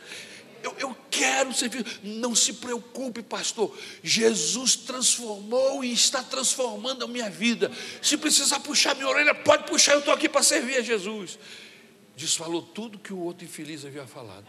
eu, 0.62 0.74
eu 0.78 0.96
quero 1.10 1.52
servir. 1.52 1.84
Não 2.02 2.34
se 2.34 2.54
preocupe, 2.54 3.22
pastor. 3.22 3.76
Jesus 4.02 4.76
transformou 4.76 5.84
e 5.84 5.92
está 5.92 6.22
transformando 6.22 7.04
a 7.04 7.08
minha 7.08 7.30
vida. 7.30 7.70
Se 8.00 8.16
precisar 8.16 8.60
puxar 8.60 8.94
minha 8.94 9.08
orelha, 9.08 9.34
pode 9.34 9.64
puxar, 9.64 9.92
eu 9.92 9.98
estou 10.00 10.14
aqui 10.14 10.28
para 10.28 10.42
servir 10.42 10.76
a 10.76 10.82
Jesus. 10.82 11.38
Desfalou 12.16 12.62
tudo 12.62 12.98
que 12.98 13.12
o 13.12 13.18
outro 13.18 13.44
infeliz 13.44 13.84
havia 13.84 14.06
falado. 14.06 14.46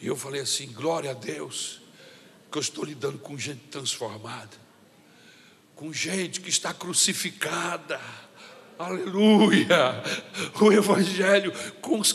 E 0.00 0.06
eu 0.06 0.16
falei 0.16 0.40
assim: 0.40 0.72
glória 0.72 1.10
a 1.10 1.14
Deus, 1.14 1.80
que 2.50 2.58
eu 2.58 2.62
estou 2.62 2.84
lidando 2.84 3.18
com 3.18 3.36
gente 3.38 3.62
transformada, 3.70 4.56
com 5.74 5.92
gente 5.92 6.40
que 6.40 6.50
está 6.50 6.72
crucificada 6.72 8.00
Aleluia! 8.78 10.02
O 10.60 10.72
Evangelho 10.72 11.52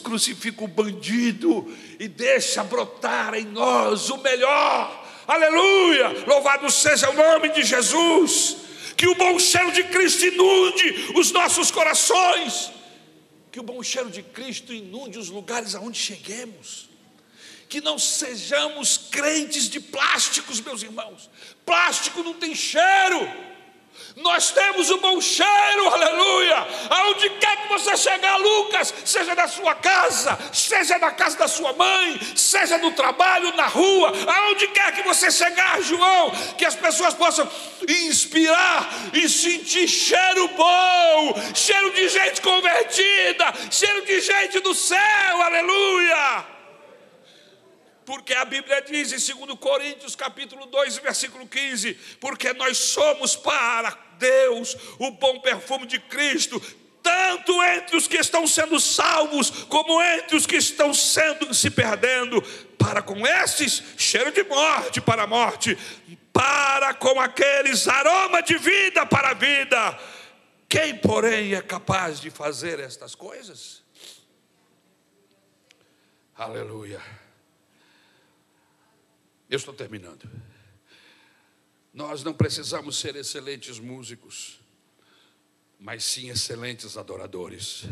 crucifica 0.02 0.64
o 0.64 0.68
bandido 0.68 1.70
e 2.00 2.08
deixa 2.08 2.64
brotar 2.64 3.34
em 3.34 3.44
nós 3.44 4.10
o 4.10 4.18
melhor. 4.20 5.04
Aleluia! 5.28 6.24
Louvado 6.26 6.72
seja 6.72 7.10
o 7.10 7.14
nome 7.14 7.50
de 7.50 7.64
Jesus. 7.64 8.58
Que 8.96 9.08
o 9.08 9.16
bom 9.16 9.38
cheiro 9.38 9.74
de 9.74 9.84
Cristo 9.84 10.26
inunde 10.26 11.12
os 11.16 11.32
nossos 11.32 11.70
corações. 11.70 12.72
Que 13.52 13.60
o 13.60 13.64
bom 13.64 13.84
cheiro 13.84 14.10
de 14.10 14.24
Cristo 14.24 14.74
inunde 14.74 15.20
os 15.20 15.30
lugares 15.30 15.76
aonde 15.76 16.00
cheguemos. 16.00 16.90
Que 17.68 17.82
não 17.82 18.00
sejamos 18.00 18.98
crentes 18.98 19.70
de 19.70 19.82
plásticos, 19.82 20.62
meus 20.62 20.82
irmãos. 20.82 21.30
Plástico 21.66 22.24
não 22.24 22.36
tem 22.36 22.56
cheiro. 22.56 23.53
Nós 24.18 24.52
temos 24.52 24.90
o 24.90 24.98
bom 24.98 25.20
cheiro, 25.20 25.88
aleluia. 25.88 26.68
Aonde 26.90 27.30
quer 27.32 27.58
que 27.58 27.68
você 27.70 27.98
chegar, 27.98 28.38
Lucas, 28.38 28.94
seja 29.04 29.34
na 29.34 29.48
sua 29.48 29.76
casa, 29.76 30.38
seja 30.52 30.98
na 31.00 31.12
casa 31.12 31.38
da 31.38 31.48
sua 31.48 31.74
mãe, 31.74 32.20
seja 32.36 32.78
no 32.78 32.92
trabalho, 32.92 33.56
na 33.56 33.68
rua, 33.68 34.14
aonde 34.28 34.68
quer 34.68 34.94
que 34.94 35.04
você 35.04 35.32
chegar, 35.32 35.82
João, 35.82 36.32
que 36.58 36.66
as 36.66 36.76
pessoas 36.76 37.14
possam 37.14 37.50
inspirar 37.88 38.90
e 39.14 39.28
sentir 39.28 39.88
cheiro 39.88 40.48
bom, 40.50 41.34
cheiro 41.56 41.92
de 41.92 42.08
gente 42.10 42.42
convertida, 42.42 43.54
cheiro 43.72 44.06
de 44.06 44.22
gente 44.22 44.60
do 44.60 44.76
céu, 44.76 45.42
aleluia 45.42 46.54
porque 48.06 48.34
a 48.34 48.46
Bíblia 48.46 48.82
diz 48.82 49.12
em 49.12 49.36
2 49.36 49.58
Coríntios 49.60 50.16
capítulo 50.16 50.66
2, 50.66 50.98
versículo 50.98 51.48
15, 51.48 51.94
porque 52.20 52.54
nós 52.54 52.78
somos 52.78 53.36
para 53.36 53.98
Deus 54.18 54.76
o 55.00 55.12
bom 55.12 55.40
perfume 55.40 55.86
de 55.86 56.00
Cristo, 56.00 56.62
tanto 57.02 57.62
entre 57.64 57.98
os 57.98 58.08
que 58.08 58.18
estão 58.18 58.48
sendo 58.48 58.80
salvos, 58.80 59.50
como 59.66 60.02
entre 60.02 60.38
os 60.38 60.46
que 60.46 60.56
estão 60.56 60.94
sendo 60.94 61.54
se 61.54 61.70
perdendo, 61.70 62.42
para 62.78 63.02
com 63.02 63.26
estes 63.26 63.84
cheiro 63.98 64.32
de 64.32 64.44
morte 64.44 65.02
para 65.02 65.24
a 65.24 65.28
morte, 65.28 65.78
para 66.32 66.94
com 66.94 67.20
aqueles 67.20 67.88
aroma 67.88 68.42
de 68.42 68.58
vida 68.58 69.06
para 69.06 69.30
a 69.30 69.34
vida. 69.34 70.00
Quem, 70.68 70.98
porém, 70.98 71.54
é 71.54 71.62
capaz 71.62 72.20
de 72.20 72.32
fazer 72.32 72.80
estas 72.80 73.14
coisas? 73.14 73.84
Aleluia. 76.36 77.00
Eu 79.54 79.58
estou 79.58 79.72
terminando. 79.72 80.28
Nós 81.94 82.24
não 82.24 82.34
precisamos 82.34 82.98
ser 82.98 83.16
excelentes 83.16 83.78
músicos, 83.78 84.60
mas 85.78 86.04
sim 86.04 86.32
excelentes 86.32 86.98
adoradores. 86.98 87.84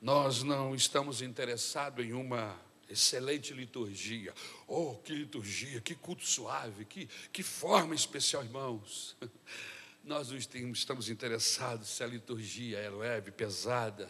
Nós 0.00 0.44
não 0.44 0.76
estamos 0.76 1.22
interessados 1.22 2.06
em 2.06 2.12
uma 2.12 2.56
excelente 2.88 3.52
liturgia. 3.52 4.32
Oh, 4.68 4.94
que 4.94 5.12
liturgia, 5.12 5.80
que 5.80 5.96
culto 5.96 6.24
suave, 6.24 6.84
que, 6.84 7.08
que 7.32 7.42
forma 7.42 7.96
especial, 7.96 8.44
irmãos. 8.44 9.16
Nós 10.04 10.30
não 10.30 10.36
estamos 10.36 11.08
interessados 11.08 11.88
se 11.88 12.04
a 12.04 12.06
liturgia 12.06 12.78
é 12.78 12.88
leve, 12.88 13.32
pesada, 13.32 14.08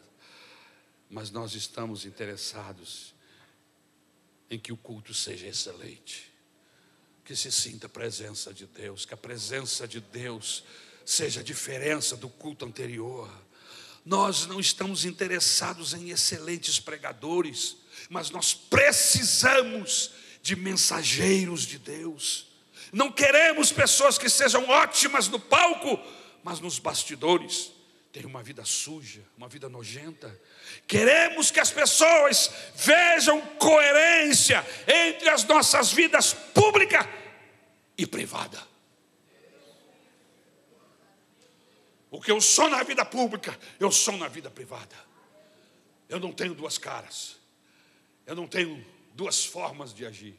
mas 1.09 1.31
nós 1.31 1.55
estamos 1.55 2.07
interessados 2.07 3.12
em 4.55 4.59
que 4.59 4.73
o 4.73 4.77
culto 4.77 5.15
seja 5.15 5.47
excelente, 5.47 6.31
que 7.25 7.35
se 7.35 7.51
sinta 7.51 7.87
a 7.87 7.91
presença 7.91 8.53
de 8.53 8.67
Deus, 8.67 9.07
que 9.07 9.15
a 9.15 9.17
presença 9.17 9.89
de 9.89 9.99
Deus 9.99 10.63
seja 11.07 11.41
a 11.41 11.43
diferença 11.43 12.17
do 12.17 12.29
culto 12.29 12.67
anterior. 12.67 13.31
Nós 14.05 14.47
não 14.47 14.61
estamos 14.61 15.07
interessados 15.07 15.95
em 15.95 16.11
excelentes 16.11 16.79
pregadores, 16.79 17.77
mas 18.11 18.29
nós 18.29 18.53
precisamos 18.53 20.11
de 20.43 20.55
mensageiros 20.55 21.63
de 21.63 21.79
Deus. 21.79 22.49
Não 22.93 23.11
queremos 23.11 23.73
pessoas 23.73 24.19
que 24.19 24.29
sejam 24.29 24.69
ótimas 24.69 25.29
no 25.29 25.41
palco, 25.41 25.99
mas 26.45 26.61
nos 26.61 26.79
bastidores 26.79 27.71
tem 28.13 28.27
uma 28.27 28.43
vida 28.43 28.63
suja, 28.63 29.25
uma 29.39 29.49
vida 29.49 29.71
nojenta. 29.71 30.39
Queremos 30.87 31.51
que 31.51 31.59
as 31.59 31.71
pessoas 31.71 32.53
vejam 32.77 33.41
coerência 33.57 34.65
entre 34.87 35.31
as 35.31 35.45
nossas 35.45 35.91
vidas 35.91 36.35
pública 36.35 37.09
e 37.97 38.07
privada. 38.07 38.63
O 42.11 42.21
que 42.21 42.31
eu 42.31 42.39
sou 42.39 42.69
na 42.69 42.83
vida 42.83 43.03
pública, 43.03 43.59
eu 43.81 43.91
sou 43.91 44.19
na 44.19 44.29
vida 44.29 44.51
privada. 44.51 44.95
Eu 46.07 46.21
não 46.21 46.33
tenho 46.33 46.55
duas 46.55 46.77
caras. 46.77 47.39
Eu 48.27 48.37
não 48.37 48.47
tenho 48.47 48.85
duas 49.15 49.43
formas 49.43 49.95
de 49.95 50.05
agir. 50.05 50.39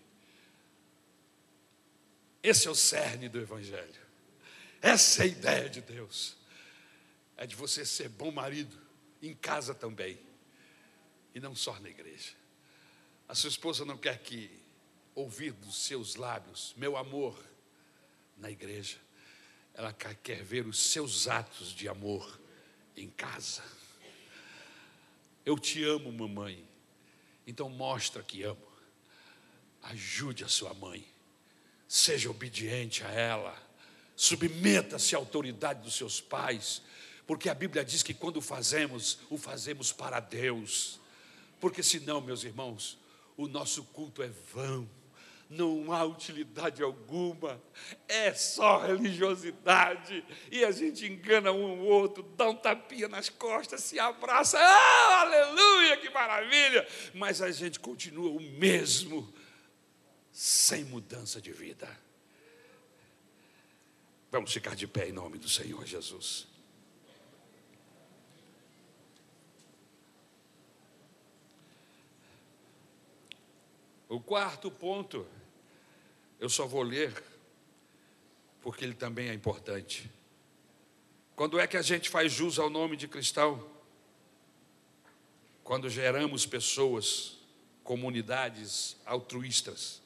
Esse 2.43 2.67
é 2.67 2.71
o 2.71 2.75
cerne 2.75 3.27
do 3.27 3.39
Evangelho. 3.39 4.03
Essa 4.79 5.23
é 5.23 5.25
a 5.25 5.27
ideia 5.27 5.69
de 5.69 5.81
Deus 5.81 6.42
é 7.37 7.45
de 7.45 7.55
você 7.55 7.85
ser 7.85 8.09
bom 8.09 8.31
marido 8.31 8.77
em 9.21 9.33
casa 9.33 9.73
também, 9.73 10.19
e 11.33 11.39
não 11.39 11.55
só 11.55 11.79
na 11.79 11.89
igreja. 11.89 12.33
A 13.27 13.33
sua 13.33 13.49
esposa 13.49 13.85
não 13.85 13.97
quer 13.97 14.19
que 14.19 14.51
ouvir 15.15 15.51
dos 15.53 15.77
seus 15.77 16.15
lábios, 16.15 16.73
meu 16.77 16.97
amor, 16.97 17.37
na 18.37 18.51
igreja. 18.51 18.97
Ela 19.73 19.93
quer 19.93 20.43
ver 20.43 20.67
os 20.67 20.77
seus 20.77 21.27
atos 21.27 21.73
de 21.73 21.87
amor 21.87 22.39
em 22.95 23.09
casa. 23.09 23.63
Eu 25.45 25.57
te 25.57 25.83
amo, 25.83 26.11
mamãe. 26.11 26.67
Então 27.47 27.69
mostra 27.69 28.21
que 28.21 28.43
amo. 28.43 28.67
Ajude 29.81 30.43
a 30.43 30.47
sua 30.47 30.73
mãe. 30.73 31.05
Seja 31.87 32.29
obediente 32.29 33.03
a 33.03 33.09
ela. 33.09 33.57
Submeta-se 34.15 35.15
à 35.15 35.17
autoridade 35.17 35.81
dos 35.81 35.95
seus 35.95 36.21
pais 36.21 36.81
porque 37.25 37.49
a 37.49 37.53
Bíblia 37.53 37.85
diz 37.85 38.03
que 38.03 38.13
quando 38.13 38.41
fazemos, 38.41 39.19
o 39.29 39.37
fazemos 39.37 39.91
para 39.91 40.19
Deus. 40.19 40.99
Porque 41.59 41.81
senão, 41.81 42.19
meus 42.19 42.43
irmãos, 42.43 42.97
o 43.37 43.47
nosso 43.47 43.83
culto 43.85 44.21
é 44.21 44.29
vão, 44.53 44.89
não 45.49 45.93
há 45.93 46.03
utilidade 46.03 46.83
alguma, 46.83 47.61
é 48.07 48.33
só 48.33 48.85
religiosidade, 48.85 50.23
e 50.51 50.65
a 50.65 50.71
gente 50.71 51.05
engana 51.05 51.51
um 51.51 51.65
ao 51.65 51.77
outro, 51.77 52.23
dá 52.35 52.49
um 52.49 52.55
tapinha 52.55 53.07
nas 53.07 53.29
costas, 53.29 53.81
se 53.81 53.99
abraça, 53.99 54.57
ah, 54.59 55.21
aleluia, 55.21 55.97
que 55.97 56.09
maravilha, 56.09 56.87
mas 57.13 57.41
a 57.41 57.51
gente 57.51 57.79
continua 57.79 58.31
o 58.31 58.39
mesmo, 58.39 59.33
sem 60.31 60.83
mudança 60.83 61.39
de 61.39 61.51
vida. 61.51 61.87
Vamos 64.31 64.51
ficar 64.51 64.75
de 64.75 64.87
pé 64.87 65.09
em 65.09 65.11
nome 65.11 65.37
do 65.37 65.47
Senhor 65.47 65.85
Jesus. 65.85 66.52
O 74.13 74.19
quarto 74.19 74.69
ponto, 74.69 75.25
eu 76.39 76.47
só 76.47 76.67
vou 76.67 76.83
ler, 76.83 77.11
porque 78.61 78.85
ele 78.85 78.93
também 78.93 79.29
é 79.29 79.33
importante. 79.33 80.07
Quando 81.35 81.59
é 81.59 81.65
que 81.65 81.75
a 81.75 81.81
gente 81.81 82.11
faz 82.11 82.31
jus 82.31 82.59
ao 82.59 82.69
nome 82.69 82.95
de 82.95 83.07
cristão? 83.07 83.67
Quando 85.63 85.89
geramos 85.89 86.45
pessoas, 86.45 87.39
comunidades 87.83 88.97
altruístas, 89.03 89.99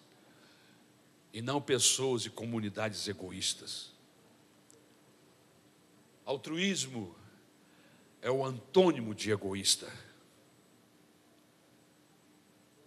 e 1.33 1.41
não 1.41 1.61
pessoas 1.61 2.25
e 2.25 2.29
comunidades 2.29 3.09
egoístas. 3.09 3.91
Altruísmo 6.23 7.13
é 8.21 8.31
o 8.31 8.45
antônimo 8.45 9.13
de 9.13 9.31
egoísta. 9.31 9.91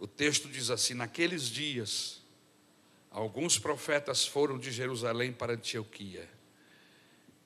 O 0.01 0.07
texto 0.07 0.49
diz 0.49 0.71
assim: 0.71 0.95
Naqueles 0.95 1.45
dias, 1.45 2.23
alguns 3.11 3.59
profetas 3.59 4.27
foram 4.27 4.59
de 4.59 4.73
Jerusalém 4.73 5.31
para 5.31 5.53
Antioquia, 5.53 6.27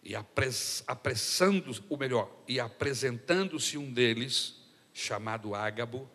e 0.04 0.14
apressando, 0.14 1.74
ou 1.88 1.98
melhor, 1.98 2.30
e 2.46 2.60
apresentando-se 2.60 3.76
um 3.76 3.92
deles, 3.92 4.62
chamado 4.92 5.54
Ágabo, 5.54 6.08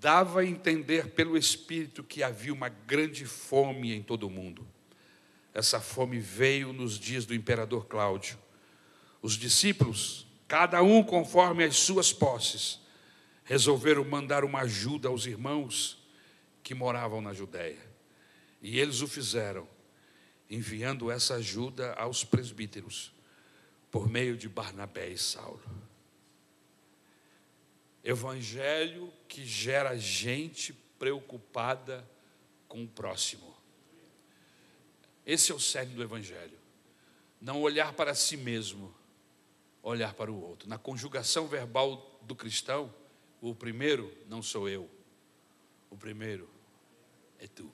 dava 0.00 0.40
a 0.40 0.46
entender 0.46 1.10
pelo 1.10 1.36
Espírito 1.36 2.02
que 2.02 2.22
havia 2.22 2.52
uma 2.52 2.68
grande 2.68 3.24
fome 3.24 3.92
em 3.92 4.02
todo 4.02 4.26
o 4.26 4.30
mundo. 4.30 4.66
Essa 5.54 5.80
fome 5.80 6.18
veio 6.18 6.72
nos 6.72 6.98
dias 6.98 7.24
do 7.24 7.34
imperador 7.34 7.86
Cláudio. 7.86 8.38
Os 9.20 9.34
discípulos, 9.34 10.26
cada 10.48 10.82
um 10.82 11.02
conforme 11.02 11.62
as 11.62 11.76
suas 11.76 12.12
posses, 12.12 12.79
resolveram 13.50 14.04
mandar 14.04 14.44
uma 14.44 14.60
ajuda 14.60 15.08
aos 15.08 15.26
irmãos 15.26 16.00
que 16.62 16.72
moravam 16.72 17.20
na 17.20 17.34
Judéia. 17.34 17.84
E 18.62 18.78
eles 18.78 19.00
o 19.00 19.08
fizeram, 19.08 19.66
enviando 20.48 21.10
essa 21.10 21.34
ajuda 21.34 21.92
aos 21.94 22.22
presbíteros, 22.22 23.12
por 23.90 24.08
meio 24.08 24.36
de 24.36 24.48
Barnabé 24.48 25.08
e 25.08 25.18
Saulo. 25.18 25.60
Evangelho 28.04 29.12
que 29.26 29.44
gera 29.44 29.98
gente 29.98 30.72
preocupada 30.96 32.08
com 32.68 32.84
o 32.84 32.88
próximo. 32.88 33.52
Esse 35.26 35.50
é 35.50 35.54
o 35.56 35.58
cerne 35.58 35.96
do 35.96 36.04
Evangelho. 36.04 36.56
Não 37.40 37.60
olhar 37.60 37.94
para 37.94 38.14
si 38.14 38.36
mesmo, 38.36 38.94
olhar 39.82 40.14
para 40.14 40.30
o 40.30 40.40
outro. 40.40 40.68
Na 40.68 40.78
conjugação 40.78 41.48
verbal 41.48 42.16
do 42.22 42.36
cristão, 42.36 42.94
o 43.40 43.54
primeiro 43.54 44.14
não 44.26 44.42
sou 44.42 44.68
eu, 44.68 44.88
o 45.90 45.96
primeiro 45.96 46.48
é 47.38 47.46
tu. 47.46 47.70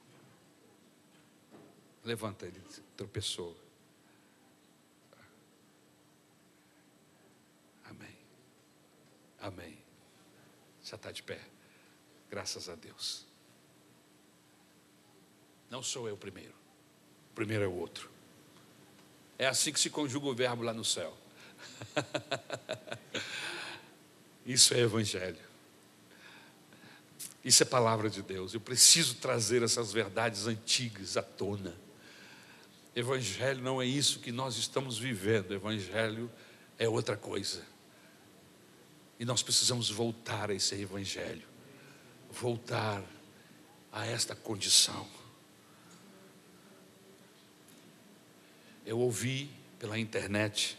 Levanta, 2.05 2.47
ele 2.47 2.63
tropeçou. 2.97 3.57
Amém. 7.85 8.17
Amém. 9.41 9.79
Já 10.85 10.95
está 10.95 11.11
de 11.11 11.23
pé. 11.23 11.41
Graças 12.31 12.69
a 12.69 12.77
Deus. 12.77 13.27
Não 15.69 15.83
sou 15.83 16.09
eu 16.09 16.17
primeiro. 16.17 16.55
O 17.33 17.35
primeiro 17.35 17.65
é 17.65 17.67
o 17.67 17.75
outro. 17.75 18.09
É 19.39 19.47
assim 19.47 19.73
que 19.73 19.81
se 19.81 19.91
conjuga 19.91 20.27
o 20.27 20.35
verbo 20.35 20.63
lá 20.63 20.73
no 20.73 20.85
céu. 20.85 21.17
Isso 24.47 24.73
é 24.75 24.79
evangelho. 24.79 25.46
Isso 27.47 27.63
é 27.63 27.67
palavra 27.67 28.11
de 28.11 28.23
Deus. 28.23 28.55
Eu 28.55 28.61
preciso 28.61 29.15
trazer 29.15 29.63
essas 29.63 29.93
verdades 29.93 30.49
antigas 30.49 31.17
à 31.17 31.23
tona. 31.23 31.73
Evangelho 32.93 33.63
não 33.63 33.81
é 33.81 33.87
isso 33.87 34.19
que 34.19 34.33
nós 34.33 34.57
estamos 34.57 34.99
vivendo. 34.99 35.55
Evangelho 35.55 36.29
é 36.77 36.89
outra 36.89 37.17
coisa. 37.17 37.65
E 39.17 39.25
nós 39.25 39.45
precisamos 39.45 39.89
voltar 39.89 40.51
a 40.51 40.55
esse 40.55 40.75
evangelho. 40.75 41.47
Voltar 42.33 43.01
a 43.93 44.05
esta 44.05 44.35
condição. 44.35 45.07
Eu 48.85 48.99
ouvi 48.99 49.49
pela 49.79 49.97
internet 49.97 50.77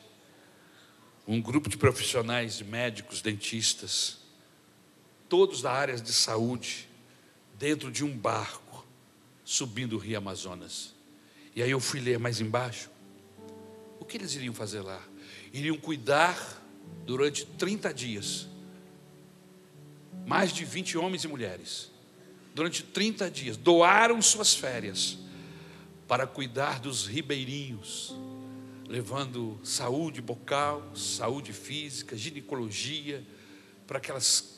um 1.26 1.42
grupo 1.42 1.70
de 1.70 1.78
profissionais, 1.78 2.62
médicos, 2.62 3.22
dentistas, 3.22 4.27
todos 5.30 5.62
da 5.62 5.72
área 5.72 5.96
de 5.96 6.14
saúde, 6.14 6.88
dentro 7.58 7.92
de 7.92 8.04
um 8.04 8.16
barco, 8.18 8.86
subindo 9.44 9.94
o 9.94 10.00
rio 10.00 10.18
Amazonas. 10.18 10.94
E 11.56 11.64
aí 11.64 11.72
eu 11.72 11.80
fui 11.80 12.00
ler 12.00 12.20
mais 12.20 12.40
embaixo. 12.40 12.90
O 14.00 14.06
que 14.06 14.18
eles 14.18 14.36
iriam 14.36 14.54
fazer 14.54 14.82
lá? 14.82 15.02
Iriam 15.52 15.78
cuidar 15.78 16.64
durante 17.06 17.46
30 17.46 17.94
dias. 17.94 18.48
Mais 20.26 20.52
de 20.52 20.66
20 20.66 20.98
homens 20.98 21.24
e 21.24 21.28
mulheres. 21.28 21.92
Durante 22.54 22.84
30 22.84 23.32
dias. 23.32 23.58
Doaram 23.58 24.22
suas 24.22 24.54
férias 24.54 25.18
para 26.08 26.26
cuidar 26.26 26.80
dos 26.80 27.06
ribeirinhos, 27.06 28.16
levando 28.88 29.60
saúde 29.64 30.22
bucal, 30.22 30.96
saúde 30.96 31.52
física, 31.52 32.16
ginecologia 32.16 33.26
para 33.86 33.98
aquelas 33.98 34.57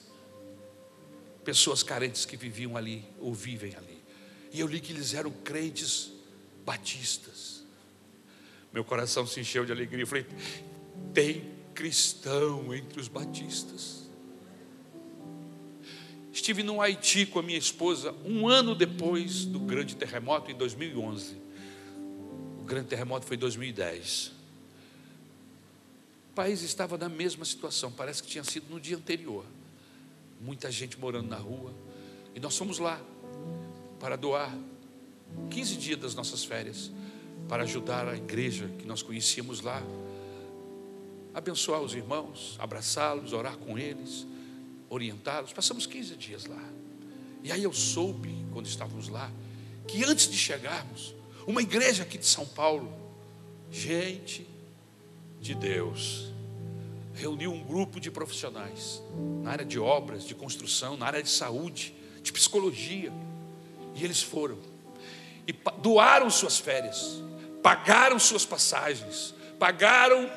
pessoas 1.44 1.84
carentes 1.84 2.26
que 2.26 2.38
viviam 2.38 2.76
ali 2.78 3.06
ou 3.20 3.34
vivem 3.34 3.76
ali. 3.76 4.04
E 4.52 4.60
eu 4.60 4.68
li 4.68 4.80
que 4.80 4.92
eles 4.92 5.14
eram 5.14 5.32
crentes 5.32 6.12
batistas. 6.66 7.64
Meu 8.74 8.84
coração 8.84 9.26
se 9.26 9.40
encheu 9.40 9.66
de 9.66 9.72
alegria. 9.72 10.04
Eu 10.04 10.08
falei: 10.08 10.26
tem 11.14 11.50
cristão 11.74 12.74
entre 12.74 13.00
os 13.00 13.08
batistas. 13.08 14.00
Estive 16.32 16.64
no 16.64 16.82
Haiti 16.82 17.26
com 17.26 17.40
a 17.40 17.44
minha 17.44 17.58
esposa 17.58 18.14
um 18.24 18.48
ano 18.48 18.76
depois 18.76 19.46
do 19.46 19.60
grande 19.60 19.96
terremoto, 19.96 20.52
em 20.52 20.56
2011. 20.56 21.36
O 22.60 22.64
grande 22.64 22.88
terremoto 22.88 23.26
foi 23.26 23.36
em 23.36 23.40
2010. 23.40 24.32
país 26.36 26.62
estava 26.62 26.98
na 26.98 27.10
mesma 27.10 27.44
situação, 27.44 27.92
parece 27.92 28.24
que 28.24 28.30
tinha 28.30 28.44
sido 28.44 28.70
no 28.70 28.80
dia 28.80 28.96
anterior. 28.96 29.46
Muita 30.40 30.72
gente 30.72 31.00
morando 31.00 31.28
na 31.28 31.38
rua. 31.38 31.74
E 32.34 32.40
nós 32.40 32.58
fomos 32.58 32.80
lá 32.80 33.00
para 34.00 34.16
doar 34.16 34.56
15 35.50 35.76
dias 35.76 36.00
das 36.00 36.16
nossas 36.16 36.44
férias 36.44 36.92
para 37.48 37.64
ajudar 37.64 38.08
a 38.08 38.16
igreja 38.16 38.70
que 38.78 38.86
nós 38.86 39.02
conhecíamos 39.02 39.62
lá, 39.62 39.82
abençoar 41.34 41.82
os 41.82 41.94
irmãos, 41.94 42.56
abraçá-los, 42.60 43.34
orar 43.34 43.58
com 43.58 43.78
eles, 43.78 44.26
orientá-los. 44.90 45.52
Passamos 45.52 45.86
15 45.86 46.16
dias 46.16 46.46
lá. 46.46 46.64
E 47.44 47.52
aí 47.52 47.64
eu 47.64 47.74
soube, 47.74 48.46
quando 48.54 48.68
estávamos 48.68 49.08
lá, 49.08 49.32
que 49.88 50.04
antes 50.04 50.30
de 50.30 50.38
chegarmos, 50.38 51.16
uma 51.48 51.62
igreja 51.62 52.04
aqui 52.04 52.18
de 52.18 52.26
São 52.26 52.46
Paulo, 52.46 52.92
gente 53.72 54.48
de 55.42 55.56
Deus, 55.56 56.32
reuniu 57.20 57.52
um 57.52 57.64
grupo 57.64 58.00
de 58.00 58.10
profissionais 58.10 59.04
na 59.44 59.52
área 59.52 59.66
de 59.66 59.78
obras, 59.78 60.24
de 60.24 60.34
construção, 60.34 60.96
na 60.96 61.06
área 61.06 61.22
de 61.22 61.30
saúde, 61.30 61.94
de 62.24 62.32
psicologia. 62.32 63.12
E 63.94 64.04
eles 64.04 64.22
foram 64.22 64.58
e 65.46 65.54
doaram 65.82 66.30
suas 66.30 66.60
férias, 66.60 67.22
pagaram 67.64 68.20
suas 68.20 68.46
passagens, 68.46 69.34
pagaram 69.58 70.30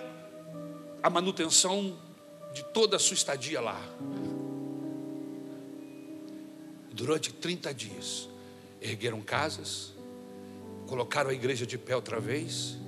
a 1.03 1.11
manutenção 1.11 1.99
de 2.55 2.65
toda 2.73 2.97
a 2.97 2.99
sua 2.99 3.15
estadia 3.15 3.61
lá. 3.61 3.81
Durante 6.93 7.33
30 7.33 7.75
dias, 7.75 8.29
ergueram 8.81 9.21
casas, 9.21 9.93
colocaram 10.87 11.31
a 11.31 11.35
igreja 11.35 11.67
de 11.67 11.77
pé 11.77 11.95
outra 11.95 12.19
vez, 12.19 12.79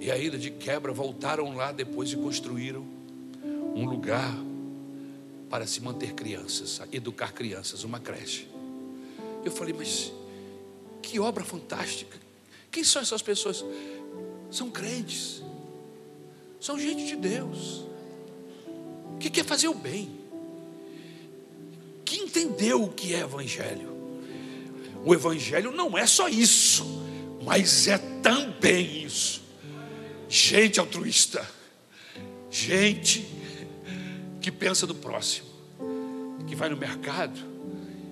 e 0.00 0.10
ainda 0.10 0.38
de 0.38 0.50
quebra 0.50 0.92
voltaram 0.92 1.54
lá 1.54 1.70
depois 1.70 2.10
e 2.10 2.16
construíram 2.16 2.84
um 3.74 3.84
lugar 3.84 4.34
para 5.50 5.66
se 5.66 5.80
manter 5.82 6.14
crianças, 6.14 6.80
educar 6.90 7.32
crianças, 7.32 7.84
uma 7.84 8.00
creche. 8.00 8.48
Eu 9.44 9.52
falei, 9.52 9.74
mas 9.76 10.10
que 11.02 11.20
obra 11.20 11.44
fantástica. 11.44 12.18
Quem 12.70 12.82
são 12.82 13.02
essas 13.02 13.20
pessoas? 13.20 13.64
São 14.50 14.70
crentes, 14.70 15.42
são 16.58 16.78
gente 16.78 17.04
de 17.04 17.16
Deus, 17.16 17.84
que 19.18 19.28
quer 19.28 19.44
fazer 19.44 19.68
o 19.68 19.74
bem, 19.74 20.10
que 22.04 22.16
entendeu 22.16 22.82
o 22.84 22.88
que 22.88 23.14
é 23.14 23.20
Evangelho. 23.20 23.90
O 25.04 25.14
Evangelho 25.14 25.70
não 25.72 25.96
é 25.96 26.06
só 26.06 26.28
isso, 26.28 26.84
mas 27.42 27.86
é 27.86 27.98
também 28.22 29.04
isso. 29.04 29.39
Gente 30.30 30.80
altruísta, 30.80 31.46
gente 32.50 33.28
que 34.40 34.50
pensa 34.50 34.86
no 34.86 34.94
próximo, 34.94 35.48
que 36.46 36.54
vai 36.54 36.68
no 36.68 36.76
mercado 36.76 37.50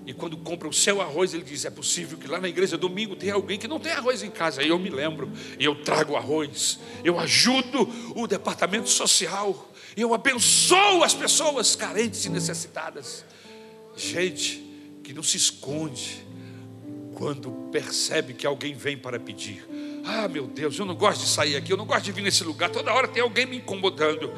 e 0.09 0.13
quando 0.13 0.35
compra 0.37 0.67
o 0.67 0.73
seu 0.73 1.01
arroz, 1.01 1.35
ele 1.35 1.43
diz: 1.43 1.65
é 1.65 1.69
possível 1.69 2.17
que 2.17 2.27
lá 2.27 2.41
na 2.41 2.49
igreja 2.49 2.75
domingo 2.75 3.15
tem 3.15 3.29
alguém 3.29 3.59
que 3.59 3.67
não 3.67 3.79
tem 3.79 3.91
arroz 3.91 4.23
em 4.23 4.31
casa. 4.31 4.59
Aí 4.59 4.69
eu 4.69 4.79
me 4.79 4.89
lembro, 4.89 5.31
e 5.59 5.63
eu 5.63 5.83
trago 5.83 6.15
arroz, 6.15 6.79
eu 7.03 7.19
ajudo 7.19 7.87
o 8.15 8.25
departamento 8.25 8.89
social, 8.89 9.71
eu 9.95 10.11
abençoo 10.11 11.03
as 11.03 11.13
pessoas 11.13 11.75
carentes 11.75 12.25
e 12.25 12.29
necessitadas. 12.29 13.23
Gente 13.95 14.65
que 15.03 15.13
não 15.13 15.21
se 15.21 15.37
esconde 15.37 16.25
quando 17.19 17.51
percebe 17.69 18.33
que 18.33 18.47
alguém 18.47 18.73
vem 18.73 18.97
para 18.97 19.19
pedir. 19.19 19.67
Ah, 20.05 20.25
meu 20.29 20.47
Deus, 20.47 20.79
eu 20.79 20.85
não 20.85 20.95
gosto 20.95 21.19
de 21.19 21.27
sair 21.27 21.57
aqui, 21.57 21.73
eu 21.73 21.75
não 21.75 21.85
gosto 21.85 22.05
de 22.05 22.13
vir 22.13 22.21
nesse 22.21 22.45
lugar, 22.45 22.69
toda 22.69 22.93
hora 22.93 23.09
tem 23.09 23.21
alguém 23.21 23.45
me 23.45 23.57
incomodando. 23.57 24.31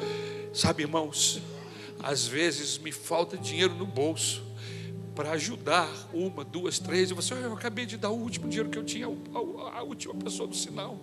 Sabe, 0.52 0.82
irmãos, 0.82 1.40
às 2.02 2.26
vezes 2.26 2.78
me 2.78 2.90
falta 2.90 3.38
dinheiro 3.38 3.72
no 3.72 3.86
bolso 3.86 4.42
para 5.14 5.30
ajudar 5.30 5.88
uma, 6.12 6.44
duas, 6.44 6.80
três, 6.80 7.12
e 7.12 7.14
você, 7.14 7.34
oh, 7.34 7.36
eu 7.36 7.52
acabei 7.52 7.86
de 7.86 7.96
dar 7.96 8.10
o 8.10 8.16
último 8.16 8.48
dinheiro 8.48 8.68
que 8.68 8.78
eu 8.78 8.84
tinha, 8.84 9.06
a 9.06 9.82
última 9.84 10.14
pessoa 10.16 10.48
do 10.48 10.56
sinal. 10.56 10.98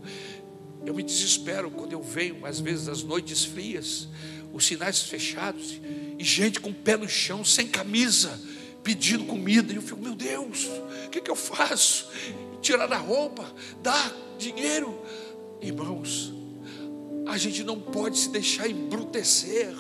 Eu 0.86 0.94
me 0.94 1.02
desespero 1.02 1.72
quando 1.72 1.94
eu 1.94 2.04
venho, 2.04 2.46
às 2.46 2.60
vezes, 2.60 2.90
as 2.90 3.04
noites 3.04 3.46
frias, 3.46 4.10
os 4.52 4.66
sinais 4.66 5.02
fechados, 5.04 5.80
e 6.18 6.24
gente 6.26 6.60
com 6.60 6.72
o 6.72 6.74
pé 6.74 6.98
no 6.98 7.08
chão, 7.08 7.46
sem 7.46 7.70
camisa, 7.70 8.38
pedindo 8.84 9.26
comida. 9.26 9.72
E 9.72 9.76
eu 9.76 9.82
fico, 9.82 10.00
meu 10.00 10.16
Deus, 10.16 10.66
o 11.06 11.10
que, 11.10 11.22
que 11.22 11.32
eu 11.32 11.36
faço? 11.36 12.10
Tirar 12.62 12.92
a 12.92 12.98
roupa, 12.98 13.46
dar 13.82 14.14
dinheiro. 14.38 15.02
Irmãos, 15.62 16.34
a 17.28 17.38
gente 17.38 17.64
não 17.64 17.80
pode 17.80 18.18
se 18.18 18.30
deixar 18.30 18.70
embrutecer 18.70 19.76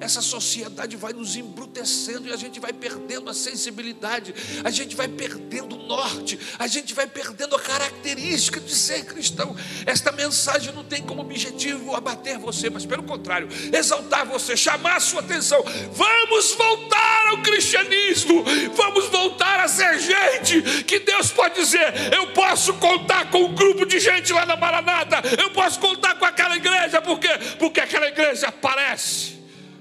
essa 0.00 0.20
sociedade 0.20 0.96
vai 0.96 1.12
nos 1.12 1.36
embrutecendo 1.36 2.28
e 2.28 2.32
a 2.32 2.36
gente 2.36 2.60
vai 2.60 2.72
perdendo 2.72 3.30
a 3.30 3.34
sensibilidade, 3.34 4.34
a 4.62 4.70
gente 4.70 4.94
vai 4.94 5.08
perdendo 5.08 5.74
o 5.74 5.86
norte, 5.86 6.38
a 6.58 6.66
gente 6.66 6.94
vai 6.94 7.06
perdendo 7.06 7.56
a 7.56 7.60
característica 7.60 8.60
de 8.60 8.74
ser 8.74 9.04
cristão. 9.04 9.56
Esta 9.86 10.12
mensagem 10.12 10.72
não 10.72 10.84
tem 10.84 11.02
como 11.02 11.22
objetivo 11.22 11.94
abater 11.94 12.38
você, 12.38 12.68
mas 12.68 12.84
pelo 12.84 13.02
contrário, 13.02 13.48
exaltar 13.72 14.26
você, 14.26 14.56
chamar 14.56 14.96
a 14.96 15.00
sua 15.00 15.20
atenção. 15.20 15.62
Vamos 15.92 16.52
voltar 16.52 17.28
ao 17.28 17.42
cristianismo, 17.42 18.44
vamos 18.74 19.06
voltar 19.06 19.60
a 19.60 19.68
ser 19.68 19.98
gente 19.98 20.84
que 20.84 20.98
Deus 20.98 21.30
pode 21.30 21.54
dizer: 21.54 22.12
eu 22.12 22.28
posso 22.32 22.74
contar 22.74 23.30
com 23.30 23.44
um 23.44 23.54
grupo 23.54 23.86
de 23.86 23.98
gente 23.98 24.32
lá 24.32 24.44
na 24.44 24.56
Maranata, 24.56 25.22
eu 25.40 25.50
posso 25.50 25.80
contar 25.80 26.16
com 26.16 26.24
aquela 26.24 26.56
igreja, 26.56 27.00
por 27.00 27.18
quê? 27.18 27.30
Porque 27.58 27.80
aquela 27.80 28.08
igreja 28.08 28.48
aparece 28.48 29.36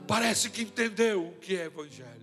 parece 0.08 0.50
que 0.50 0.62
entendeu 0.62 1.28
o 1.28 1.34
que 1.34 1.58
é 1.58 1.66
Evangelho. 1.66 2.15